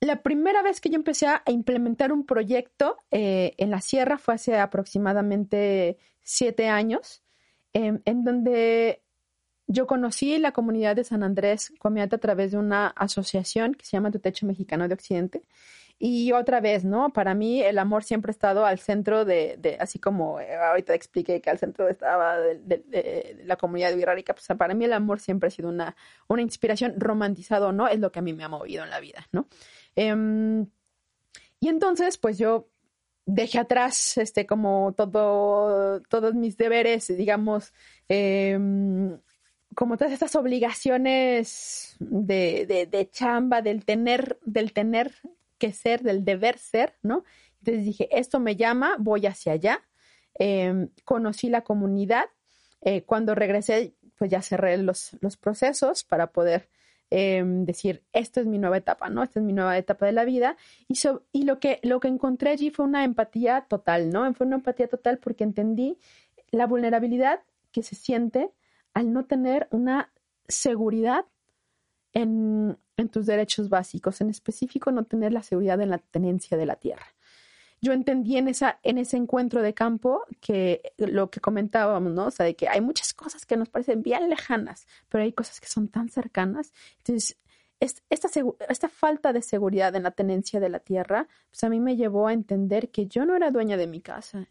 la 0.00 0.22
primera 0.22 0.62
vez 0.62 0.80
que 0.80 0.90
yo 0.90 0.96
empecé 0.96 1.26
a 1.26 1.42
implementar 1.46 2.12
un 2.12 2.26
proyecto 2.26 2.98
eh, 3.10 3.54
en 3.58 3.70
la 3.70 3.80
sierra 3.80 4.18
fue 4.18 4.34
hace 4.34 4.58
aproximadamente 4.58 5.98
siete 6.22 6.68
años, 6.68 7.22
em, 7.72 8.00
en 8.04 8.24
donde 8.24 9.02
yo 9.66 9.86
conocí 9.86 10.38
la 10.38 10.52
comunidad 10.52 10.96
de 10.96 11.04
San 11.04 11.22
Andrés 11.22 11.72
Comiata 11.78 12.16
a 12.16 12.20
través 12.20 12.52
de 12.52 12.58
una 12.58 12.88
asociación 12.88 13.74
que 13.74 13.86
se 13.86 13.92
llama 13.92 14.10
Tu 14.10 14.18
Techo 14.18 14.46
Mexicano 14.46 14.88
de 14.88 14.94
Occidente. 14.94 15.42
Y 15.98 16.32
otra 16.32 16.60
vez, 16.60 16.84
¿no? 16.84 17.12
Para 17.12 17.34
mí 17.34 17.62
el 17.62 17.78
amor 17.78 18.02
siempre 18.02 18.30
ha 18.30 18.32
estado 18.32 18.66
al 18.66 18.78
centro 18.78 19.24
de, 19.24 19.76
así 19.78 19.98
como 19.98 20.40
eh, 20.40 20.54
ahorita 20.54 20.92
expliqué 20.94 21.40
que 21.40 21.50
al 21.50 21.58
centro 21.58 21.88
estaba 21.88 22.38
de, 22.38 23.42
la 23.44 23.56
comunidad 23.56 23.94
wixárika, 23.94 24.34
pues 24.34 24.46
para 24.58 24.74
mí 24.74 24.84
el 24.84 24.92
amor 24.92 25.20
siempre 25.20 25.48
ha 25.48 25.50
sido 25.50 25.68
una, 25.68 25.96
una 26.26 26.42
inspiración 26.42 26.94
romantizado, 26.98 27.72
¿no? 27.72 27.86
Es 27.88 28.00
lo 28.00 28.10
que 28.10 28.18
a 28.18 28.22
mí 28.22 28.32
me 28.32 28.44
ha 28.44 28.48
movido 28.48 28.82
en 28.82 28.90
la 28.90 29.00
vida, 29.00 29.28
¿no? 29.32 29.46
Em, 29.94 30.66
y 31.60 31.68
entonces, 31.68 32.18
pues 32.18 32.38
yo 32.38 32.68
dejé 33.26 33.58
atrás, 33.58 34.18
este, 34.18 34.46
como 34.46 34.94
todo, 34.96 36.02
todos 36.02 36.34
mis 36.34 36.56
deberes, 36.56 37.06
digamos, 37.16 37.72
em, 38.08 39.18
como 39.74 39.96
todas 39.96 40.12
estas 40.12 40.36
obligaciones 40.36 41.96
de, 41.98 42.86
de, 42.90 43.10
chamba, 43.10 43.62
del 43.62 43.84
tener, 43.84 44.38
del 44.44 44.72
tener 44.72 45.14
que 45.58 45.72
ser, 45.72 46.02
del 46.02 46.24
deber 46.24 46.58
ser, 46.58 46.94
¿no? 47.02 47.24
Entonces 47.60 47.84
dije, 47.84 48.08
esto 48.10 48.40
me 48.40 48.56
llama, 48.56 48.96
voy 48.98 49.26
hacia 49.26 49.52
allá. 49.52 49.82
Em, 50.34 50.88
conocí 51.04 51.48
la 51.48 51.62
comunidad. 51.62 52.26
Eh, 52.80 53.02
cuando 53.04 53.34
regresé, 53.34 53.94
pues 54.16 54.30
ya 54.30 54.42
cerré 54.42 54.76
los, 54.78 55.16
los 55.20 55.36
procesos 55.36 56.04
para 56.04 56.32
poder 56.32 56.68
Em, 57.16 57.64
decir, 57.64 58.02
esto 58.12 58.40
es 58.40 58.46
mi 58.46 58.58
nueva 58.58 58.76
etapa, 58.78 59.08
¿no? 59.08 59.22
Esta 59.22 59.38
es 59.38 59.46
mi 59.46 59.52
nueva 59.52 59.78
etapa 59.78 60.04
de 60.06 60.10
la 60.10 60.24
vida. 60.24 60.56
Y, 60.88 60.98
y 61.32 61.44
lo, 61.44 61.60
que, 61.60 61.78
lo 61.84 62.00
que 62.00 62.08
encontré 62.08 62.50
allí 62.50 62.70
fue 62.70 62.84
una 62.84 63.04
empatía 63.04 63.66
total, 63.68 64.10
¿no? 64.10 64.32
Fue 64.34 64.46
una 64.46 64.56
empatía 64.56 64.88
total 64.88 65.18
porque 65.18 65.44
entendí 65.44 65.96
la 66.50 66.66
vulnerabilidad 66.66 67.40
que 67.70 67.84
se 67.84 67.94
siente 67.94 68.50
al 68.94 69.12
no 69.12 69.26
tener 69.26 69.68
una 69.70 70.12
seguridad 70.48 71.24
en, 72.14 72.78
en 72.96 73.08
tus 73.10 73.26
derechos 73.26 73.68
básicos, 73.68 74.20
en 74.20 74.30
específico 74.30 74.90
no 74.90 75.04
tener 75.04 75.32
la 75.32 75.42
seguridad 75.42 75.80
en 75.80 75.90
la 75.90 75.98
tenencia 75.98 76.56
de 76.56 76.66
la 76.66 76.76
tierra 76.76 77.06
yo 77.84 77.92
entendí 77.92 78.36
en, 78.36 78.48
esa, 78.48 78.80
en 78.82 78.98
ese 78.98 79.16
encuentro 79.16 79.62
de 79.62 79.74
campo 79.74 80.24
que 80.40 80.94
lo 80.96 81.30
que 81.30 81.40
comentábamos, 81.40 82.12
¿no? 82.12 82.26
O 82.26 82.30
sea, 82.30 82.46
de 82.46 82.56
que 82.56 82.68
hay 82.68 82.80
muchas 82.80 83.12
cosas 83.12 83.46
que 83.46 83.56
nos 83.56 83.68
parecen 83.68 84.02
bien 84.02 84.28
lejanas, 84.28 84.88
pero 85.08 85.22
hay 85.22 85.32
cosas 85.32 85.60
que 85.60 85.68
son 85.68 85.88
tan 85.88 86.08
cercanas. 86.08 86.72
Entonces, 86.98 87.36
esta, 87.80 88.28
esta 88.68 88.88
falta 88.88 89.32
de 89.32 89.42
seguridad 89.42 89.94
en 89.94 90.04
la 90.04 90.12
tenencia 90.12 90.58
de 90.58 90.70
la 90.70 90.78
tierra, 90.80 91.28
pues 91.50 91.62
a 91.62 91.68
mí 91.68 91.78
me 91.78 91.96
llevó 91.96 92.26
a 92.26 92.32
entender 92.32 92.90
que 92.90 93.06
yo 93.06 93.26
no 93.26 93.36
era 93.36 93.50
dueña 93.50 93.76
de 93.76 93.86
mi 93.86 94.00
casa, 94.00 94.48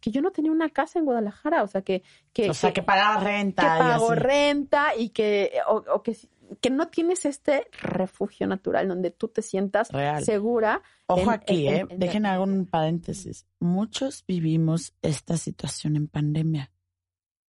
que 0.00 0.10
yo 0.10 0.20
no 0.20 0.30
tenía 0.30 0.52
una 0.52 0.68
casa 0.68 0.98
en 0.98 1.06
Guadalajara, 1.06 1.62
o 1.62 1.66
sea, 1.66 1.82
que... 1.82 2.02
que 2.32 2.50
o 2.50 2.54
sea, 2.54 2.72
que, 2.72 2.82
pagaba 2.82 3.18
renta. 3.20 3.62
Que 3.62 3.78
pago 3.78 4.14
renta 4.14 4.94
y 4.94 5.08
que, 5.08 5.52
o 5.66 6.02
que 6.02 6.16
que 6.60 6.70
no 6.70 6.88
tienes 6.88 7.24
este 7.24 7.68
refugio 7.80 8.46
natural 8.46 8.88
donde 8.88 9.10
tú 9.10 9.28
te 9.28 9.42
sientas 9.42 9.88
segura. 10.22 10.82
Ojo 11.06 11.30
aquí, 11.30 11.68
¿eh? 11.68 11.86
Dejen 11.96 12.26
hago 12.26 12.44
un 12.44 12.66
paréntesis. 12.66 13.46
Muchos 13.60 14.24
vivimos 14.26 14.94
esta 15.02 15.36
situación 15.36 15.96
en 15.96 16.08
pandemia. 16.08 16.70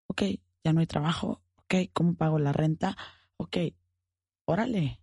Ok, 0.08 0.24
ya 0.64 0.74
no 0.74 0.80
hay 0.80 0.88
trabajo. 0.88 1.42
Ok, 1.64 1.92
¿cómo 1.94 2.16
pago 2.16 2.40
la 2.40 2.54
renta? 2.54 2.96
Ok, 3.38 3.58
órale. 4.46 5.02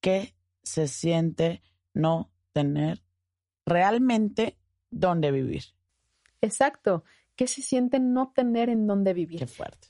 ¿Qué 0.00 0.34
se 0.62 0.88
siente 0.88 1.62
no 1.94 2.32
tener 2.52 3.02
realmente 3.66 4.58
dónde 4.90 5.30
vivir? 5.30 5.64
Exacto. 6.40 7.04
¿Qué 7.36 7.46
se 7.46 7.62
siente 7.62 7.98
no 7.98 8.32
tener 8.32 8.68
en 8.68 8.86
dónde 8.86 9.14
vivir? 9.14 9.38
Qué 9.38 9.46
fuerte. 9.46 9.88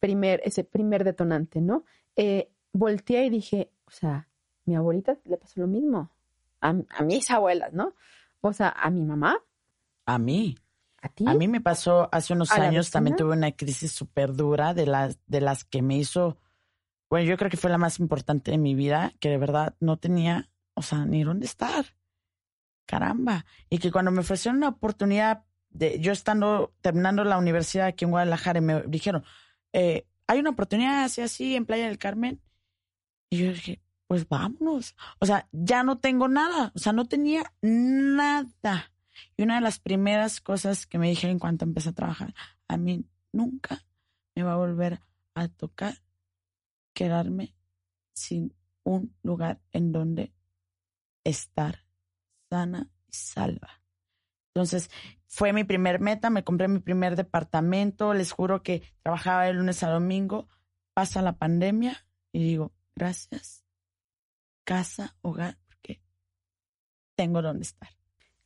Primer, 0.00 0.40
ese 0.44 0.64
primer 0.64 1.04
detonante, 1.04 1.60
¿no? 1.60 1.84
Eh, 2.16 2.50
volteé 2.72 3.26
y 3.26 3.30
dije, 3.30 3.72
o 3.86 3.90
sea, 3.90 4.28
mi 4.64 4.76
abuelita 4.76 5.16
le 5.24 5.36
pasó 5.36 5.60
lo 5.60 5.66
mismo. 5.66 6.10
A, 6.60 6.72
mis 7.02 7.30
abuelas, 7.30 7.72
¿no? 7.72 7.94
O 8.40 8.52
sea, 8.52 8.70
a 8.70 8.90
mi 8.90 9.04
mamá. 9.04 9.38
A 10.06 10.18
mí. 10.18 10.56
¿A 11.00 11.08
ti? 11.08 11.24
A 11.26 11.34
mí 11.34 11.46
me 11.46 11.60
pasó 11.60 12.08
hace 12.10 12.32
unos 12.32 12.50
años, 12.50 12.90
también 12.90 13.16
tuve 13.16 13.32
una 13.34 13.52
crisis 13.52 13.92
súper 13.92 14.34
dura 14.34 14.74
de 14.74 14.86
las, 14.86 15.18
de 15.26 15.40
las 15.40 15.64
que 15.64 15.80
me 15.80 15.96
hizo 15.96 16.38
bueno, 17.10 17.26
yo 17.26 17.36
creo 17.36 17.50
que 17.50 17.56
fue 17.56 17.70
la 17.70 17.78
más 17.78 18.00
importante 18.00 18.50
de 18.50 18.58
mi 18.58 18.74
vida, 18.74 19.12
que 19.18 19.30
de 19.30 19.38
verdad 19.38 19.74
no 19.80 19.96
tenía, 19.96 20.50
o 20.74 20.82
sea, 20.82 21.06
ni 21.06 21.24
dónde 21.24 21.46
estar. 21.46 21.86
Caramba. 22.86 23.46
Y 23.70 23.78
que 23.78 23.90
cuando 23.90 24.10
me 24.10 24.20
ofrecieron 24.20 24.58
una 24.58 24.68
oportunidad 24.68 25.44
de 25.70 26.00
yo 26.00 26.12
estando 26.12 26.74
terminando 26.80 27.24
la 27.24 27.38
universidad 27.38 27.86
aquí 27.86 28.04
en 28.04 28.10
Guadalajara 28.10 28.58
y 28.58 28.62
me 28.62 28.82
dijeron, 28.82 29.24
eh, 29.72 30.06
hay 30.26 30.38
una 30.40 30.50
oportunidad 30.50 31.04
así, 31.04 31.22
así 31.22 31.56
en 31.56 31.64
Playa 31.64 31.86
del 31.86 31.98
Carmen. 31.98 32.40
Y 33.30 33.38
yo 33.38 33.52
dije, 33.52 33.82
pues 34.06 34.28
vámonos. 34.28 34.96
O 35.20 35.26
sea, 35.26 35.48
ya 35.52 35.82
no 35.82 35.98
tengo 35.98 36.28
nada. 36.28 36.72
O 36.74 36.78
sea, 36.78 36.92
no 36.92 37.06
tenía 37.06 37.52
nada. 37.62 38.92
Y 39.36 39.42
una 39.42 39.56
de 39.56 39.60
las 39.60 39.78
primeras 39.78 40.40
cosas 40.40 40.86
que 40.86 40.98
me 40.98 41.08
dijeron 41.08 41.32
en 41.32 41.38
cuanto 41.38 41.64
empecé 41.64 41.90
a 41.90 41.94
trabajar, 41.94 42.34
a 42.68 42.76
mí 42.76 43.04
nunca 43.32 43.84
me 44.34 44.42
va 44.42 44.54
a 44.54 44.56
volver 44.56 45.00
a 45.34 45.48
tocar 45.48 45.94
quedarme 46.94 47.54
sin 48.14 48.54
un 48.82 49.14
lugar 49.22 49.60
en 49.72 49.92
donde 49.92 50.32
estar 51.24 51.84
sana 52.50 52.90
y 53.06 53.12
salva. 53.12 53.82
Entonces, 54.54 54.90
fue 55.26 55.52
mi 55.52 55.64
primer 55.64 56.00
meta, 56.00 56.30
me 56.30 56.42
compré 56.42 56.66
mi 56.68 56.80
primer 56.80 57.14
departamento, 57.14 58.14
les 58.14 58.32
juro 58.32 58.62
que 58.62 58.82
trabajaba 59.02 59.44
de 59.44 59.52
lunes 59.52 59.82
a 59.82 59.90
domingo, 59.90 60.48
pasa 60.94 61.22
la 61.22 61.36
pandemia 61.36 62.06
y 62.32 62.42
digo, 62.42 62.72
gracias, 62.98 63.64
casa, 64.64 65.16
hogar, 65.22 65.56
porque 65.66 66.00
tengo 67.14 67.40
donde 67.40 67.62
estar. 67.62 67.88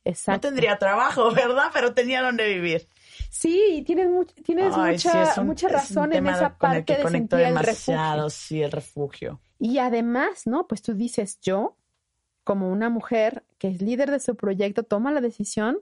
Exacto. 0.05 0.47
No 0.47 0.51
tendría 0.51 0.77
trabajo, 0.77 1.31
¿verdad? 1.31 1.69
Pero 1.73 1.93
tenía 1.93 2.21
donde 2.21 2.47
vivir. 2.47 2.87
Sí, 3.29 3.83
tienes, 3.85 4.07
tienes 4.43 4.75
mucha, 4.75 5.41
mucha 5.43 5.67
razón 5.69 6.13
en 6.13 6.27
esa 6.27 6.57
parte 6.57 6.97
de 6.97 7.09
sentir 7.09 7.39
el 7.39 7.57
refugio. 7.57 8.29
Sí, 8.29 8.61
el 8.61 8.71
refugio. 8.71 9.39
Y 9.59 9.77
además, 9.77 10.45
¿no? 10.45 10.67
Pues 10.67 10.81
tú 10.81 10.93
dices, 10.93 11.39
yo, 11.41 11.77
como 12.43 12.69
una 12.69 12.89
mujer 12.89 13.43
que 13.57 13.69
es 13.69 13.81
líder 13.81 14.11
de 14.11 14.19
su 14.19 14.35
proyecto, 14.35 14.83
toma 14.83 15.11
la 15.11 15.21
decisión 15.21 15.77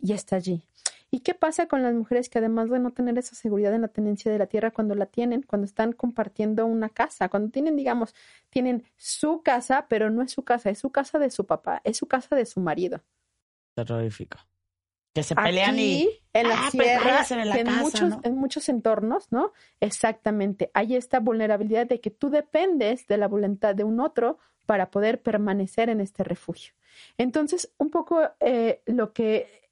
y 0.00 0.12
está 0.12 0.36
allí. 0.36 0.62
¿Y 1.10 1.20
qué 1.20 1.32
pasa 1.32 1.68
con 1.68 1.82
las 1.82 1.94
mujeres 1.94 2.28
que 2.28 2.38
además 2.38 2.68
de 2.68 2.78
no 2.78 2.90
tener 2.92 3.16
esa 3.16 3.34
seguridad 3.34 3.72
en 3.72 3.82
la 3.82 3.88
tenencia 3.88 4.30
de 4.30 4.38
la 4.38 4.46
tierra 4.46 4.70
cuando 4.72 4.94
la 4.94 5.06
tienen, 5.06 5.42
cuando 5.42 5.64
están 5.64 5.92
compartiendo 5.92 6.66
una 6.66 6.90
casa, 6.90 7.30
cuando 7.30 7.50
tienen, 7.50 7.76
digamos, 7.76 8.14
tienen 8.50 8.84
su 8.96 9.42
casa, 9.42 9.86
pero 9.88 10.10
no 10.10 10.22
es 10.22 10.32
su 10.32 10.44
casa, 10.44 10.68
es 10.68 10.78
su 10.78 10.90
casa 10.90 11.18
de 11.18 11.30
su 11.30 11.46
papá, 11.46 11.80
es 11.84 11.96
su 11.96 12.06
casa 12.06 12.36
de 12.36 12.44
su 12.44 12.60
marido? 12.60 13.02
Terrorífico. 13.74 14.38
Que 15.14 15.22
se 15.22 15.34
pelean 15.34 15.78
y 15.78 16.08
en 16.34 16.48
la 16.48 16.54
ah, 16.54 16.68
pues 16.70 16.86
sierra, 16.86 17.24
en, 17.30 17.48
la 17.48 17.58
en 17.58 17.66
casa, 17.66 17.80
muchos 17.80 18.10
¿no? 18.10 18.20
en 18.24 18.36
muchos 18.36 18.68
entornos, 18.68 19.32
¿no? 19.32 19.52
Exactamente. 19.80 20.70
Hay 20.74 20.94
esta 20.94 21.20
vulnerabilidad 21.20 21.86
de 21.86 22.00
que 22.00 22.10
tú 22.10 22.28
dependes 22.28 23.06
de 23.06 23.16
la 23.16 23.28
voluntad 23.28 23.74
de 23.74 23.84
un 23.84 23.98
otro 23.98 24.38
para 24.66 24.90
poder 24.90 25.22
permanecer 25.22 25.88
en 25.88 26.02
este 26.02 26.22
refugio. 26.22 26.74
Entonces, 27.16 27.72
un 27.78 27.88
poco 27.90 28.20
eh, 28.40 28.82
lo 28.84 29.14
que 29.14 29.67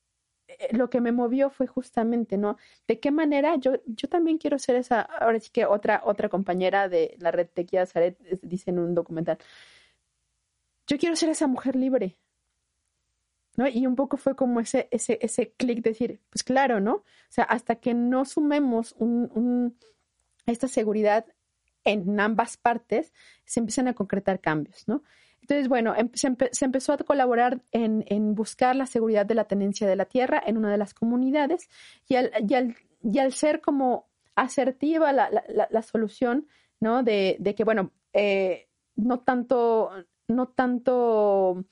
lo 0.72 0.90
que 0.90 1.00
me 1.00 1.12
movió 1.12 1.50
fue 1.50 1.66
justamente, 1.66 2.36
¿no? 2.36 2.56
De 2.86 3.00
qué 3.00 3.10
manera 3.10 3.56
yo, 3.56 3.74
yo 3.86 4.08
también 4.08 4.38
quiero 4.38 4.58
ser 4.58 4.76
esa, 4.76 5.00
ahora 5.00 5.40
sí 5.40 5.50
que 5.52 5.66
otra, 5.66 6.02
otra 6.04 6.28
compañera 6.28 6.88
de 6.88 7.16
la 7.18 7.30
red 7.30 7.48
Tequila 7.52 7.86
Zaret 7.86 8.18
eh, 8.24 8.38
dice 8.42 8.70
en 8.70 8.78
un 8.78 8.94
documental, 8.94 9.38
yo 10.86 10.98
quiero 10.98 11.16
ser 11.16 11.30
esa 11.30 11.46
mujer 11.46 11.76
libre, 11.76 12.16
¿no? 13.56 13.66
Y 13.68 13.86
un 13.86 13.96
poco 13.96 14.16
fue 14.16 14.36
como 14.36 14.60
ese, 14.60 14.88
ese, 14.90 15.18
ese 15.22 15.52
clic 15.52 15.82
de 15.82 15.90
decir, 15.90 16.20
pues 16.30 16.42
claro, 16.44 16.80
¿no? 16.80 16.94
O 16.96 17.04
sea, 17.28 17.44
hasta 17.44 17.76
que 17.76 17.94
no 17.94 18.24
sumemos 18.24 18.94
un, 18.98 19.76
esta 20.46 20.68
seguridad 20.68 21.26
en 21.84 22.18
ambas 22.20 22.56
partes, 22.56 23.12
se 23.44 23.60
empiezan 23.60 23.88
a 23.88 23.94
concretar 23.94 24.40
cambios, 24.40 24.86
¿no? 24.88 25.02
Entonces, 25.46 25.68
bueno, 25.68 25.94
em, 25.96 26.10
se, 26.12 26.34
se, 26.50 26.64
empezó 26.64 26.92
a 26.92 26.98
colaborar 26.98 27.62
en, 27.70 28.34
buscar 28.34 28.74
la 28.74 28.86
seguridad 28.86 29.24
de 29.24 29.36
la 29.36 29.44
tenencia 29.44 29.86
de 29.86 29.94
la 29.94 30.06
tierra 30.06 30.42
en 30.44 30.56
una 30.56 30.72
de 30.72 30.78
las 30.78 30.92
comunidades 30.92 31.68
y 32.08 32.16
al, 32.16 33.32
ser 33.32 33.60
como 33.60 34.08
asertiva 34.34 35.12
la 35.12 35.82
solución, 35.82 36.48
¿no? 36.80 37.04
De, 37.04 37.36
de 37.38 37.54
que, 37.54 37.62
bueno, 37.62 37.92
eh, 38.12 38.68
no 38.96 39.20
tanto, 39.20 39.90
no 40.26 40.48
tanto 40.48 41.64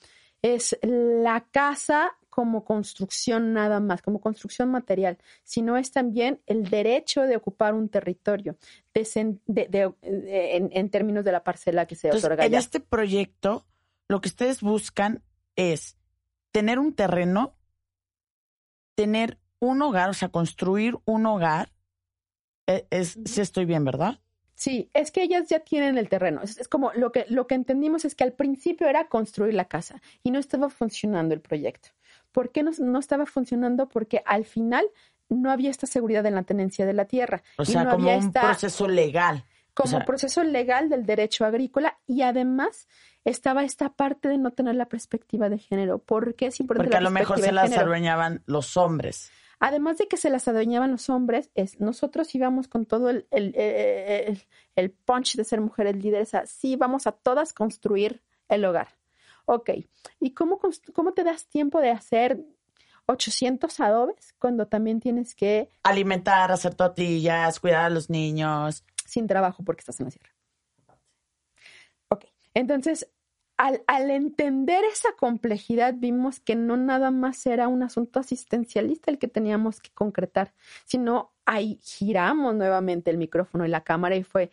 es 0.42 0.78
la 0.82 1.46
casa 1.50 2.16
como 2.34 2.64
construcción 2.64 3.52
nada 3.52 3.78
más, 3.78 4.02
como 4.02 4.20
construcción 4.20 4.68
material, 4.68 5.18
sino 5.44 5.76
es 5.76 5.92
también 5.92 6.40
el 6.46 6.68
derecho 6.68 7.22
de 7.22 7.36
ocupar 7.36 7.74
un 7.74 7.88
territorio 7.88 8.56
de, 8.92 9.38
de, 9.46 9.68
de, 9.68 9.94
en, 10.02 10.68
en, 10.72 10.90
términos 10.90 11.24
de 11.24 11.30
la 11.30 11.44
parcela 11.44 11.86
que 11.86 11.94
se 11.94 12.08
Entonces, 12.08 12.24
otorga. 12.24 12.44
En 12.44 12.50
ya. 12.50 12.58
este 12.58 12.80
proyecto, 12.80 13.64
lo 14.08 14.20
que 14.20 14.30
ustedes 14.30 14.62
buscan 14.62 15.22
es 15.54 15.96
tener 16.50 16.80
un 16.80 16.92
terreno, 16.92 17.54
tener 18.96 19.38
un 19.60 19.80
hogar, 19.82 20.10
o 20.10 20.14
sea, 20.14 20.30
construir 20.30 20.98
un 21.04 21.26
hogar. 21.26 21.72
Es, 22.66 22.84
es 22.90 23.18
si 23.26 23.42
estoy 23.42 23.64
bien, 23.64 23.84
¿verdad? 23.84 24.18
Sí, 24.56 24.90
es 24.92 25.12
que 25.12 25.22
ellas 25.22 25.48
ya 25.48 25.60
tienen 25.60 25.98
el 25.98 26.08
terreno. 26.08 26.42
Es, 26.42 26.58
es, 26.58 26.66
como 26.66 26.92
lo 26.94 27.12
que, 27.12 27.26
lo 27.28 27.46
que 27.46 27.54
entendimos 27.54 28.04
es 28.04 28.16
que 28.16 28.24
al 28.24 28.32
principio 28.32 28.88
era 28.88 29.06
construir 29.06 29.54
la 29.54 29.66
casa 29.66 30.02
y 30.24 30.32
no 30.32 30.40
estaba 30.40 30.68
funcionando 30.68 31.32
el 31.32 31.40
proyecto. 31.40 31.90
¿Por 32.34 32.50
qué 32.50 32.64
no, 32.64 32.72
no 32.80 32.98
estaba 32.98 33.26
funcionando? 33.26 33.88
Porque 33.88 34.20
al 34.26 34.44
final 34.44 34.84
no 35.28 35.52
había 35.52 35.70
esta 35.70 35.86
seguridad 35.86 36.26
en 36.26 36.34
la 36.34 36.42
tenencia 36.42 36.84
de 36.84 36.92
la 36.92 37.04
tierra. 37.04 37.44
O 37.56 37.64
sea, 37.64 37.82
y 37.82 37.84
no 37.84 37.92
como 37.92 38.10
había 38.10 38.18
un 38.18 38.32
proceso 38.32 38.88
legal. 38.88 39.44
Como 39.72 39.86
o 39.86 39.90
sea, 39.90 40.04
proceso 40.04 40.42
legal 40.42 40.88
del 40.88 41.06
derecho 41.06 41.44
agrícola 41.44 41.98
y 42.08 42.22
además 42.22 42.88
estaba 43.24 43.62
esta 43.62 43.90
parte 43.90 44.28
de 44.28 44.36
no 44.38 44.50
tener 44.50 44.74
la 44.74 44.86
perspectiva 44.86 45.48
de 45.48 45.58
género. 45.58 46.00
¿Por 46.00 46.34
qué 46.34 46.46
es 46.46 46.58
importante 46.58 46.90
Porque 46.90 47.00
la 47.00 47.08
a 47.08 47.10
lo 47.10 47.14
mejor 47.14 47.40
se 47.40 47.52
las 47.52 47.76
adueñaban 47.78 48.42
los 48.46 48.76
hombres. 48.76 49.30
Además 49.60 49.98
de 49.98 50.08
que 50.08 50.16
se 50.16 50.28
las 50.28 50.48
adueñaban 50.48 50.90
los 50.90 51.08
hombres, 51.08 51.50
es, 51.54 51.78
nosotros 51.80 52.34
íbamos 52.34 52.66
con 52.66 52.84
todo 52.84 53.10
el, 53.10 53.28
el, 53.30 53.54
el, 53.54 54.42
el 54.74 54.90
punch 54.90 55.36
de 55.36 55.44
ser 55.44 55.60
mujeres 55.60 55.94
líderes. 55.94 56.32
Sí, 56.46 56.74
vamos 56.74 57.06
a 57.06 57.12
todas 57.12 57.52
construir 57.52 58.22
el 58.48 58.64
hogar. 58.64 58.88
Ok, 59.46 59.70
¿y 60.20 60.32
cómo, 60.32 60.58
cómo 60.94 61.12
te 61.12 61.24
das 61.24 61.46
tiempo 61.46 61.80
de 61.80 61.90
hacer 61.90 62.38
800 63.06 63.80
adobes 63.80 64.34
cuando 64.38 64.66
también 64.66 65.00
tienes 65.00 65.34
que... 65.34 65.68
Alimentar, 65.82 66.50
hacer 66.50 66.74
tortillas, 66.74 67.60
cuidar 67.60 67.84
a 67.84 67.90
los 67.90 68.08
niños. 68.08 68.84
Sin 69.06 69.26
trabajo 69.26 69.62
porque 69.62 69.80
estás 69.80 70.00
en 70.00 70.06
la 70.06 70.10
sierra. 70.10 70.30
Ok, 72.08 72.24
entonces, 72.54 73.10
al, 73.58 73.82
al, 73.86 74.10
entender 74.10 74.82
esa 74.84 75.10
complejidad, 75.18 75.94
vimos 75.96 76.40
que 76.40 76.56
no 76.56 76.76
nada 76.76 77.10
más 77.10 77.44
era 77.46 77.68
un 77.68 77.82
asunto 77.82 78.20
asistencialista 78.20 79.10
el 79.10 79.18
que 79.18 79.28
teníamos 79.28 79.80
que 79.80 79.90
concretar, 79.90 80.54
sino 80.86 81.34
ahí 81.44 81.78
giramos 81.82 82.54
nuevamente 82.54 83.10
el 83.10 83.18
micrófono 83.18 83.66
y 83.66 83.68
la 83.68 83.84
cámara 83.84 84.16
y 84.16 84.24
fue, 84.24 84.50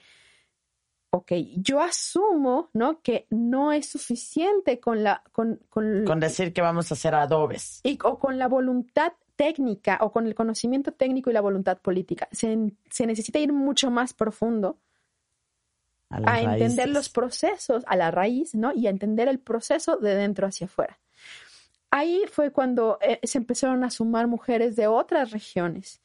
ok, 1.12 1.32
yo 1.58 1.82
asumo, 1.82 2.70
¿no? 2.74 3.02
Que 3.02 3.28
no 3.30 3.72
es 3.72 3.90
suficiente 3.90 4.80
con 4.80 5.04
la... 5.04 5.24
Con, 5.32 5.60
con, 5.70 6.06
con 6.06 6.20
decir 6.20 6.54
que 6.54 6.62
vamos 6.62 6.90
a 6.92 6.96
hacer 6.96 7.14
adobes. 7.14 7.82
Y, 7.84 8.00
o 8.04 8.18
con 8.18 8.40
la 8.40 8.48
voluntad 8.48 9.14
técnica 9.36 9.98
o 10.02 10.12
con 10.12 10.26
el 10.26 10.36
conocimiento 10.36 10.94
técnico 10.94 11.30
y 11.30 11.34
la 11.34 11.42
voluntad 11.42 11.78
política. 11.80 12.28
Se, 12.32 12.74
se 12.90 13.06
necesita 13.06 13.40
ir 13.40 13.52
mucho 13.52 13.92
más 13.92 14.14
profundo 14.14 14.78
a, 16.10 16.34
a 16.34 16.42
entender 16.42 16.90
los 16.90 17.10
procesos, 17.10 17.84
a 17.88 17.96
la 17.96 18.12
raíz, 18.12 18.56
¿no? 18.56 18.74
Y 18.74 18.88
a 18.88 18.90
entender 18.90 19.28
el 19.28 19.40
proceso 19.40 19.98
de 19.98 20.16
dentro 20.16 20.48
hacia 20.48 20.66
afuera. 20.66 21.00
Ahí 21.90 22.24
fue 22.32 22.52
cuando 22.52 23.00
eh, 23.02 23.20
se 23.24 23.38
empezaron 23.38 23.84
a 23.84 23.90
sumar 23.90 24.28
mujeres 24.28 24.78
de 24.78 24.88
otras 24.88 25.32
regiones 25.32 26.02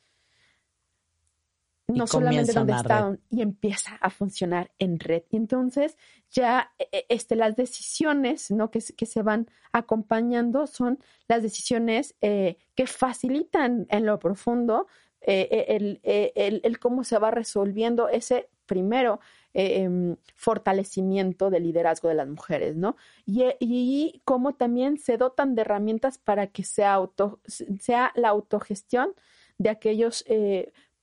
no 1.89 2.05
y 2.05 2.07
solamente 2.07 2.53
donde 2.53 2.75
estaban 2.75 3.21
y 3.31 3.43
empieza 3.43 3.97
a 4.01 4.11
funcionar 4.11 4.71
en 4.79 4.99
red. 4.99 5.23
Y 5.31 5.37
entonces 5.37 5.97
ya 6.31 6.73
este, 7.09 7.37
las 7.37 7.57
decisiones 7.57 8.51
¿no? 8.51 8.71
que, 8.71 8.81
que 8.97 9.07
se 9.07 9.23
van 9.23 9.49
acompañando 9.73 10.67
son 10.67 10.99
las 11.29 11.43
decisiones 11.43 12.15
eh, 12.21 12.57
que 12.75 12.87
facilitan 12.87 13.87
en 13.91 14.07
lo 14.07 14.19
profundo 14.19 14.87
eh, 15.21 15.67
el, 15.69 16.01
el, 16.03 16.61
el, 16.63 16.79
cómo 16.79 17.03
se 17.03 17.19
va 17.19 17.31
resolviendo 17.31 18.09
ese 18.09 18.49
primero 18.67 19.21
eh, 19.55 20.17
fortalecimiento 20.35 21.51
del 21.51 21.65
liderazgo 21.65 22.09
de 22.09 22.15
las 22.15 22.29
mujeres, 22.29 22.77
¿no? 22.77 22.97
Y, 23.25 23.45
y, 23.59 24.21
cómo 24.25 24.55
también 24.55 24.99
se 24.99 25.17
dotan 25.17 25.55
de 25.55 25.63
herramientas 25.63 26.19
para 26.19 26.49
que 26.49 26.63
sea, 26.63 26.95
auto, 26.95 27.41
sea 27.47 28.13
la 28.15 28.29
autogestión 28.29 29.15
de 29.59 29.71
aquellos 29.71 30.25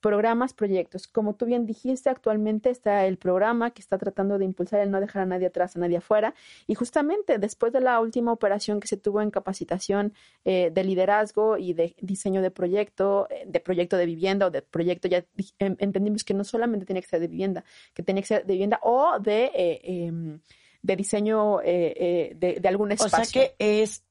programas, 0.04 0.52
proyectos. 0.52 1.08
Como 1.08 1.34
tú 1.34 1.46
bien 1.46 1.64
dijiste, 1.64 2.10
actualmente 2.10 2.68
está 2.68 3.06
el 3.06 3.16
programa 3.16 3.70
que 3.70 3.80
está 3.80 3.96
tratando 3.96 4.36
de 4.36 4.44
impulsar 4.44 4.80
el 4.80 4.90
no 4.90 5.00
dejar 5.00 5.22
a 5.22 5.24
nadie 5.24 5.46
atrás, 5.46 5.76
a 5.76 5.78
nadie 5.78 5.96
afuera. 5.96 6.34
Y 6.66 6.74
justamente 6.74 7.38
después 7.38 7.72
de 7.72 7.80
la 7.80 7.98
última 8.00 8.30
operación 8.30 8.80
que 8.80 8.86
se 8.86 8.98
tuvo 8.98 9.22
en 9.22 9.30
capacitación 9.30 10.12
eh, 10.44 10.70
de 10.70 10.84
liderazgo 10.84 11.56
y 11.56 11.72
de 11.72 11.96
diseño 12.02 12.42
de 12.42 12.50
proyecto, 12.50 13.28
eh, 13.30 13.44
de 13.46 13.60
proyecto 13.60 13.96
de 13.96 14.04
vivienda 14.04 14.48
o 14.48 14.50
de 14.50 14.60
proyecto, 14.60 15.08
ya 15.08 15.24
em, 15.58 15.74
entendimos 15.78 16.22
que 16.22 16.34
no 16.34 16.44
solamente 16.44 16.84
tiene 16.84 17.00
que 17.00 17.08
ser 17.08 17.20
de 17.20 17.28
vivienda, 17.28 17.64
que 17.94 18.02
tiene 18.02 18.20
que 18.20 18.26
ser 18.26 18.44
de 18.44 18.52
vivienda 18.52 18.80
o 18.82 19.18
de, 19.18 19.50
eh, 19.54 19.80
em, 19.84 20.38
de 20.82 20.96
diseño 20.96 21.60
de, 21.64 22.58
de 22.60 22.68
algún 22.68 22.92
espacio. 22.92 23.22
O 23.22 23.24
sea 23.24 23.32
que 23.32 23.54
es 23.58 24.04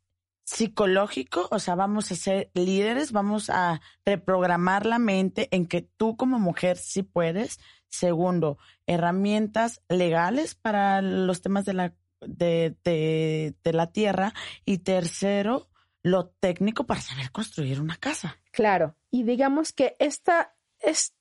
psicológico, 0.43 1.47
o 1.51 1.59
sea, 1.59 1.75
vamos 1.75 2.11
a 2.11 2.15
ser 2.15 2.51
líderes, 2.53 3.11
vamos 3.11 3.49
a 3.49 3.81
reprogramar 4.05 4.85
la 4.85 4.99
mente 4.99 5.47
en 5.51 5.67
que 5.67 5.81
tú 5.81 6.17
como 6.17 6.39
mujer 6.39 6.77
sí 6.77 7.03
puedes. 7.03 7.59
Segundo, 7.89 8.57
herramientas 8.87 9.81
legales 9.87 10.55
para 10.55 11.01
los 11.01 11.41
temas 11.41 11.65
de 11.65 11.73
la, 11.73 11.93
de, 12.21 13.55
la 13.63 13.91
tierra. 13.91 14.33
Y 14.65 14.79
tercero, 14.79 15.69
lo 16.01 16.27
técnico 16.27 16.85
para 16.85 17.01
saber 17.01 17.31
construir 17.31 17.79
una 17.79 17.97
casa. 17.97 18.39
Claro, 18.51 18.95
y 19.11 19.23
digamos 19.23 19.71
que 19.71 19.95
esta, 19.99 20.55
es, 20.79 21.15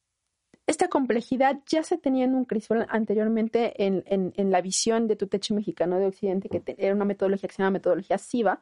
esta 0.67 0.89
complejidad 0.89 1.61
ya 1.67 1.83
se 1.85 1.99
tenía 1.99 2.25
en 2.25 2.35
un 2.35 2.47
crisol 2.47 2.87
anteriormente 2.89 3.85
en, 3.85 4.03
en, 4.07 4.33
en, 4.37 4.51
la 4.51 4.61
visión 4.63 5.07
de 5.07 5.17
tu 5.17 5.29
techo 5.29 5.55
mexicano 5.55 5.99
de 5.99 6.07
Occidente, 6.07 6.49
que 6.49 6.75
era 6.79 6.95
una 6.95 7.05
metodología 7.05 7.49
que 7.49 7.55
se 7.55 7.63
llama 7.63 7.73
metodología 7.73 8.19
SIVA, 8.19 8.61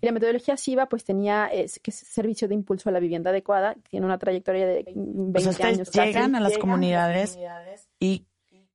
y 0.00 0.06
la 0.06 0.12
metodología 0.12 0.56
SIVA 0.56 0.86
pues 0.86 1.04
tenía 1.04 1.48
que 1.50 1.90
es 1.90 1.94
servicio 1.96 2.48
de 2.48 2.54
impulso 2.54 2.88
a 2.88 2.92
la 2.92 3.00
vivienda 3.00 3.30
adecuada, 3.30 3.74
tiene 3.90 4.06
una 4.06 4.18
trayectoria 4.18 4.66
de 4.66 4.84
20 4.94 5.48
o 5.48 5.52
sea, 5.52 5.66
años. 5.66 5.90
Llegan, 5.90 6.34
a, 6.34 6.40
las 6.40 6.58
comunidades 6.58 7.38
y 7.98 8.26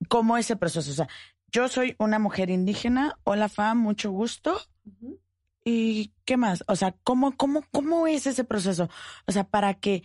cómo 0.08 0.36
es 0.36 0.46
ese 0.46 0.56
proceso. 0.56 0.90
O 0.90 0.94
sea, 0.94 1.08
yo 1.50 1.68
soy 1.68 1.96
una 1.98 2.18
mujer 2.18 2.50
indígena, 2.50 3.18
hola 3.24 3.48
Fa, 3.48 3.74
mucho 3.74 4.10
gusto. 4.10 4.58
¿Y 5.64 6.12
qué 6.26 6.36
más? 6.36 6.62
O 6.68 6.76
sea, 6.76 6.94
¿cómo, 7.04 7.36
cómo, 7.36 7.62
cómo 7.70 8.06
es 8.06 8.26
ese 8.26 8.44
proceso? 8.44 8.90
O 9.26 9.32
sea, 9.32 9.44
para 9.44 9.74
que 9.74 10.02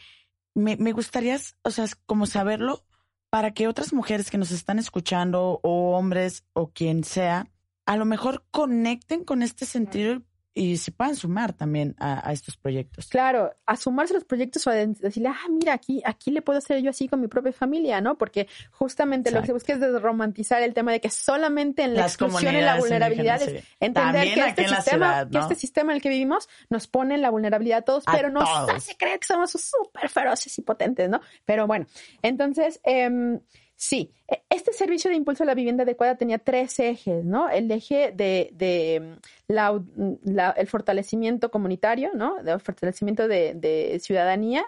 me, 0.53 0.78
me 0.78 0.93
gustaría, 0.93 1.38
o 1.63 1.72
sea, 1.72 1.86
como 2.05 2.28
saberlo, 2.28 2.86
para 3.30 3.51
que 3.51 3.67
otras 3.67 3.91
mujeres 3.93 4.32
que 4.32 4.38
nos 4.38 4.51
están 4.51 4.80
escuchando, 4.80 5.59
o 5.63 5.97
hombres, 5.97 6.45
o 6.53 6.72
quien 6.72 7.03
sea, 7.03 7.47
a 7.86 7.97
lo 7.97 8.05
mejor 8.05 8.45
conecten 8.51 9.26
con 9.26 9.41
este 9.41 9.65
sentido 9.65 10.22
y 10.60 10.76
se 10.76 10.91
puedan 10.91 11.16
sumar 11.16 11.53
también 11.53 11.95
a, 11.99 12.34
estos 12.34 12.57
proyectos. 12.57 13.07
Claro, 13.07 13.55
a 13.66 13.78
sumarse 13.78 14.14
a 14.14 14.16
los 14.16 14.26
proyectos 14.26 14.68
o 14.68 14.70
a 14.70 14.74
decirle, 14.74 15.30
ah, 15.30 15.47
mira, 15.49 15.72
aquí, 15.74 16.01
aquí 16.03 16.32
le 16.32 16.41
puedo 16.41 16.60
hacer 16.60 16.82
yo 16.82 16.89
así 16.89 17.07
con 17.07 17.22
mi 17.22 17.30
propia 17.30 17.53
familia, 17.53 18.01
¿no? 18.01 18.18
Porque 18.18 18.49
justamente 18.72 19.32
lo 19.32 19.39
que 19.39 19.47
se 19.47 19.53
busca 19.53 19.72
es 19.72 19.80
desromantizar 19.80 20.62
el 20.62 20.74
tema 20.74 20.91
de 20.91 20.99
que 20.99 21.10
solamente 21.10 21.84
en 21.84 21.93
la 21.93 22.01
exclusión 22.01 22.53
y 22.57 22.60
la 22.60 22.78
vulnerabilidad 22.78 23.41
es 23.41 23.64
entender 23.80 24.34
que 24.34 24.47
este, 24.47 24.68
sistema, 24.68 25.30
que 25.30 25.38
este 25.38 25.55
sistema 25.55 25.93
en 25.93 25.95
el 25.95 26.01
que 26.01 26.10
vivimos 26.10 26.49
nos 26.70 26.88
pone 26.88 27.16
en 27.16 27.22
la 27.22 27.30
vulnerabilidad 27.30 27.80
a 27.80 27.84
todos, 27.84 28.03
pero 28.12 28.30
nos 28.30 28.49
hace 28.70 28.97
creer 28.97 29.20
que 29.20 29.28
somos 29.28 29.51
súper 29.51 30.10
feroces 30.10 30.57
y 30.57 30.62
potentes, 30.62 31.10
¿no? 31.10 31.22
Pero 31.45 31.68
bueno, 31.68 31.86
entonces, 32.22 32.82
eh, 32.84 33.39
Sí, 33.82 34.12
e, 34.28 34.44
este 34.50 34.74
servicio 34.74 35.10
de 35.10 35.16
impulso 35.16 35.44
a 35.44 35.46
la 35.46 35.56
vivienda 35.56 35.84
adecuada 35.84 36.18
tenía 36.18 36.38
tres 36.38 36.78
ejes, 36.80 37.24
¿no? 37.24 37.50
El 37.50 37.72
eje 37.72 38.12
de, 38.12 39.18
mm, 39.48 39.54
mm, 39.96 40.40
el 40.58 40.68
fortalecimiento 40.68 41.50
comunitario, 41.50 42.12
¿no? 42.14 42.40
El 42.40 42.60
fortalecimiento 42.60 43.30
de, 43.30 43.98
ciudadanía, 44.04 44.66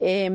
eh, 0.00 0.30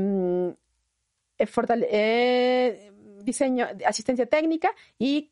eh, 1.39 2.91
diseño, 3.23 3.67
asistencia 3.85 4.25
técnica 4.25 4.71
y 4.97 5.31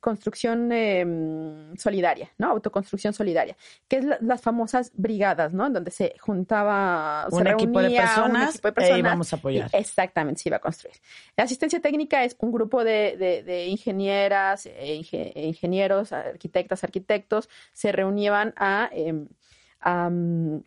construcción 0.00 0.72
em, 0.72 1.76
solidaria, 1.76 2.30
¿no? 2.38 2.50
Autoconstrucción 2.50 3.12
solidaria, 3.12 3.56
que 3.88 3.98
es 3.98 4.06
las 4.20 4.40
famosas 4.40 4.90
brigadas, 4.94 5.52
¿no? 5.52 5.70
Donde 5.70 5.90
se 5.90 6.14
juntaba, 6.18 7.28
un, 7.30 7.46
equipo, 7.46 7.80
de 7.80 7.90
personas, 7.90 8.60
un 8.62 8.82
e 8.82 8.98
íbamos 8.98 9.32
a 9.32 9.36
apoyar. 9.36 9.70
exactamente, 9.72 10.42
se 10.42 10.48
iba 10.48 10.56
a 10.56 10.60
construir. 10.60 10.96
La 11.36 11.44
asistencia 11.44 11.80
técnica 11.80 12.24
es 12.24 12.36
un 12.40 12.52
grupo 12.52 12.82
de, 12.84 13.66
ingenieras, 13.68 14.66
e 14.66 15.02
ingenieros, 15.34 16.12
arquitectas, 16.12 16.82
arquitectos, 16.84 17.48
se 17.72 17.92
reunían 17.92 18.52
a... 18.56 18.90
Em, 18.92 19.28
mm, 19.84 20.60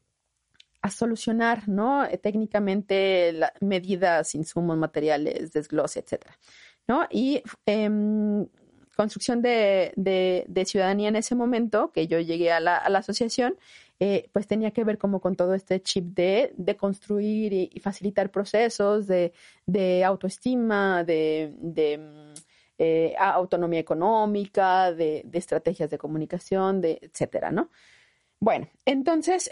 solucionar, 0.89 1.67
¿no? 1.67 2.05
Eh, 2.05 2.17
técnicamente 2.17 3.33
medidas, 3.61 4.35
insumos, 4.35 4.77
materiales, 4.77 5.51
desglose, 5.53 5.99
etcétera, 5.99 6.37
¿no? 6.87 7.07
Y 7.09 7.43
em, 7.65 8.47
construcción 8.99 9.41
de, 9.41 9.93
de, 9.95 10.65
ciudadanía 10.65 11.07
en 11.07 11.15
ese 11.15 11.33
momento, 11.33 11.91
que 11.93 12.07
yo 12.07 12.19
llegué 12.19 12.51
a 12.51 12.59
la, 12.59 12.75
asociación, 12.75 13.55
eh, 14.01 14.29
pues 14.33 14.45
tenía 14.45 14.71
que 14.71 14.83
ver 14.83 14.97
como 14.97 15.21
con 15.21 15.37
todo 15.37 15.53
este 15.53 15.81
chip 15.81 16.13
de, 16.15 16.53
de 16.57 16.75
construir 16.75 17.53
y, 17.53 17.79
facilitar 17.79 18.29
procesos 18.29 19.07
de, 19.07 19.31
de 19.65 20.03
autoestima, 20.03 21.05
de, 21.05 21.53
de 21.61 22.33
eh, 22.77 23.15
autonomía 23.17 23.79
económica, 23.79 24.91
de, 24.91 25.25
estrategias 25.31 25.89
de 25.89 25.97
comunicación, 25.97 26.81
de 26.81 26.99
etcétera, 27.01 27.51
¿no? 27.51 27.69
Bueno, 28.41 28.67
entonces 28.83 29.49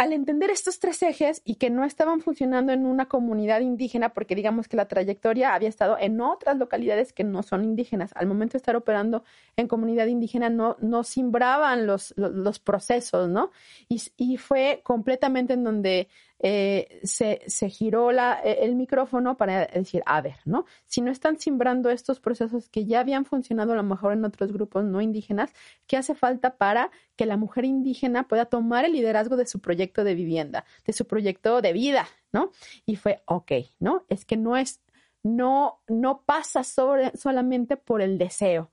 al 0.00 0.14
entender 0.14 0.48
estos 0.48 0.78
tres 0.78 1.02
ejes 1.02 1.42
y 1.44 1.56
que 1.56 1.68
no 1.68 1.84
estaban 1.84 2.22
funcionando 2.22 2.72
en 2.72 2.86
una 2.86 3.04
comunidad 3.04 3.60
indígena, 3.60 4.14
porque 4.14 4.34
digamos 4.34 4.66
que 4.66 4.78
la 4.78 4.88
trayectoria 4.88 5.52
había 5.52 5.68
estado 5.68 5.98
en 6.00 6.22
otras 6.22 6.56
localidades 6.56 7.12
que 7.12 7.22
no 7.22 7.42
son 7.42 7.64
indígenas, 7.64 8.10
al 8.14 8.26
momento 8.26 8.52
de 8.52 8.60
estar 8.60 8.76
operando 8.76 9.24
en 9.58 9.68
comunidad 9.68 10.06
indígena 10.06 10.48
no, 10.48 10.78
no 10.80 11.04
simbraban 11.04 11.86
los, 11.86 12.14
los, 12.16 12.58
procesos, 12.60 13.28
¿no? 13.28 13.50
Y, 13.90 14.00
y, 14.16 14.38
fue 14.38 14.80
completamente 14.84 15.52
en 15.52 15.64
donde 15.64 16.08
eh, 16.42 17.00
se, 17.02 17.42
se, 17.46 17.68
giró 17.68 18.12
la, 18.12 18.40
e, 18.42 18.64
el 18.64 18.74
micrófono 18.74 19.36
para 19.36 19.66
decir, 19.66 20.02
a 20.06 20.22
ver, 20.22 20.36
¿no? 20.46 20.64
Si 20.86 21.02
no 21.02 21.10
están 21.10 21.38
simbrando 21.38 21.90
estos 21.90 22.18
procesos 22.18 22.68
que 22.70 22.86
ya 22.86 23.00
habían 23.00 23.26
funcionado 23.26 23.72
a 23.72 23.76
lo 23.76 23.82
mejor 23.82 24.14
en 24.14 24.24
otros 24.24 24.50
grupos 24.50 24.84
no 24.84 25.02
indígenas, 25.02 25.52
¿qué 25.86 25.98
hace 25.98 26.14
falta 26.14 26.56
para 26.56 26.90
que 27.16 27.26
la 27.26 27.36
mujer 27.36 27.66
indígena 27.66 28.26
pueda 28.26 28.46
tomar 28.46 28.86
el 28.86 28.92
liderazgo 28.92 29.36
de 29.36 29.46
su 29.46 29.60
proyecto 29.60 30.02
de 30.02 30.14
vivienda, 30.14 30.64
de 30.86 30.94
su 30.94 31.06
proyecto 31.06 31.60
de 31.60 31.74
vida, 31.74 32.08
¿no? 32.32 32.50
Y 32.86 32.96
fue, 32.96 33.22
ok, 33.26 33.52
¿no? 33.78 34.04
Es 34.08 34.24
que 34.24 34.38
no 34.38 34.56
es, 34.56 34.80
no, 35.22 35.80
no 35.88 36.22
pasa 36.24 36.62
solamente 36.64 37.76
por 37.76 38.00
el 38.00 38.16
deseo, 38.16 38.70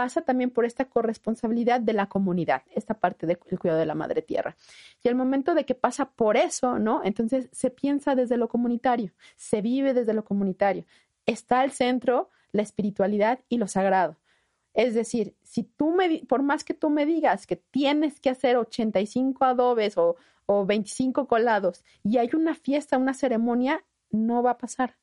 pasa 0.00 0.22
también 0.22 0.50
por 0.50 0.64
esta 0.64 0.86
corresponsabilidad 0.86 1.78
de 1.78 1.92
la 1.92 2.06
comunidad, 2.06 2.62
esta 2.74 2.94
parte 2.94 3.26
del 3.26 3.38
cuidado 3.38 3.78
de 3.78 3.84
la 3.84 3.94
madre 3.94 4.22
tierra. 4.22 4.56
Y 5.02 5.08
el 5.08 5.14
momento 5.14 5.54
de 5.54 5.66
que 5.66 5.74
pasa 5.74 6.06
por 6.06 6.38
eso, 6.38 6.78
¿no? 6.78 7.02
Entonces 7.04 7.50
se 7.52 7.68
piensa 7.68 8.14
desde 8.14 8.38
lo 8.38 8.48
comunitario, 8.48 9.12
se 9.36 9.60
vive 9.60 9.92
desde 9.92 10.14
lo 10.14 10.24
comunitario. 10.24 10.86
Está 11.26 11.60
al 11.60 11.72
centro 11.72 12.30
la 12.50 12.62
espiritualidad 12.62 13.40
y 13.50 13.58
lo 13.58 13.68
sagrado. 13.68 14.16
Es 14.72 14.94
decir, 14.94 15.34
si 15.42 15.64
tú 15.64 15.90
me, 15.90 16.22
por 16.26 16.42
más 16.42 16.64
que 16.64 16.72
tú 16.72 16.88
me 16.88 17.04
digas 17.04 17.46
que 17.46 17.56
tienes 17.56 18.20
que 18.20 18.30
hacer 18.30 18.56
85 18.56 19.44
adobes 19.44 19.98
o, 19.98 20.16
o 20.46 20.64
25 20.64 21.28
colados 21.28 21.84
y 22.02 22.16
hay 22.16 22.30
una 22.32 22.54
fiesta, 22.54 22.96
una 22.96 23.12
ceremonia, 23.12 23.84
no 24.10 24.42
va 24.42 24.52
a 24.52 24.58
pasar. 24.58 24.96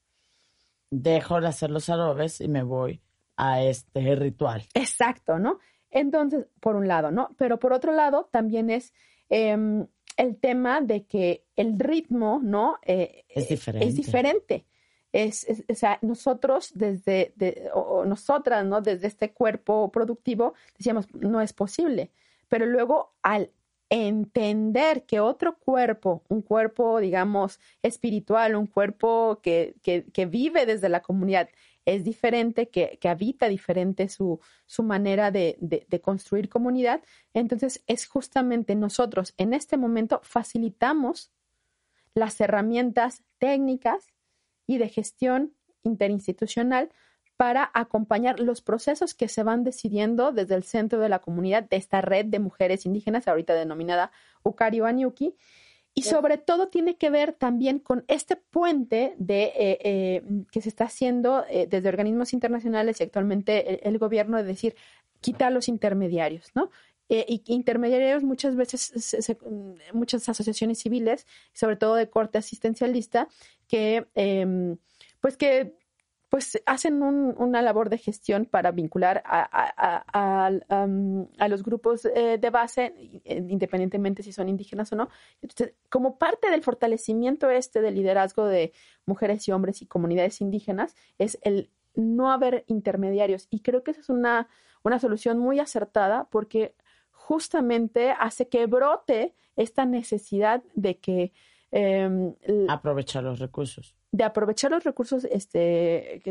Dejo 0.90 1.40
de 1.40 1.50
hacer 1.50 1.70
los 1.70 1.88
adobes 1.88 2.42
y 2.42 2.48
me 2.48 2.64
voy 2.64 3.00
a 3.38 3.62
este 3.62 4.16
ritual. 4.16 4.64
Exacto, 4.74 5.40
¿no? 5.40 5.60
Entonces, 5.90 6.48
por 6.60 6.76
un 6.76 6.88
lado, 6.88 7.12
¿no? 7.12 7.30
Pero 7.38 7.60
por 7.60 7.72
otro 7.72 7.94
lado, 7.94 8.28
también 8.32 8.70
es 8.70 8.94
em, 9.30 9.88
el 10.18 10.38
tema 10.38 10.82
de 10.82 11.06
que 11.06 11.46
el 11.56 11.80
ritmo, 11.80 12.42
¿no? 12.44 12.80
Eh, 12.84 13.24
es 13.30 13.48
diferente. 13.48 13.88
Es 13.88 13.96
diferente. 13.96 14.66
Es, 15.14 15.48
o 15.70 15.76
sea, 15.76 16.00
nosotros 16.02 16.72
desde, 16.76 17.34
o 17.74 18.04
nosotras, 18.06 18.66
¿no? 18.66 18.82
Desde 18.82 19.08
este 19.08 19.32
cuerpo 19.32 19.90
productivo, 19.92 20.54
decíamos, 20.78 21.08
no 21.14 21.40
es 21.40 21.54
posible. 21.54 22.12
Pero 22.50 22.66
luego, 22.66 23.14
al 23.22 23.52
entender 23.90 25.06
que 25.06 25.22
otro 25.22 25.58
cuerpo, 25.58 26.24
un 26.28 26.42
cuerpo, 26.42 27.00
digamos, 27.00 27.60
espiritual, 27.82 28.56
un 28.56 28.68
cuerpo 28.68 29.40
que, 29.42 29.76
que, 29.82 30.06
que 30.12 30.26
vive 30.26 30.66
desde 30.66 30.90
la 30.90 31.02
comunidad, 31.02 31.50
es 31.88 32.04
diferente, 32.04 32.68
que, 32.68 33.00
habita 33.08 33.48
diferente 33.48 34.10
su, 34.10 34.42
su 34.66 34.84
manera 34.84 35.32
de, 35.32 35.58
construir 36.04 36.50
comunidad. 36.50 37.02
Entonces, 37.34 37.82
es 37.88 38.08
justamente 38.08 38.76
nosotros 38.76 39.34
en 39.38 39.54
este 39.54 39.78
momento 39.78 40.20
facilitamos 40.22 41.32
las 42.14 42.42
herramientas 42.42 43.24
técnicas 43.38 44.08
y 44.68 44.80
de 44.80 44.90
gestión 44.90 45.54
interinstitucional 45.84 46.90
para 47.38 47.72
acompañar 47.74 48.42
los 48.42 48.62
procesos 48.62 49.14
que 49.14 49.30
se 49.30 49.44
van 49.44 49.64
decidiendo 49.64 50.34
desde 50.34 50.56
el 50.56 50.64
centro 50.64 51.00
de 51.00 51.08
la 51.08 51.20
comunidad 51.20 51.64
de 51.64 51.78
esta 51.78 52.02
red 52.02 52.26
de 52.26 52.40
mujeres 52.40 52.86
indígenas, 52.86 53.30
ahorita 53.30 53.54
denominada 53.54 54.12
Ukari 54.44 54.82
Banyuki, 54.82 55.38
y 55.98 56.04
sobre 56.04 56.38
todo 56.38 56.68
tiene 56.68 56.96
que 56.96 57.10
ver 57.10 57.34
también 57.34 57.80
con 57.80 58.06
este 58.08 58.36
puente 58.36 59.16
de, 59.18 59.46
eh, 59.46 59.80
eh, 59.84 60.24
que 60.52 60.62
se 60.62 60.70
está 60.70 60.84
haciendo 60.84 61.44
eh, 61.50 61.66
desde 61.68 61.90
organismos 61.90 62.34
internacionales 62.34 63.00
y 63.00 63.04
actualmente 63.04 63.88
el, 63.88 63.98
gobierno 63.98 64.38
de 64.38 64.44
decir, 64.44 64.76
quitar 65.22 65.52
los 65.52 65.68
intermediarios, 65.68 66.52
¿no? 66.54 66.70
y 67.10 67.42
intermediarios 67.46 68.22
muchas 68.22 68.58
veces, 68.58 68.92
muchas 69.94 70.28
asociaciones 70.28 70.78
civiles, 70.78 71.26
sobre 71.54 71.78
todo 71.78 71.96
de 71.96 72.10
corte 72.10 72.38
asistencialista, 72.38 73.30
que 73.68 74.06
em, 74.14 74.78
pues 75.22 75.38
que 75.38 75.74
pues 76.30 76.62
hacen 76.66 77.02
una 77.02 77.62
labor 77.62 77.90
de 77.90 77.98
gestión 77.98 78.46
para 78.46 78.72
vincular 78.72 79.24
a, 79.26 80.50
los 81.50 81.64
grupos 81.64 82.06
eh, 82.06 82.38
de 82.38 82.50
base, 82.50 82.94
eh, 83.24 83.46
independientemente 83.48 84.24
si 84.24 84.34
son 84.34 84.50
indígenas 84.50 84.92
o 84.92 84.98
no. 84.98 85.10
Entonces, 85.42 85.76
como 85.90 86.18
parte 86.18 86.50
del 86.50 86.64
fortalecimiento 86.64 87.50
este 87.50 87.82
del 87.82 87.96
liderazgo 87.96 88.46
de 88.46 88.74
mujeres 89.06 89.48
y 89.48 89.52
hombres 89.52 89.82
y 89.82 89.86
comunidades 89.86 90.42
indígenas, 90.42 90.96
es 91.18 91.40
el 91.44 91.72
no 91.96 92.32
haber 92.32 92.66
intermediarios. 92.68 93.48
Y 93.50 93.62
creo 93.62 93.84
que 93.84 93.92
esa 93.92 94.02
es 94.02 94.10
una, 94.10 94.50
solución 95.00 95.40
muy 95.40 95.60
acertada 95.60 96.28
porque 96.30 96.76
justamente 97.12 98.12
hace 98.12 98.48
que 98.48 98.66
brote 98.68 99.34
esta 99.56 99.86
necesidad 99.86 100.64
de 100.76 100.98
que... 101.00 101.34
Eh, 101.72 102.36
aprovechar 102.70 103.24
los 103.24 103.40
recursos 103.40 103.97
de 104.12 104.24
aprovechar 104.24 104.72
los 104.72 104.84
recursos 104.84 105.26
este, 105.26 106.22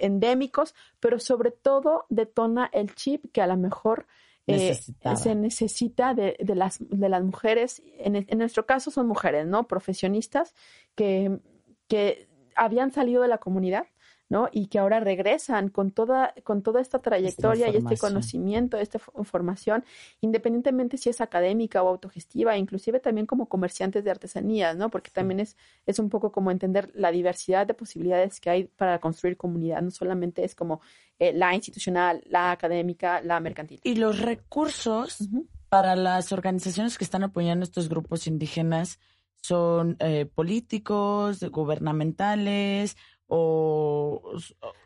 endémicos, 0.00 0.74
pero 1.00 1.18
sobre 1.18 1.50
todo 1.50 2.06
detona 2.08 2.70
el 2.72 2.94
chip 2.94 3.26
que 3.32 3.42
a 3.42 3.46
lo 3.46 3.56
mejor 3.56 4.06
eh, 4.46 4.74
se 4.74 5.34
necesita 5.34 6.14
de, 6.14 6.36
de, 6.40 6.54
las, 6.54 6.78
de 6.80 7.08
las 7.08 7.22
mujeres, 7.22 7.82
en, 7.98 8.16
en, 8.16 8.38
nuestro 8.38 8.64
caso 8.64 8.90
son 8.90 9.06
mujeres, 9.06 9.46
¿no? 9.46 9.68
Profesionistas 9.68 10.54
que, 10.94 11.38
que 11.86 12.28
habían 12.56 12.90
salido 12.90 13.20
de 13.20 13.28
la 13.28 13.38
comunidad 13.38 13.86
¿no? 14.28 14.48
Y 14.52 14.66
que 14.66 14.78
ahora 14.78 15.00
regresan 15.00 15.68
con 15.70 15.90
toda, 15.90 16.34
con 16.44 16.62
toda 16.62 16.80
esta 16.80 16.98
trayectoria 16.98 17.68
y 17.70 17.76
este 17.76 17.96
conocimiento, 17.96 18.76
esta 18.76 18.98
formación, 18.98 19.84
independientemente 20.20 20.98
si 20.98 21.08
es 21.08 21.20
académica 21.20 21.82
o 21.82 21.88
autogestiva, 21.88 22.56
inclusive 22.56 23.00
también 23.00 23.26
como 23.26 23.46
comerciantes 23.46 24.04
de 24.04 24.10
artesanías, 24.10 24.76
¿no? 24.76 24.90
Porque 24.90 25.10
también 25.10 25.40
es, 25.40 25.56
es 25.86 25.98
un 25.98 26.10
poco 26.10 26.30
como 26.30 26.50
entender 26.50 26.90
la 26.94 27.10
diversidad 27.10 27.66
de 27.66 27.74
posibilidades 27.74 28.40
que 28.40 28.50
hay 28.50 28.64
para 28.64 28.98
construir 29.00 29.36
comunidad, 29.36 29.80
no 29.80 29.90
solamente 29.90 30.44
es 30.44 30.54
como 30.54 30.80
eh, 31.18 31.32
la 31.32 31.54
institucional, 31.54 32.22
la 32.26 32.50
académica, 32.50 33.20
la 33.22 33.40
mercantil. 33.40 33.80
Y 33.82 33.94
los 33.94 34.20
recursos 34.20 35.18
para 35.68 35.96
las 35.96 36.32
organizaciones 36.32 36.98
que 36.98 37.04
están 37.04 37.24
apoyando 37.24 37.64
estos 37.64 37.88
grupos 37.88 38.26
indígenas 38.26 38.98
son 39.40 39.96
eh, 40.00 40.26
políticos, 40.26 41.40
gubernamentales 41.50 42.96
o, 43.28 44.32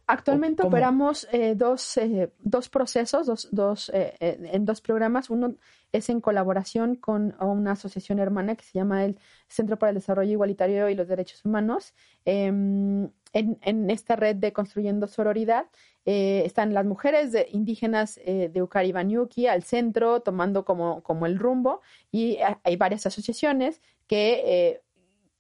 Actualmente 0.07 0.63
operamos 0.63 1.27
eh, 1.33 1.55
dos, 1.57 1.97
eh, 1.97 2.33
dos 2.41 2.69
procesos, 2.69 3.27
dos, 3.27 3.49
dos, 3.51 3.91
eh, 3.95 4.15
en 4.21 4.65
dos 4.67 4.81
programas. 4.81 5.31
Uno 5.31 5.55
es 5.91 6.11
en 6.11 6.21
colaboración 6.21 6.97
con 6.97 7.35
una 7.41 7.73
asociación 7.73 8.19
hermana 8.19 8.57
que 8.57 8.65
se 8.65 8.73
llama 8.79 9.05
el 9.05 9.19
Centro 9.49 9.79
para 9.79 9.91
el 9.91 9.95
Desarrollo 9.95 10.31
Igualitario 10.31 10.89
y 10.91 10.95
los 10.95 11.09
Derechos 11.09 11.45
Humanos. 11.45 11.95
Em, 12.25 13.11
en, 13.33 13.59
en, 13.63 13.91
esta 13.91 14.17
red 14.17 14.37
de 14.37 14.53
Construyendo 14.53 15.07
Sororidad 15.07 15.67
están 16.05 16.75
las 16.75 16.85
mujeres 16.85 17.33
de, 17.33 17.47
indígenas 17.51 18.21
de 18.27 18.63
Ucaribaniuki 18.63 19.47
al 19.47 19.63
centro, 19.63 20.21
tomando 20.21 20.65
como, 20.65 21.03
como 21.03 21.27
el 21.27 21.39
rumbo, 21.39 21.81
y 22.11 22.39
hay 22.65 22.77
varias 22.77 23.07
asociaciones 23.07 23.81
que 24.09 24.83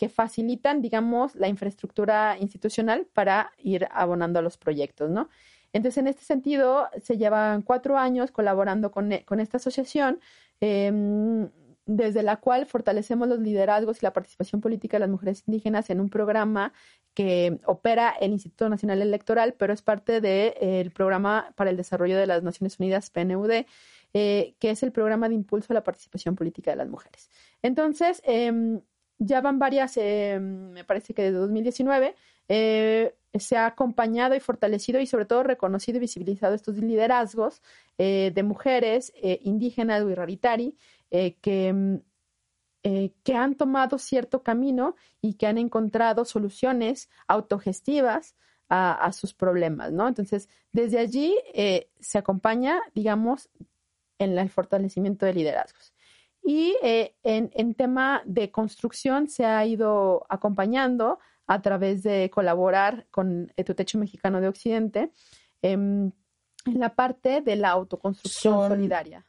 que 0.02 0.08
facilitan, 0.08 0.82
digamos, 0.82 1.36
la 1.36 1.46
infraestructura 1.46 2.36
institucional 2.40 3.06
para 3.14 3.52
ir 3.56 3.86
abonando 3.92 4.40
a 4.40 4.42
los 4.42 4.56
proyectos, 4.56 5.10
¿no? 5.10 5.28
Entonces, 5.72 5.98
en 5.98 6.08
este 6.08 6.24
sentido, 6.24 6.88
se 7.00 7.18
llevan 7.18 7.62
cuatro 7.62 7.96
años 7.96 8.32
colaborando 8.32 8.90
con, 8.90 9.12
e, 9.12 9.24
esta 9.38 9.58
asociación, 9.58 10.18
em, 10.60 11.50
desde 11.86 12.24
la 12.24 12.38
cual 12.38 12.66
fortalecemos 12.66 13.28
los 13.28 13.38
liderazgos 13.38 14.02
y 14.02 14.06
la 14.06 14.12
participación 14.12 14.60
política 14.60 14.96
de 14.96 15.02
las 15.02 15.08
mujeres 15.08 15.44
indígenas 15.46 15.88
en 15.88 16.00
un 16.00 16.08
programa 16.08 16.72
que 17.14 17.60
opera 17.64 18.12
el 18.20 18.32
Instituto 18.32 18.68
Nacional 18.68 19.02
Electoral, 19.02 19.54
pero 19.56 19.72
es 19.72 19.82
parte 19.82 20.20
del 20.20 20.54
eh, 20.60 20.90
programa 20.92 21.52
para 21.54 21.70
el 21.70 21.76
desarrollo 21.76 22.18
de 22.18 22.26
las 22.26 22.42
Naciones 22.42 22.80
Unidas, 22.80 23.10
PNUD, 23.10 23.52
eh, 24.14 24.56
que 24.58 24.70
es 24.70 24.82
el 24.82 24.90
programa 24.90 25.28
de 25.28 25.36
impulso 25.36 25.72
a 25.72 25.74
la 25.74 25.84
participación 25.84 26.34
política 26.34 26.72
de 26.72 26.78
las 26.78 26.88
mujeres. 26.88 27.30
Entonces, 27.62 28.20
em, 28.24 28.80
ya 29.24 29.40
van 29.40 29.58
varias, 29.58 29.96
eh, 29.96 30.38
me 30.40 30.84
parece 30.84 31.14
que 31.14 31.22
desde 31.22 31.38
2019, 31.38 32.14
eh, 32.48 33.14
se 33.34 33.56
ha 33.56 33.66
acompañado 33.66 34.34
y 34.34 34.40
fortalecido 34.40 35.00
y 35.00 35.06
sobre 35.06 35.24
todo 35.24 35.42
reconocido 35.42 35.96
y 35.96 36.00
visibilizado 36.00 36.54
estos 36.54 36.76
liderazgos 36.76 37.62
eh, 37.98 38.32
de 38.34 38.42
mujeres 38.42 39.12
indígenas 39.42 40.02
o 40.02 40.14
raritari 40.14 40.76
que, 41.10 41.72
mm, 41.72 41.96
que 43.22 43.34
han 43.34 43.54
tomado 43.54 43.98
cierto 43.98 44.42
camino 44.42 44.96
y 45.20 45.34
que 45.34 45.46
han 45.46 45.56
encontrado 45.56 46.24
soluciones 46.24 47.08
autogestivas 47.26 48.34
a, 48.68 49.12
sus 49.12 49.34
problemas, 49.34 49.92
¿no? 49.92 50.08
Entonces, 50.08 50.48
desde 50.72 50.98
allí 50.98 51.36
se 52.00 52.16
acompaña, 52.16 52.80
digamos, 52.94 53.50
en 54.18 54.38
el 54.38 54.48
fortalecimiento 54.48 55.26
de 55.26 55.34
liderazgos. 55.34 55.92
Y 56.42 56.76
eh, 56.82 57.14
en, 57.22 57.74
tema 57.74 58.22
de 58.24 58.50
construcción 58.50 59.28
se 59.28 59.44
ha 59.44 59.64
ido 59.64 60.26
acompañando 60.28 61.18
a 61.46 61.62
través 61.62 62.02
de 62.02 62.30
colaborar 62.30 63.06
con 63.10 63.52
el 63.56 63.64
Techo 63.64 63.98
Mexicano 63.98 64.40
de 64.40 64.48
Occidente 64.48 65.12
em, 65.60 66.10
en 66.66 66.80
la 66.80 66.94
parte 66.94 67.42
de 67.42 67.56
la 67.56 67.70
autoconstrucción 67.70 68.68
solidaria. 68.68 69.24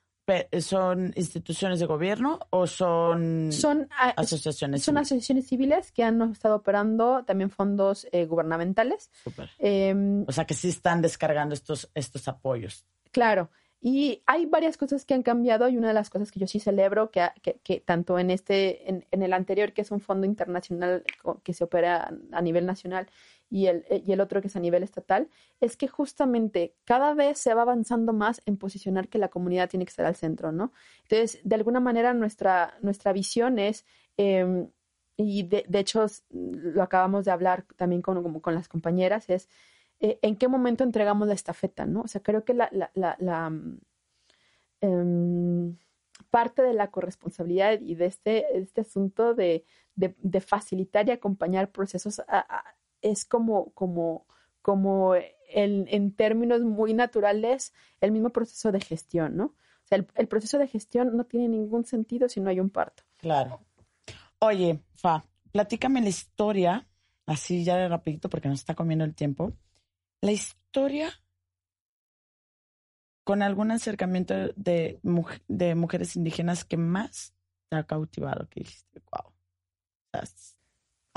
¿Son 0.62 1.12
instituciones 1.18 1.82
de 1.82 1.86
gobierno 1.86 2.40
o 2.50 2.66
son, 2.66 3.52
son 3.52 3.90
asociaciones 4.16 4.82
Son 4.82 4.94
civiles? 4.94 5.08
asociaciones 5.08 5.48
civiles 5.48 5.92
que 5.92 6.04
han 6.04 6.22
estado 6.32 6.56
operando 6.56 7.26
también 7.26 7.50
fondos 7.50 8.08
eh, 8.14 8.26
gubernamentales. 8.26 9.12
Em, 9.58 10.24
o 10.26 10.32
sea 10.32 10.46
que 10.46 10.54
sí 10.54 10.70
están 10.70 11.02
descargando 11.02 11.54
estos, 11.54 11.92
estos 11.94 12.28
apoyos. 12.30 12.86
Claro. 13.12 13.50
Y 13.86 14.24
hay 14.28 14.46
varias 14.46 14.78
cosas 14.78 15.04
que 15.04 15.14
han 15.14 15.24
cambiado 15.24 15.68
y 15.68 15.76
una 15.76 15.90
de 15.90 15.94
las 15.94 16.10
cosas 16.10 16.32
que 16.32 16.40
yo 16.40 16.48
sí 16.48 16.62
celebro, 16.62 17.12
que, 17.12 17.28
que, 17.64 17.82
tanto 17.82 18.18
en 18.18 18.32
este, 18.32 18.90
en, 18.90 19.04
el 19.12 19.34
anterior, 19.34 19.74
que 19.74 19.82
es 19.82 19.92
un 19.92 20.00
fondo 20.00 20.26
internacional 20.26 21.04
que 21.44 21.54
se 21.54 21.66
opera 21.66 22.10
a 22.32 22.42
nivel 22.42 22.66
nacional, 22.66 23.10
y 23.50 23.66
el, 23.66 23.84
y 23.90 24.14
el 24.14 24.22
otro 24.22 24.40
que 24.40 24.48
es 24.48 24.56
a 24.56 24.62
nivel 24.62 24.84
estatal, 24.84 25.28
es 25.60 25.76
que 25.76 25.90
justamente 25.90 26.76
cada 26.86 27.14
vez 27.14 27.40
se 27.40 27.54
va 27.54 27.64
avanzando 27.64 28.14
más 28.14 28.42
en 28.46 28.56
posicionar 28.56 29.10
que 29.10 29.18
la 29.18 29.28
comunidad 29.28 29.70
tiene 29.70 29.84
que 29.84 29.90
estar 29.90 30.06
al 30.06 30.16
centro, 30.16 30.54
¿no? 30.54 30.72
Entonces, 31.02 31.42
de 31.44 31.56
alguna 31.56 31.82
manera 31.82 32.14
nuestra, 32.14 32.78
nuestra 32.82 33.12
visión 33.12 33.60
es... 33.60 33.86
Em, 34.16 34.70
y 35.18 35.44
de, 35.44 35.66
de, 35.68 35.80
hecho 35.80 36.06
lo 36.32 36.82
acabamos 36.82 37.26
de 37.26 37.32
hablar 37.32 37.66
también 37.76 38.02
con, 38.02 38.40
con 38.40 38.56
las 38.56 38.68
compañeras, 38.68 39.30
es 39.30 39.48
eh, 40.04 40.20
en 40.22 40.36
qué 40.36 40.50
momento 40.50 40.84
entregamos 40.84 41.30
la 41.30 41.34
estafeta, 41.34 41.86
¿no? 41.86 42.02
O 42.02 42.08
sea, 42.10 42.22
creo 42.22 42.44
que 42.44 42.54
la, 42.54 42.70
la, 42.94 43.50
mm, 43.50 43.80
em, 44.82 45.78
parte 46.30 46.62
de 46.62 46.74
la 46.74 46.92
corresponsabilidad 46.92 47.80
y 47.80 47.96
de 47.96 48.08
este, 48.08 48.58
este 48.58 48.82
asunto 48.82 49.34
de, 49.34 49.66
facilitar 50.46 51.08
y 51.08 51.12
acompañar 51.12 51.72
procesos 51.72 52.22
es 53.02 53.24
como, 53.24 53.72
como, 53.72 54.28
como 54.62 55.14
en 55.48 56.12
términos 56.16 56.64
muy 56.64 56.94
naturales 56.94 57.74
el 58.02 58.12
mismo 58.12 58.32
proceso 58.32 58.74
de 58.74 58.82
gestión, 58.82 59.38
¿no? 59.38 59.46
O 59.46 59.88
sea, 59.88 60.00
el, 60.00 60.08
el, 60.16 60.28
proceso 60.28 60.58
de 60.58 60.68
gestión 60.68 61.16
no 61.16 61.24
tiene 61.26 61.48
ningún 61.48 61.86
sentido 61.86 62.28
si 62.28 62.42
no 62.42 62.50
hay 62.50 62.60
un 62.60 62.72
parto. 62.72 63.04
Claro. 63.20 63.62
Oye, 64.40 64.82
Fa, 64.96 65.24
platícame 65.54 66.02
la 66.02 66.10
historia, 66.10 66.86
así 67.26 67.64
ya 67.64 67.78
de 67.78 67.88
rapidito 67.88 68.30
porque 68.30 68.50
nos 68.50 68.60
está 68.60 68.76
comiendo 68.76 69.06
el 69.06 69.16
tiempo, 69.16 69.54
la 70.24 70.32
historia 70.32 71.12
con 73.26 73.42
algún 73.42 73.72
acercamiento 73.72 74.34
de, 74.56 75.00
mujeres 75.76 76.16
indígenas 76.16 76.64
que 76.64 76.78
más 76.78 77.34
te 77.68 77.76
ha 77.76 77.84
cautivado, 77.84 78.48
que 78.50 78.62
dijiste, 78.62 79.02
wow. 79.12 79.34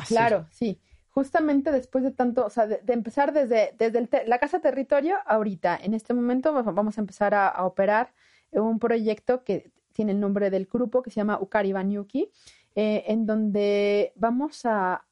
Claro, 0.08 0.48
sí. 0.50 0.80
Justamente 1.08 1.70
después 1.70 2.02
de 2.02 2.10
tanto, 2.10 2.44
o 2.44 2.50
sea, 2.50 2.66
de, 2.66 2.80
empezar 2.88 3.32
desde, 3.32 3.74
desde 3.78 4.26
la 4.26 4.40
Casa 4.40 4.60
Territorio, 4.60 5.16
ahorita, 5.24 5.78
en 5.80 5.94
este 5.94 6.12
momento 6.12 6.52
vamos 6.52 6.98
a 6.98 7.00
empezar 7.00 7.32
a, 7.32 7.64
operar 7.64 8.12
un 8.50 8.80
proyecto 8.80 9.44
que 9.44 9.70
tiene 9.92 10.12
el 10.12 10.20
nombre 10.20 10.50
del 10.50 10.66
grupo, 10.66 11.02
que 11.02 11.10
se 11.10 11.16
llama 11.16 11.38
Ukari 11.40 11.72
Banyuki, 11.72 12.28
eh, 12.74 13.04
en 13.06 13.24
donde 13.24 14.12
vamos 14.16 14.66
a 14.66 15.06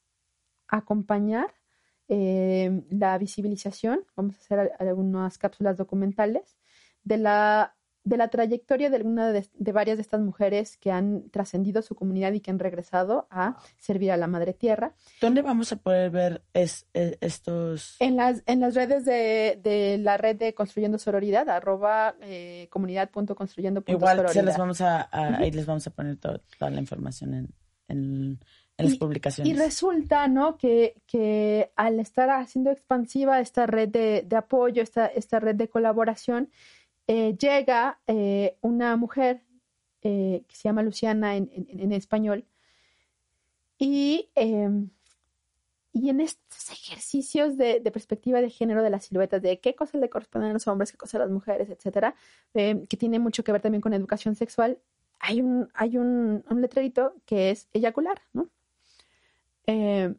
acompañar 0.67 1.53
eh, 2.07 2.83
la 2.89 3.17
visibilización, 3.17 4.01
vamos 4.15 4.35
a 4.35 4.39
hacer 4.39 4.71
algunas 4.79 5.37
cápsulas 5.37 5.77
documentales, 5.77 6.57
de 7.03 7.17
la 7.17 7.75
de 8.07 8.17
la 8.17 8.27
trayectoria 8.27 8.91
de 8.91 8.97
alguna 8.97 9.31
de, 9.31 9.47
de 9.51 9.71
varias 9.71 9.97
de 9.97 10.03
estas 10.03 10.21
mujeres 10.21 10.77
que 10.77 10.91
han 10.91 11.27
trascendido 11.31 11.81
su 11.81 11.95
comunidad 11.95 12.33
y 12.33 12.39
que 12.39 12.51
han 12.51 12.59
regresado 12.59 13.27
a 13.31 13.57
servir 13.79 14.11
a 14.11 14.17
la 14.17 14.27
Madre 14.27 14.53
Tierra. 14.53 14.93
¿Dónde 15.19 15.41
vamos 15.41 15.71
a 15.71 15.77
poder 15.77 16.11
ver 16.11 16.43
es- 16.53 16.85
eh, 16.93 17.17
estos? 17.21 17.95
En 17.99 18.15
las, 18.15 18.43
en 18.45 18.59
las 18.59 18.75
redes 18.75 19.05
de, 19.05 19.59
de 19.63 19.97
la 19.97 20.17
red 20.17 20.35
de 20.35 20.53
Construyendo 20.53 20.99
Sororidad, 20.99 21.49
arroba 21.49 22.15
eh, 22.21 22.67
comunidad.construyendo 22.69 23.83
Igual 23.87 24.29
se 24.29 24.43
les 24.43 24.55
vamos 24.55 24.81
a, 24.81 25.01
a- 25.01 25.29
Ujú. 25.31 25.41
ahí 25.43 25.49
les 25.49 25.65
vamos 25.65 25.87
a 25.87 25.89
poner 25.89 26.17
to- 26.17 26.41
toda 26.59 26.69
la 26.69 26.79
información 26.81 27.33
en, 27.33 27.47
en, 27.87 28.39
en 28.77 28.85
las 28.85 28.95
Y- 28.95 28.97
publicaciones. 28.99 29.53
Y 29.53 29.57
resulta, 29.57 30.27
¿no? 30.27 30.57
Que, 30.57 31.01
que 31.07 31.71
al 31.75 31.99
estar 31.99 32.29
haciendo 32.29 32.71
expansiva 32.71 33.39
esta 33.39 33.65
red 33.67 33.89
de, 33.89 34.23
de 34.27 34.35
apoyo, 34.35 34.81
esta, 34.83 35.05
esta 35.07 35.39
red 35.39 35.55
de 35.55 35.69
colaboración, 35.69 36.49
eh, 37.07 37.35
llega 37.37 37.99
eh, 38.07 38.57
una 38.61 38.95
mujer 38.97 39.41
eh, 40.01 40.43
que 40.47 40.55
se 40.55 40.63
llama 40.63 40.83
Luciana 40.83 41.35
en, 41.35 41.49
en- 41.53 41.79
en 41.79 41.91
español 41.93 42.45
y, 43.77 44.29
eh, 44.35 44.69
y 45.93 46.09
en 46.09 46.19
estos 46.19 46.69
ejercicios 46.71 47.57
de, 47.57 47.79
de 47.79 47.91
perspectiva 47.91 48.41
de 48.41 48.49
género 48.49 48.83
de 48.83 48.89
las 48.89 49.05
siluetas, 49.05 49.41
de 49.41 49.59
qué 49.59 49.75
cosas 49.75 50.01
le 50.01 50.09
corresponden 50.09 50.49
a 50.51 50.53
los 50.53 50.67
hombres, 50.67 50.91
qué 50.91 50.97
cosas 50.97 51.15
a 51.15 51.19
las 51.19 51.29
mujeres, 51.31 51.69
etcétera, 51.69 52.15
eh, 52.53 52.85
que 52.89 52.97
tiene 52.97 53.19
mucho 53.19 53.43
que 53.43 53.51
ver 53.51 53.61
también 53.61 53.81
con 53.81 53.93
educación 53.93 54.35
sexual, 54.35 54.77
hay 55.19 55.41
un, 55.41 55.69
hay 55.73 55.97
un, 55.97 56.43
un 56.49 56.61
letrerito 56.61 57.15
que 57.25 57.51
es 57.51 57.67
eyacular, 57.73 58.21
¿no? 58.33 58.49
Eh, 59.67 60.13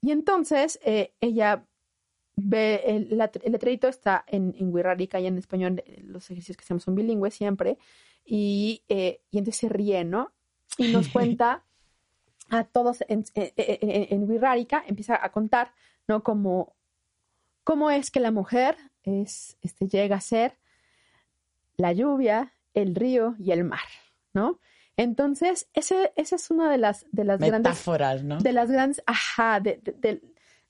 y 0.00 0.10
entonces 0.12 0.78
eh, 0.84 1.14
ella 1.20 1.64
ve, 2.36 2.82
el, 2.84 3.16
la- 3.18 3.30
el 3.42 3.52
letrerito 3.52 3.88
está 3.88 4.24
en, 4.26 4.54
en 4.58 4.72
Wirrárica 4.72 5.20
y 5.20 5.26
en 5.26 5.38
español, 5.38 5.82
eh, 5.86 6.02
los 6.04 6.24
ejercicios 6.30 6.56
que 6.56 6.64
hacemos 6.64 6.82
son 6.84 6.94
bilingües 6.94 7.34
siempre, 7.34 7.78
y, 8.24 8.82
eh, 8.88 9.20
y 9.30 9.38
entonces 9.38 9.60
se 9.60 9.68
ríe, 9.68 10.04
¿no? 10.04 10.32
Y 10.78 10.88
nos 10.88 11.08
cuenta 11.12 11.64
a 12.50 12.64
todos 12.64 13.04
en, 13.08 13.24
en 13.34 14.30
Wirrárica, 14.30 14.84
empieza 14.86 15.18
a 15.24 15.32
contar, 15.32 15.72
¿no? 16.08 16.22
Como, 16.22 16.74
cómo 17.64 17.90
es 17.90 18.10
que 18.10 18.20
la 18.20 18.30
mujer 18.30 18.76
es, 19.02 19.56
este, 19.62 19.88
llega 19.88 20.16
a 20.16 20.20
ser 20.20 20.58
la 21.76 21.92
lluvia, 21.92 22.52
el 22.74 22.94
río 22.94 23.34
y 23.38 23.52
el 23.52 23.64
mar, 23.64 23.86
¿no? 24.32 24.58
Entonces, 24.96 25.68
ese, 25.74 26.12
esa 26.16 26.36
es 26.36 26.50
una 26.50 26.70
de 26.70 26.78
las, 26.78 27.06
de 27.10 27.24
las 27.24 27.40
grandes 27.48 27.70
Metáforas, 27.72 28.22
¿no? 28.24 28.38
de 28.38 28.52
las 28.52 28.70
grandes, 28.70 29.02
ajá, 29.06 29.60
de, 29.60 29.80
de- 29.82 29.92
de- 29.92 30.22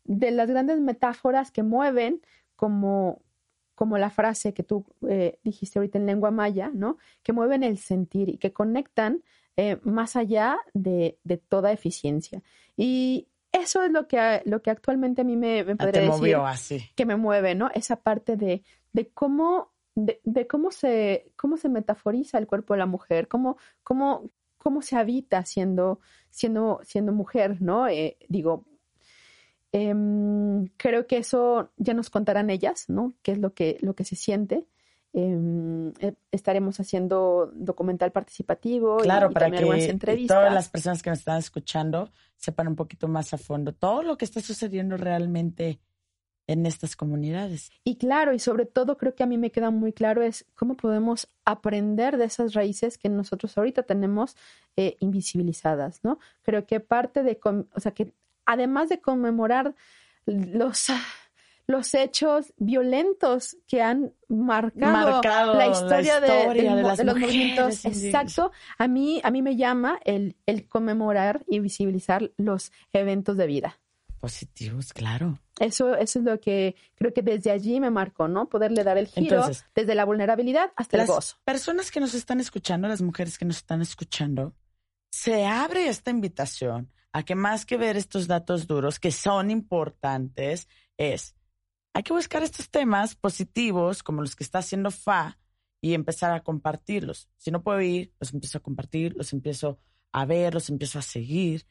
de 0.06 0.30
las 0.30 0.48
grandes 0.50 0.80
metáforas 0.80 1.50
que 1.50 1.62
mueven 1.62 2.20
como, 2.56 3.22
como 3.74 3.96
la 3.98 4.10
frase 4.10 4.52
que 4.52 4.62
tú 4.62 4.84
eh, 5.08 5.38
dijiste 5.42 5.78
ahorita 5.78 5.98
en 5.98 6.06
lengua 6.06 6.30
maya, 6.30 6.70
¿no? 6.74 6.98
Que 7.22 7.32
mueven 7.32 7.62
el 7.62 7.78
sentir 7.78 8.28
y 8.28 8.36
que 8.38 8.52
conectan 8.52 9.22
eh, 9.56 9.78
más 9.82 10.16
allá 10.16 10.58
de, 10.74 11.18
de 11.24 11.38
toda 11.38 11.72
eficiencia. 11.72 12.42
Y 12.76 13.28
eso 13.52 13.82
es 13.82 13.92
lo 13.92 14.06
que, 14.08 14.42
lo 14.44 14.60
que 14.62 14.70
actualmente 14.70 15.22
a 15.22 15.24
mí 15.24 15.36
me, 15.36 15.64
me 15.64 15.76
podría 15.76 15.92
te 15.92 16.00
decir 16.00 16.12
movió 16.20 16.46
así. 16.46 16.90
que 16.96 17.06
me 17.06 17.16
mueve, 17.16 17.54
¿no? 17.54 17.70
Esa 17.74 17.96
parte 17.96 18.36
de, 18.36 18.62
de 18.92 19.08
cómo, 19.08 19.72
de, 19.94 20.20
de 20.24 20.46
cómo 20.46 20.70
se, 20.70 21.32
cómo 21.36 21.56
se 21.56 21.68
metaforiza 21.68 22.38
el 22.38 22.46
cuerpo 22.46 22.74
de 22.74 22.78
la 22.78 22.86
mujer, 22.86 23.28
cómo, 23.28 23.56
cómo, 23.82 24.30
cómo 24.58 24.82
se 24.82 24.96
habita 24.96 25.44
siendo, 25.44 26.00
siendo, 26.30 26.80
siendo 26.84 27.12
mujer, 27.12 27.60
¿no? 27.60 27.86
Eh, 27.88 28.16
digo, 28.28 28.64
em, 29.72 30.66
creo 30.76 31.06
que 31.06 31.18
eso 31.18 31.70
ya 31.76 31.94
nos 31.94 32.10
contarán 32.10 32.50
ellas, 32.50 32.88
¿no? 32.88 33.14
Qué 33.22 33.32
es 33.32 33.38
lo 33.38 33.54
que, 33.54 33.78
lo 33.80 33.94
que 33.94 34.04
se 34.04 34.16
siente. 34.16 34.66
Em, 35.12 35.90
eh, 36.00 36.14
estaremos 36.32 36.80
haciendo 36.80 37.52
documental 37.54 38.10
participativo 38.10 38.96
Claro, 38.96 39.30
y, 39.30 39.34
para 39.34 39.46
también 39.46 39.62
algunas 39.62 39.84
que 39.84 39.92
entrevistas. 39.92 40.36
todas 40.36 40.52
las 40.52 40.68
personas 40.68 41.04
que 41.04 41.10
me 41.10 41.14
están 41.14 41.38
escuchando 41.38 42.10
sepan 42.34 42.66
un 42.66 42.74
poquito 42.74 43.06
más 43.06 43.32
a 43.32 43.38
fondo 43.38 43.72
todo 43.72 44.02
lo 44.02 44.18
que 44.18 44.24
está 44.24 44.40
sucediendo 44.40 44.96
realmente 44.96 45.78
en 46.46 46.66
estas 46.66 46.96
comunidades. 46.96 47.70
Y 47.84 47.96
claro, 47.96 48.32
y 48.34 48.38
sobre 48.38 48.66
todo 48.66 48.96
creo 48.98 49.14
que 49.14 49.22
a 49.22 49.26
mí 49.26 49.38
me 49.38 49.50
queda 49.50 49.70
muy 49.70 49.92
claro 49.92 50.22
es 50.22 50.44
cómo 50.54 50.76
podemos 50.76 51.28
aprender 51.44 52.18
de 52.18 52.26
esas 52.26 52.52
raíces 52.54 52.98
que 52.98 53.08
nosotros 53.08 53.56
ahorita 53.56 53.84
tenemos 53.84 54.36
eh, 54.76 54.96
invisibilizadas, 55.00 56.00
¿no? 56.04 56.18
Creo 56.42 56.66
que 56.66 56.80
parte 56.80 57.22
de, 57.22 57.38
o 57.42 57.80
sea, 57.80 57.92
que 57.92 58.12
además 58.44 58.88
de 58.90 59.00
conmemorar 59.00 59.74
los, 60.26 60.88
los 61.66 61.94
hechos 61.94 62.52
violentos 62.58 63.56
que 63.66 63.80
han 63.80 64.12
marcado, 64.28 65.12
Marcado 65.12 65.54
la 65.54 65.68
historia, 65.68 66.20
de- 66.20 66.40
historia 66.40 66.76
de 66.76 66.82
las 66.82 66.98
los 67.04 67.14
mujeres 67.16 67.34
movimientos, 67.34 67.84
exacto, 67.86 68.52
a 68.76 68.86
mí, 68.86 69.20
a 69.24 69.30
mí 69.30 69.40
me 69.40 69.56
llama 69.56 69.98
el, 70.04 70.36
el 70.44 70.68
conmemorar 70.68 71.42
y 71.48 71.60
visibilizar 71.60 72.32
los 72.36 72.70
eventos 72.92 73.38
de 73.38 73.46
vida. 73.46 73.78
Positivos, 74.20 74.92
claro. 74.92 75.38
Eso, 75.60 75.94
eso 75.94 76.18
es 76.18 76.24
lo 76.24 76.40
que 76.40 76.74
creo 76.96 77.12
que 77.12 77.22
desde 77.22 77.50
allí 77.50 77.78
me 77.80 77.90
marcó, 77.90 78.26
¿no? 78.26 78.48
Poderle 78.48 78.82
dar 78.82 78.98
el 78.98 79.06
giro 79.06 79.36
Entonces, 79.36 79.64
desde 79.74 79.94
la 79.94 80.04
vulnerabilidad 80.04 80.72
hasta 80.76 80.96
el 80.96 81.02
Las 81.02 81.08
gozo. 81.08 81.36
personas 81.44 81.90
que 81.90 82.00
nos 82.00 82.14
están 82.14 82.40
escuchando, 82.40 82.88
las 82.88 83.02
mujeres 83.02 83.38
que 83.38 83.44
nos 83.44 83.58
están 83.58 83.80
escuchando, 83.80 84.54
se 85.12 85.46
abre 85.46 85.88
esta 85.88 86.10
invitación 86.10 86.90
a 87.12 87.22
que 87.22 87.36
más 87.36 87.64
que 87.64 87.76
ver 87.76 87.96
estos 87.96 88.26
datos 88.26 88.66
duros 88.66 88.98
que 88.98 89.12
son 89.12 89.50
importantes, 89.50 90.68
es 90.96 91.36
hay 91.92 92.02
que 92.02 92.12
buscar 92.12 92.42
estos 92.42 92.68
temas 92.68 93.14
positivos 93.14 94.02
como 94.02 94.20
los 94.20 94.34
que 94.34 94.42
está 94.42 94.58
haciendo 94.58 94.90
FA 94.90 95.38
y 95.80 95.94
empezar 95.94 96.32
a 96.32 96.42
compartirlos. 96.42 97.28
Si 97.36 97.52
no 97.52 97.62
puedo 97.62 97.80
ir, 97.80 98.12
los 98.18 98.34
empiezo 98.34 98.58
a 98.58 98.62
compartir, 98.62 99.14
los 99.16 99.32
empiezo 99.32 99.78
a 100.10 100.24
ver, 100.24 100.54
los 100.54 100.68
empiezo 100.68 100.98
a 100.98 101.02
seguir. 101.02 101.66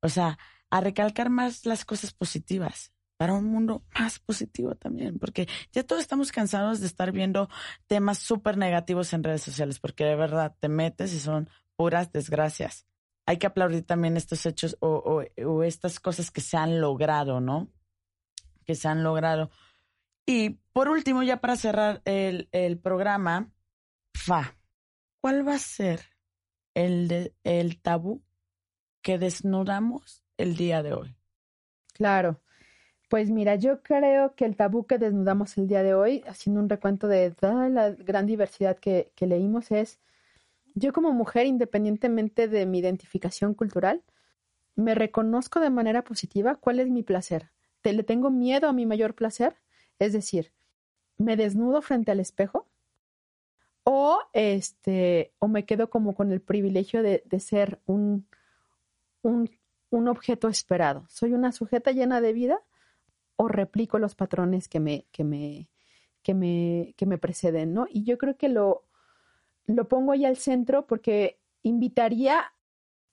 O 0.00 0.08
sea, 0.08 0.38
a 0.70 0.80
recalcar 0.80 1.28
más 1.28 1.66
las 1.66 1.84
cosas 1.84 2.14
positivas 2.14 2.92
para 3.20 3.34
un 3.34 3.44
mundo 3.44 3.84
más 3.98 4.18
positivo 4.18 4.74
también, 4.76 5.18
porque 5.18 5.46
ya 5.72 5.84
todos 5.84 6.00
estamos 6.00 6.32
cansados 6.32 6.80
de 6.80 6.86
estar 6.86 7.12
viendo 7.12 7.50
temas 7.86 8.16
súper 8.16 8.56
negativos 8.56 9.12
en 9.12 9.22
redes 9.22 9.42
sociales, 9.42 9.78
porque 9.78 10.06
de 10.06 10.16
verdad 10.16 10.56
te 10.58 10.70
metes 10.70 11.12
y 11.12 11.20
son 11.20 11.50
puras 11.76 12.10
desgracias. 12.12 12.86
Hay 13.26 13.36
que 13.36 13.46
aplaudir 13.46 13.84
también 13.84 14.16
estos 14.16 14.46
hechos 14.46 14.78
o, 14.80 15.20
estas 15.62 16.00
cosas 16.00 16.30
que 16.30 16.40
se 16.40 16.56
han 16.56 16.80
logrado, 16.80 17.42
¿no? 17.42 17.70
Que 18.64 18.74
se 18.74 18.88
han 18.88 19.02
logrado. 19.02 19.50
Y 20.24 20.58
por 20.72 20.88
último, 20.88 21.22
ya 21.22 21.42
para 21.42 21.56
cerrar 21.56 22.00
el, 22.06 22.48
programa, 22.82 23.52
fa, 24.14 24.56
¿cuál 25.20 25.46
va 25.46 25.56
a 25.56 25.58
ser 25.58 26.00
el 26.74 27.82
tabú 27.82 28.24
que 29.02 29.18
desnudamos 29.18 30.24
el 30.38 30.56
día 30.56 30.82
de 30.82 30.94
hoy? 30.94 31.14
Claro. 31.92 32.40
Pues 33.10 33.28
mira, 33.28 33.56
yo 33.56 33.82
creo 33.82 34.36
que 34.36 34.44
el 34.44 34.54
tabú 34.54 34.86
que 34.86 34.96
desnudamos 34.96 35.58
el 35.58 35.66
día 35.66 35.82
de 35.82 35.94
hoy, 35.94 36.22
haciendo 36.28 36.60
un 36.60 36.68
recuento 36.68 37.08
de 37.08 37.32
toda 37.32 37.68
la 37.68 37.90
gran 37.90 38.24
diversidad 38.24 38.78
que, 38.78 39.10
leímos, 39.18 39.72
es 39.72 39.98
yo 40.76 40.92
como 40.92 41.10
mujer, 41.12 41.46
independientemente 41.46 42.46
de 42.46 42.66
mi 42.66 42.78
identificación 42.78 43.54
cultural, 43.54 44.04
me 44.76 44.94
reconozco 44.94 45.58
de 45.58 45.70
manera 45.70 46.04
positiva 46.04 46.54
cuál 46.54 46.78
es 46.78 46.88
mi 46.88 47.02
placer. 47.02 47.50
¿Te, 47.82 47.92
¿Le 47.94 48.04
tengo 48.04 48.30
miedo 48.30 48.68
a 48.68 48.72
mi 48.72 48.86
mayor 48.86 49.16
placer? 49.16 49.56
Es 49.98 50.12
decir, 50.12 50.52
¿me 51.18 51.36
desnudo 51.36 51.82
frente 51.82 52.12
al 52.12 52.20
espejo? 52.20 52.68
O, 53.82 54.20
este, 54.34 55.32
o 55.40 55.48
me 55.48 55.64
quedo 55.66 55.90
como 55.90 56.14
con 56.14 56.30
el 56.30 56.40
privilegio 56.40 57.02
de, 57.02 57.24
de 57.26 57.40
ser 57.40 57.80
un, 57.86 58.28
un, 59.22 59.50
un 59.90 60.06
objeto 60.06 60.46
esperado. 60.46 61.06
¿Soy 61.08 61.32
una 61.32 61.50
sujeta 61.50 61.90
llena 61.90 62.20
de 62.20 62.32
vida 62.32 62.62
o 63.42 63.48
replico 63.48 63.98
los 63.98 64.14
patrones 64.14 64.68
que 64.68 64.80
me, 64.80 65.06
que 65.12 65.24
me, 65.24 65.68
que 66.22 66.34
me, 66.34 66.94
que 66.96 67.06
me 67.06 67.16
preceden? 67.18 67.72
¿no? 67.72 67.86
Y 67.88 68.04
yo 68.04 68.18
creo 68.18 68.36
que 68.36 68.48
lo, 68.48 68.84
lo 69.66 69.88
pongo 69.88 70.12
ahí 70.12 70.24
al 70.26 70.36
centro 70.36 70.86
porque 70.86 71.40
invitaría, 71.62 72.52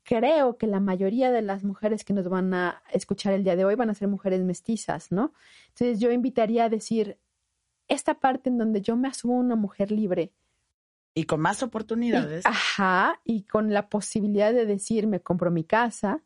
creo 0.03 0.57
que 0.57 0.67
la 0.67 0.79
mayoría 0.81 1.31
de 1.31 1.41
las 1.41 1.63
mujeres 1.63 2.03
que 2.03 2.13
nos 2.13 2.27
van 2.27 2.53
a 2.53 2.81
escuchar 2.91 3.33
el 3.33 3.43
día 3.43 3.55
de 3.55 3.63
hoy 3.65 3.75
van 3.75 3.89
a 3.89 3.93
ser 3.93 4.07
mujeres 4.09 4.41
mestizas, 4.43 5.11
¿no? 5.11 5.33
Entonces 5.69 5.99
yo 5.99 6.11
invitaría 6.11 6.65
a 6.65 6.69
decir, 6.69 7.17
esta 7.87 8.15
parte 8.19 8.49
en 8.49 8.57
donde 8.57 8.81
yo 8.81 8.95
me 8.97 9.07
asumo 9.07 9.37
una 9.37 9.55
mujer 9.55 9.91
libre, 9.91 10.33
Y 11.13 11.23
con 11.23 11.39
más 11.39 11.61
y- 11.61 11.65
oportunidades. 11.65 12.45
ajá, 12.45 13.21
y 13.23 13.43
con 13.43 13.73
la 13.73 13.87
posibilidad 13.89 14.53
de 14.53 14.65
decir, 14.65 15.07
me 15.07 15.19
compro 15.21 15.51
mi 15.51 15.63
casa, 15.63 16.21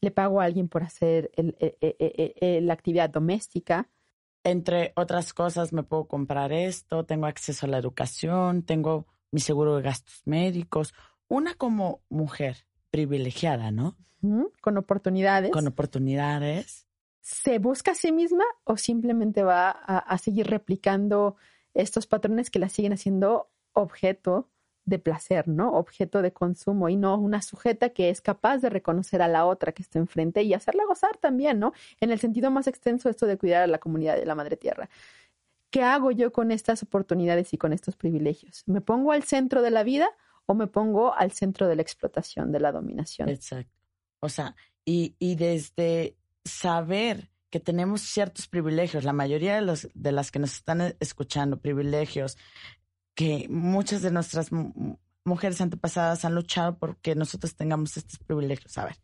le 0.00 0.10
pago 0.10 0.40
a 0.40 0.44
alguien 0.44 0.68
por 0.68 0.82
hacer 0.82 1.30
el- 1.36 1.56
eh, 1.60 1.76
eh, 1.80 2.34
eh, 2.40 2.60
la 2.60 2.72
actividad 2.74 3.10
doméstica. 3.10 3.88
entre 4.46 4.92
otras 4.96 5.32
cosas, 5.32 5.72
me 5.72 5.82
puedo 5.84 6.04
comprar 6.06 6.52
esto, 6.52 7.04
tengo 7.06 7.24
acceso 7.26 7.64
a 7.64 7.68
la 7.70 7.78
educación, 7.78 8.62
tengo 8.62 9.06
mi 9.30 9.40
seguro 9.40 9.76
de 9.76 9.82
gastos 9.82 10.20
médicos. 10.26 10.92
Una 11.28 11.54
como 11.54 12.02
mujer 12.10 12.66
privilegiada, 12.90 13.70
¿no? 13.70 13.96
con 14.60 14.76
oportunidades. 14.78 15.50
Con 15.50 15.66
oportunidades. 15.66 16.86
¿Se 17.20 17.58
busca 17.58 17.92
a 17.92 17.94
sí 17.94 18.12
misma 18.12 18.44
o 18.64 18.76
simplemente 18.76 19.42
va 19.42 19.70
a, 19.70 19.98
a 19.98 20.18
seguir 20.18 20.46
replicando 20.46 21.36
estos 21.72 22.06
patrones 22.06 22.50
que 22.50 22.58
la 22.58 22.68
siguen 22.68 22.92
haciendo 22.92 23.50
objeto 23.72 24.50
de 24.86 24.98
placer, 24.98 25.48
¿no? 25.48 25.72
Objeto 25.72 26.22
de 26.22 26.32
consumo 26.32 26.88
y 26.88 26.96
no 26.96 27.16
una 27.16 27.42
sujeta 27.42 27.90
que 27.90 28.10
es 28.10 28.20
capaz 28.20 28.58
de 28.58 28.70
reconocer 28.70 29.22
a 29.22 29.28
la 29.28 29.46
otra 29.46 29.72
que 29.72 29.82
está 29.82 29.98
enfrente 29.98 30.42
y 30.42 30.54
hacerla 30.54 30.84
gozar 30.84 31.16
también, 31.16 31.58
¿no? 31.58 31.72
En 32.00 32.10
el 32.10 32.18
sentido 32.18 32.50
más 32.50 32.66
extenso 32.66 33.08
esto 33.08 33.26
de 33.26 33.38
cuidar 33.38 33.62
a 33.62 33.66
la 33.66 33.78
comunidad 33.78 34.16
de 34.16 34.26
la 34.26 34.34
madre 34.34 34.56
tierra. 34.56 34.88
¿Qué 35.70 35.82
hago 35.82 36.10
yo 36.10 36.32
con 36.32 36.52
estas 36.52 36.82
oportunidades 36.82 37.52
y 37.52 37.58
con 37.58 37.72
estos 37.72 37.96
privilegios? 37.96 38.62
¿Me 38.66 38.80
pongo 38.80 39.12
al 39.12 39.24
centro 39.24 39.62
de 39.62 39.70
la 39.70 39.82
vida 39.82 40.08
o 40.46 40.54
me 40.54 40.66
pongo 40.66 41.14
al 41.14 41.32
centro 41.32 41.66
de 41.66 41.76
la 41.76 41.82
explotación, 41.82 42.52
de 42.52 42.60
la 42.60 42.70
dominación? 42.70 43.28
Exacto. 43.28 43.72
O 44.20 44.28
sea, 44.28 44.54
y, 44.84 45.16
y 45.18 45.34
desde 45.34 46.16
saber 46.44 47.30
que 47.50 47.60
tenemos 47.60 48.02
ciertos 48.02 48.48
privilegios, 48.48 49.04
la 49.04 49.12
mayoría 49.12 49.54
de, 49.54 49.62
los, 49.62 49.88
de 49.94 50.12
las 50.12 50.30
que 50.30 50.40
nos 50.40 50.54
están 50.54 50.94
escuchando, 50.98 51.60
privilegios, 51.60 52.36
que 53.14 53.46
muchas 53.48 54.02
de 54.02 54.10
nuestras 54.10 54.50
mujeres 55.24 55.60
antepasadas 55.60 56.24
han 56.24 56.34
luchado 56.34 56.78
porque 56.78 57.14
nosotros 57.14 57.54
tengamos 57.54 57.96
estos 57.96 58.18
privilegios. 58.18 58.76
A 58.78 58.86
ver, 58.86 58.96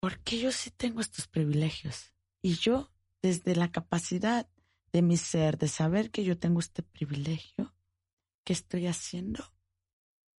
¿por 0.00 0.20
qué 0.20 0.38
yo 0.38 0.52
sí 0.52 0.70
tengo 0.70 1.00
estos 1.00 1.28
privilegios? 1.28 2.12
Y 2.42 2.54
yo, 2.54 2.92
desde 3.22 3.56
la 3.56 3.70
capacidad 3.70 4.48
de 4.92 5.02
mi 5.02 5.16
ser, 5.16 5.58
de 5.58 5.68
saber 5.68 6.10
que 6.10 6.24
yo 6.24 6.38
tengo 6.38 6.60
este 6.60 6.82
privilegio, 6.82 7.74
¿qué 8.44 8.52
estoy 8.52 8.86
haciendo 8.86 9.44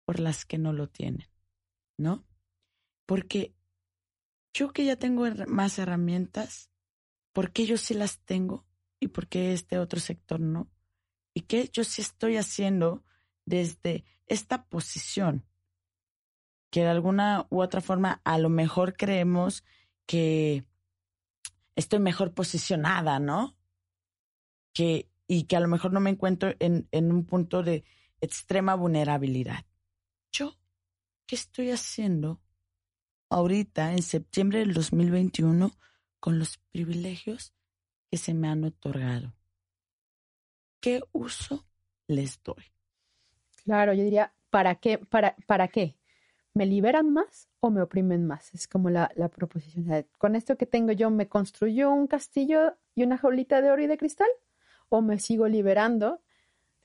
por 0.05 0.19
las 0.19 0.45
que 0.45 0.57
no 0.57 0.73
lo 0.73 0.87
tienen? 0.87 1.27
¿No? 1.97 2.25
Porque 3.05 3.55
yo 4.53 4.71
que 4.71 4.85
ya 4.85 4.95
tengo 4.95 5.25
más 5.47 5.79
herramientas, 5.79 6.69
¿por 7.33 7.51
qué 7.51 7.65
yo 7.65 7.77
sí 7.77 7.93
las 7.93 8.19
tengo 8.19 8.65
y 8.99 9.09
por 9.09 9.27
qué 9.27 9.53
este 9.53 9.77
otro 9.77 9.99
sector 9.99 10.39
no? 10.39 10.69
Y 11.37 11.41
qué 11.41 11.69
yo 11.71 11.83
sí 11.83 12.01
estoy 12.01 12.35
haciendo 12.35 13.03
desde 13.45 14.03
esta 14.25 14.65
posición, 14.65 15.45
que 16.71 16.79
de 16.79 16.87
alguna 16.87 17.45
u 17.51 17.61
otra 17.61 17.79
forma 17.79 18.21
a 18.23 18.39
lo 18.39 18.49
mejor 18.49 18.97
creemos 18.97 19.63
que 20.07 20.65
estoy 21.75 21.99
mejor 21.99 22.33
posicionada, 22.33 23.19
¿no? 23.19 23.55
Que, 24.73 25.11
y 25.27 25.43
que 25.43 25.55
a 25.55 25.59
lo 25.59 25.67
mejor 25.67 25.93
no 25.93 25.99
me 25.99 26.09
encuentro 26.09 26.55
en, 26.57 26.87
en 26.91 27.11
un 27.11 27.23
punto 27.23 27.61
de 27.61 27.83
extrema 28.19 28.73
vulnerabilidad. 28.73 29.63
Yo, 30.31 30.57
¿qué 31.27 31.35
estoy 31.35 31.69
haciendo 31.69 32.41
ahorita, 33.29 33.93
en 33.93 34.01
septiembre 34.01 34.57
del 34.57 34.73
2021, 34.73 35.69
con 36.19 36.39
los 36.39 36.57
privilegios 36.71 37.53
que 38.09 38.17
se 38.17 38.33
me 38.33 38.47
han 38.47 38.63
otorgado? 38.63 39.36
¿Qué 40.79 41.01
uso 41.11 41.65
les 42.07 42.41
doy? 42.43 42.63
Claro, 43.63 43.93
yo 43.93 44.03
diría, 44.03 44.33
¿para 44.49 44.75
qué? 44.75 44.97
¿Para, 44.97 45.35
para 45.45 45.67
qué? 45.67 45.97
¿Me 46.53 46.65
liberan 46.65 47.11
más 47.13 47.49
o 47.59 47.69
me 47.69 47.81
oprimen 47.81 48.25
más? 48.25 48.53
Es 48.53 48.67
como 48.67 48.89
la, 48.89 49.11
la 49.15 49.29
proposición. 49.29 50.05
Con 50.17 50.35
esto 50.35 50.57
que 50.57 50.65
tengo 50.65 50.91
yo, 50.91 51.09
¿me 51.09 51.27
construyo 51.27 51.91
un 51.91 52.07
castillo 52.07 52.75
y 52.95 53.03
una 53.03 53.17
jaulita 53.17 53.61
de 53.61 53.71
oro 53.71 53.83
y 53.83 53.87
de 53.87 53.97
cristal? 53.97 54.29
¿O 54.89 55.01
me 55.01 55.19
sigo 55.19 55.47
liberando 55.47 56.21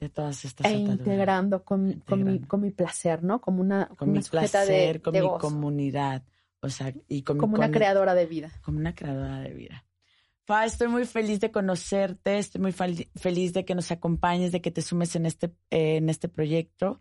de 0.03 0.09
todas 0.09 0.45
estas 0.45 0.67
e 0.67 0.75
integrando 0.75 1.65
con, 1.65 2.01
con, 2.01 2.25
mi, 2.25 2.41
con, 2.41 2.61
mi, 2.61 2.71
placer, 2.73 3.23
¿no? 3.23 3.41
Como 3.41 3.61
una, 3.61 3.87
con 3.97 4.11
mi 4.11 4.21
placer, 4.21 5.01
con 5.01 5.13
mi 5.13 5.29
comunidad, 5.39 6.25
o 6.61 6.69
sea, 6.69 6.93
y 7.07 7.23
con 7.23 7.39
como 7.39 7.55
una 7.55 7.71
creadora 7.71 8.15
de 8.15 8.27
vida. 8.27 8.51
Como 8.63 8.79
una 8.79 8.97
creadora 8.97 9.39
de 9.39 9.55
vida. 9.55 9.85
Fa, 10.45 10.65
estoy 10.65 10.89
muy 10.89 11.07
feliz 11.07 11.39
de 11.39 11.53
conocerte, 11.53 12.39
estoy 12.39 12.61
muy 12.61 12.73
feliz 12.73 13.53
de 13.53 13.65
que 13.65 13.77
nos 13.77 13.93
acompañes, 13.93 14.51
de 14.51 14.61
que 14.61 14.73
te 14.73 14.83
sumes 14.83 15.15
en 15.15 15.27
este, 15.27 15.55
en 15.71 16.09
este 16.09 16.29
proyecto. 16.29 17.01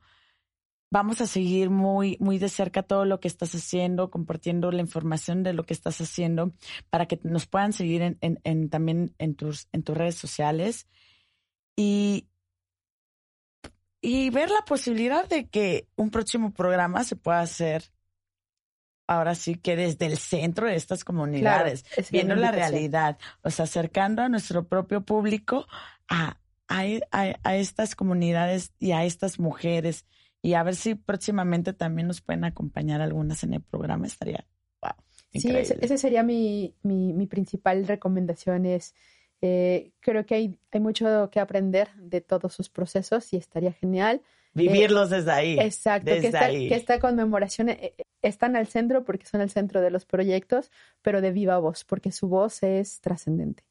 Vamos 0.91 1.21
a 1.21 1.27
seguir 1.27 1.69
muy, 1.71 2.17
muy 2.19 2.37
de 2.37 2.49
cerca 2.49 2.83
todo 2.83 3.05
lo 3.05 3.19
que 3.19 3.27
estás 3.27 3.55
haciendo, 3.55 4.11
compartiendo 4.11 4.71
la 4.71 4.81
información 4.81 5.41
de 5.41 5.53
lo 5.53 5.63
que 5.63 5.73
estás 5.73 6.01
haciendo 6.01 6.53
para 6.89 7.07
que 7.07 7.19
nos 7.23 7.47
puedan 7.47 7.73
seguir 7.73 8.01
en, 8.01 8.17
en, 8.21 8.69
también 8.69 9.15
en 9.17 9.33
tus, 9.35 9.69
en 9.71 9.83
tus 9.83 9.97
redes 9.97 10.15
sociales 10.15 10.87
y, 11.75 12.27
y 14.01 14.29
ver 14.29 14.51
la 14.51 14.65
posibilidad 14.65 15.27
de 15.27 15.47
que 15.47 15.87
un 15.95 16.11
próximo 16.11 16.53
programa 16.53 17.03
se 17.05 17.15
pueda 17.15 17.39
hacer 17.39 17.91
ahora 19.11 19.35
sí 19.35 19.55
que 19.55 19.75
desde 19.75 20.05
el 20.05 20.17
centro 20.17 20.67
de 20.67 20.75
estas 20.75 21.03
comunidades, 21.03 21.83
viendo 22.11 22.33
la 22.33 22.51
realidad, 22.51 23.17
o 23.43 23.49
sea, 23.49 23.65
acercando 23.65 24.21
a 24.21 24.29
nuestro 24.29 24.69
propio 24.69 25.01
público 25.01 25.67
a, 26.07 26.37
a, 26.69 27.55
estas 27.55 27.93
comunidades 27.93 28.71
y 28.79 28.93
a 28.93 29.03
estas 29.03 29.37
mujeres. 29.37 30.05
Y 30.41 30.53
a 30.53 30.63
ver 30.63 30.75
si 30.75 30.95
próximamente 30.95 31.73
también 31.73 32.07
nos 32.07 32.21
pueden 32.21 32.45
acompañar 32.45 33.01
algunas 33.01 33.43
en 33.43 33.53
el 33.53 33.61
programa. 33.61 34.07
Estaría, 34.07 34.45
wow. 34.81 34.93
Sí, 35.33 35.49
esa 35.49 35.97
sería 35.97 36.23
mi, 36.23 36.73
mi, 36.81 37.11
mi 37.11 37.27
principal 37.27 37.85
recomendación. 37.85 38.65
Es, 38.65 38.95
eh, 39.41 39.91
creo 39.99 40.25
que 40.25 40.35
hay, 40.35 40.57
hay 40.71 40.79
mucho 40.79 41.29
que 41.29 41.41
aprender 41.41 41.89
de 41.97 42.21
todos 42.21 42.53
sus 42.53 42.69
procesos 42.69 43.33
y 43.33 43.37
estaría 43.37 43.73
genial 43.73 44.21
Vivirlos 44.53 45.09
desde 45.09 45.31
ahí. 45.31 45.59
Exacto, 45.59 46.11
que, 46.11 46.27
esta, 46.27 46.49
que 46.49 46.75
esta 46.75 46.99
conmemoración 46.99 47.69
eh, 47.69 47.93
eh, 47.97 48.03
están 48.21 48.55
al 48.55 48.67
centro 48.67 49.03
porque 49.03 49.25
son 49.25 49.41
el 49.41 49.49
centro 49.49 49.81
de 49.81 49.91
los 49.91 50.05
proyectos, 50.05 50.71
pero 51.01 51.21
de 51.21 51.31
viva 51.31 51.57
voz, 51.57 51.85
porque 51.85 52.11
su 52.11 52.27
voz 52.27 52.61
es 52.63 52.99
trascendente. 52.99 53.63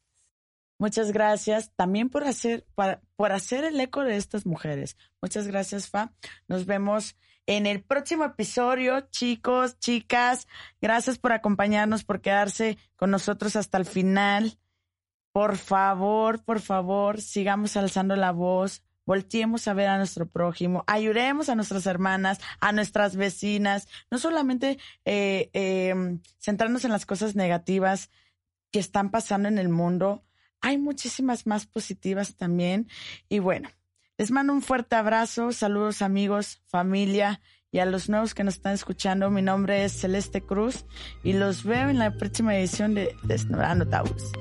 Muchas 0.79 1.11
gracias 1.11 1.71
también 1.75 2.09
por 2.09 2.23
hacer, 2.23 2.65
por 3.15 3.31
hacer 3.31 3.65
el 3.65 3.79
eco 3.79 4.03
de 4.03 4.17
estas 4.17 4.47
mujeres. 4.47 4.97
Muchas 5.21 5.45
gracias, 5.45 5.87
Fa. 5.87 6.11
Nos 6.47 6.65
vemos 6.65 7.15
en 7.45 7.67
el 7.67 7.83
próximo 7.83 8.25
episodio, 8.25 9.01
chicos, 9.11 9.77
chicas. 9.77 10.47
Gracias 10.81 11.19
por 11.19 11.33
acompañarnos, 11.33 12.03
por 12.03 12.21
quedarse 12.21 12.79
con 12.95 13.11
nosotros 13.11 13.55
hasta 13.55 13.77
el 13.77 13.85
final. 13.85 14.57
Por 15.31 15.57
favor, 15.57 16.43
por 16.43 16.59
favor, 16.59 17.21
sigamos 17.21 17.77
alzando 17.77 18.15
la 18.15 18.31
voz 18.31 18.83
volteemos 19.05 19.67
a 19.67 19.73
ver 19.73 19.87
a 19.87 19.97
nuestro 19.97 20.27
prójimo, 20.27 20.83
ayudemos 20.87 21.49
a 21.49 21.55
nuestras 21.55 21.85
hermanas, 21.85 22.39
a 22.59 22.71
nuestras 22.71 23.15
vecinas, 23.15 23.87
no 24.09 24.17
solamente 24.17 24.77
eh, 25.05 25.49
em, 25.53 26.19
centrarnos 26.39 26.85
en 26.85 26.91
las 26.91 27.05
cosas 27.05 27.35
negativas 27.35 28.09
que 28.71 28.79
están 28.79 29.11
pasando 29.11 29.47
en 29.49 29.57
el 29.57 29.69
mundo, 29.69 30.23
hay 30.61 30.77
muchísimas 30.77 31.47
más 31.47 31.65
positivas 31.65 32.35
también. 32.35 32.87
Y 33.27 33.39
bueno, 33.39 33.69
les 34.17 34.31
mando 34.31 34.53
un 34.53 34.61
fuerte 34.61 34.95
abrazo, 34.95 35.51
saludos 35.51 36.01
amigos, 36.01 36.61
familia 36.67 37.41
y 37.71 37.79
a 37.79 37.85
los 37.85 38.09
nuevos 38.09 38.33
que 38.33 38.43
nos 38.43 38.55
están 38.55 38.73
escuchando. 38.73 39.29
Mi 39.31 39.41
nombre 39.41 39.83
es 39.83 39.93
Celeste 39.93 40.41
Cruz 40.41 40.85
y 41.23 41.33
los 41.33 41.63
veo 41.63 41.89
en 41.89 41.99
la 41.99 42.11
próxima 42.11 42.55
edición 42.55 42.93
de 42.93 43.15
Desnudando 43.23 43.87
Tabús. 43.87 44.31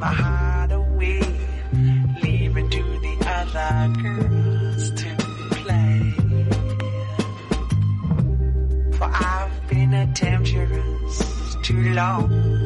My 0.00 0.06
heart 0.06 0.72
away, 0.72 1.20
leave 2.22 2.56
it 2.56 2.70
to 2.70 2.82
the 3.04 3.16
other 3.36 3.92
girls 4.00 4.90
to 4.92 5.14
play. 5.50 6.14
For 8.96 9.04
I've 9.04 9.68
been 9.68 9.92
a 9.92 10.10
temptress 10.14 11.56
too 11.62 11.92
long. 11.92 12.59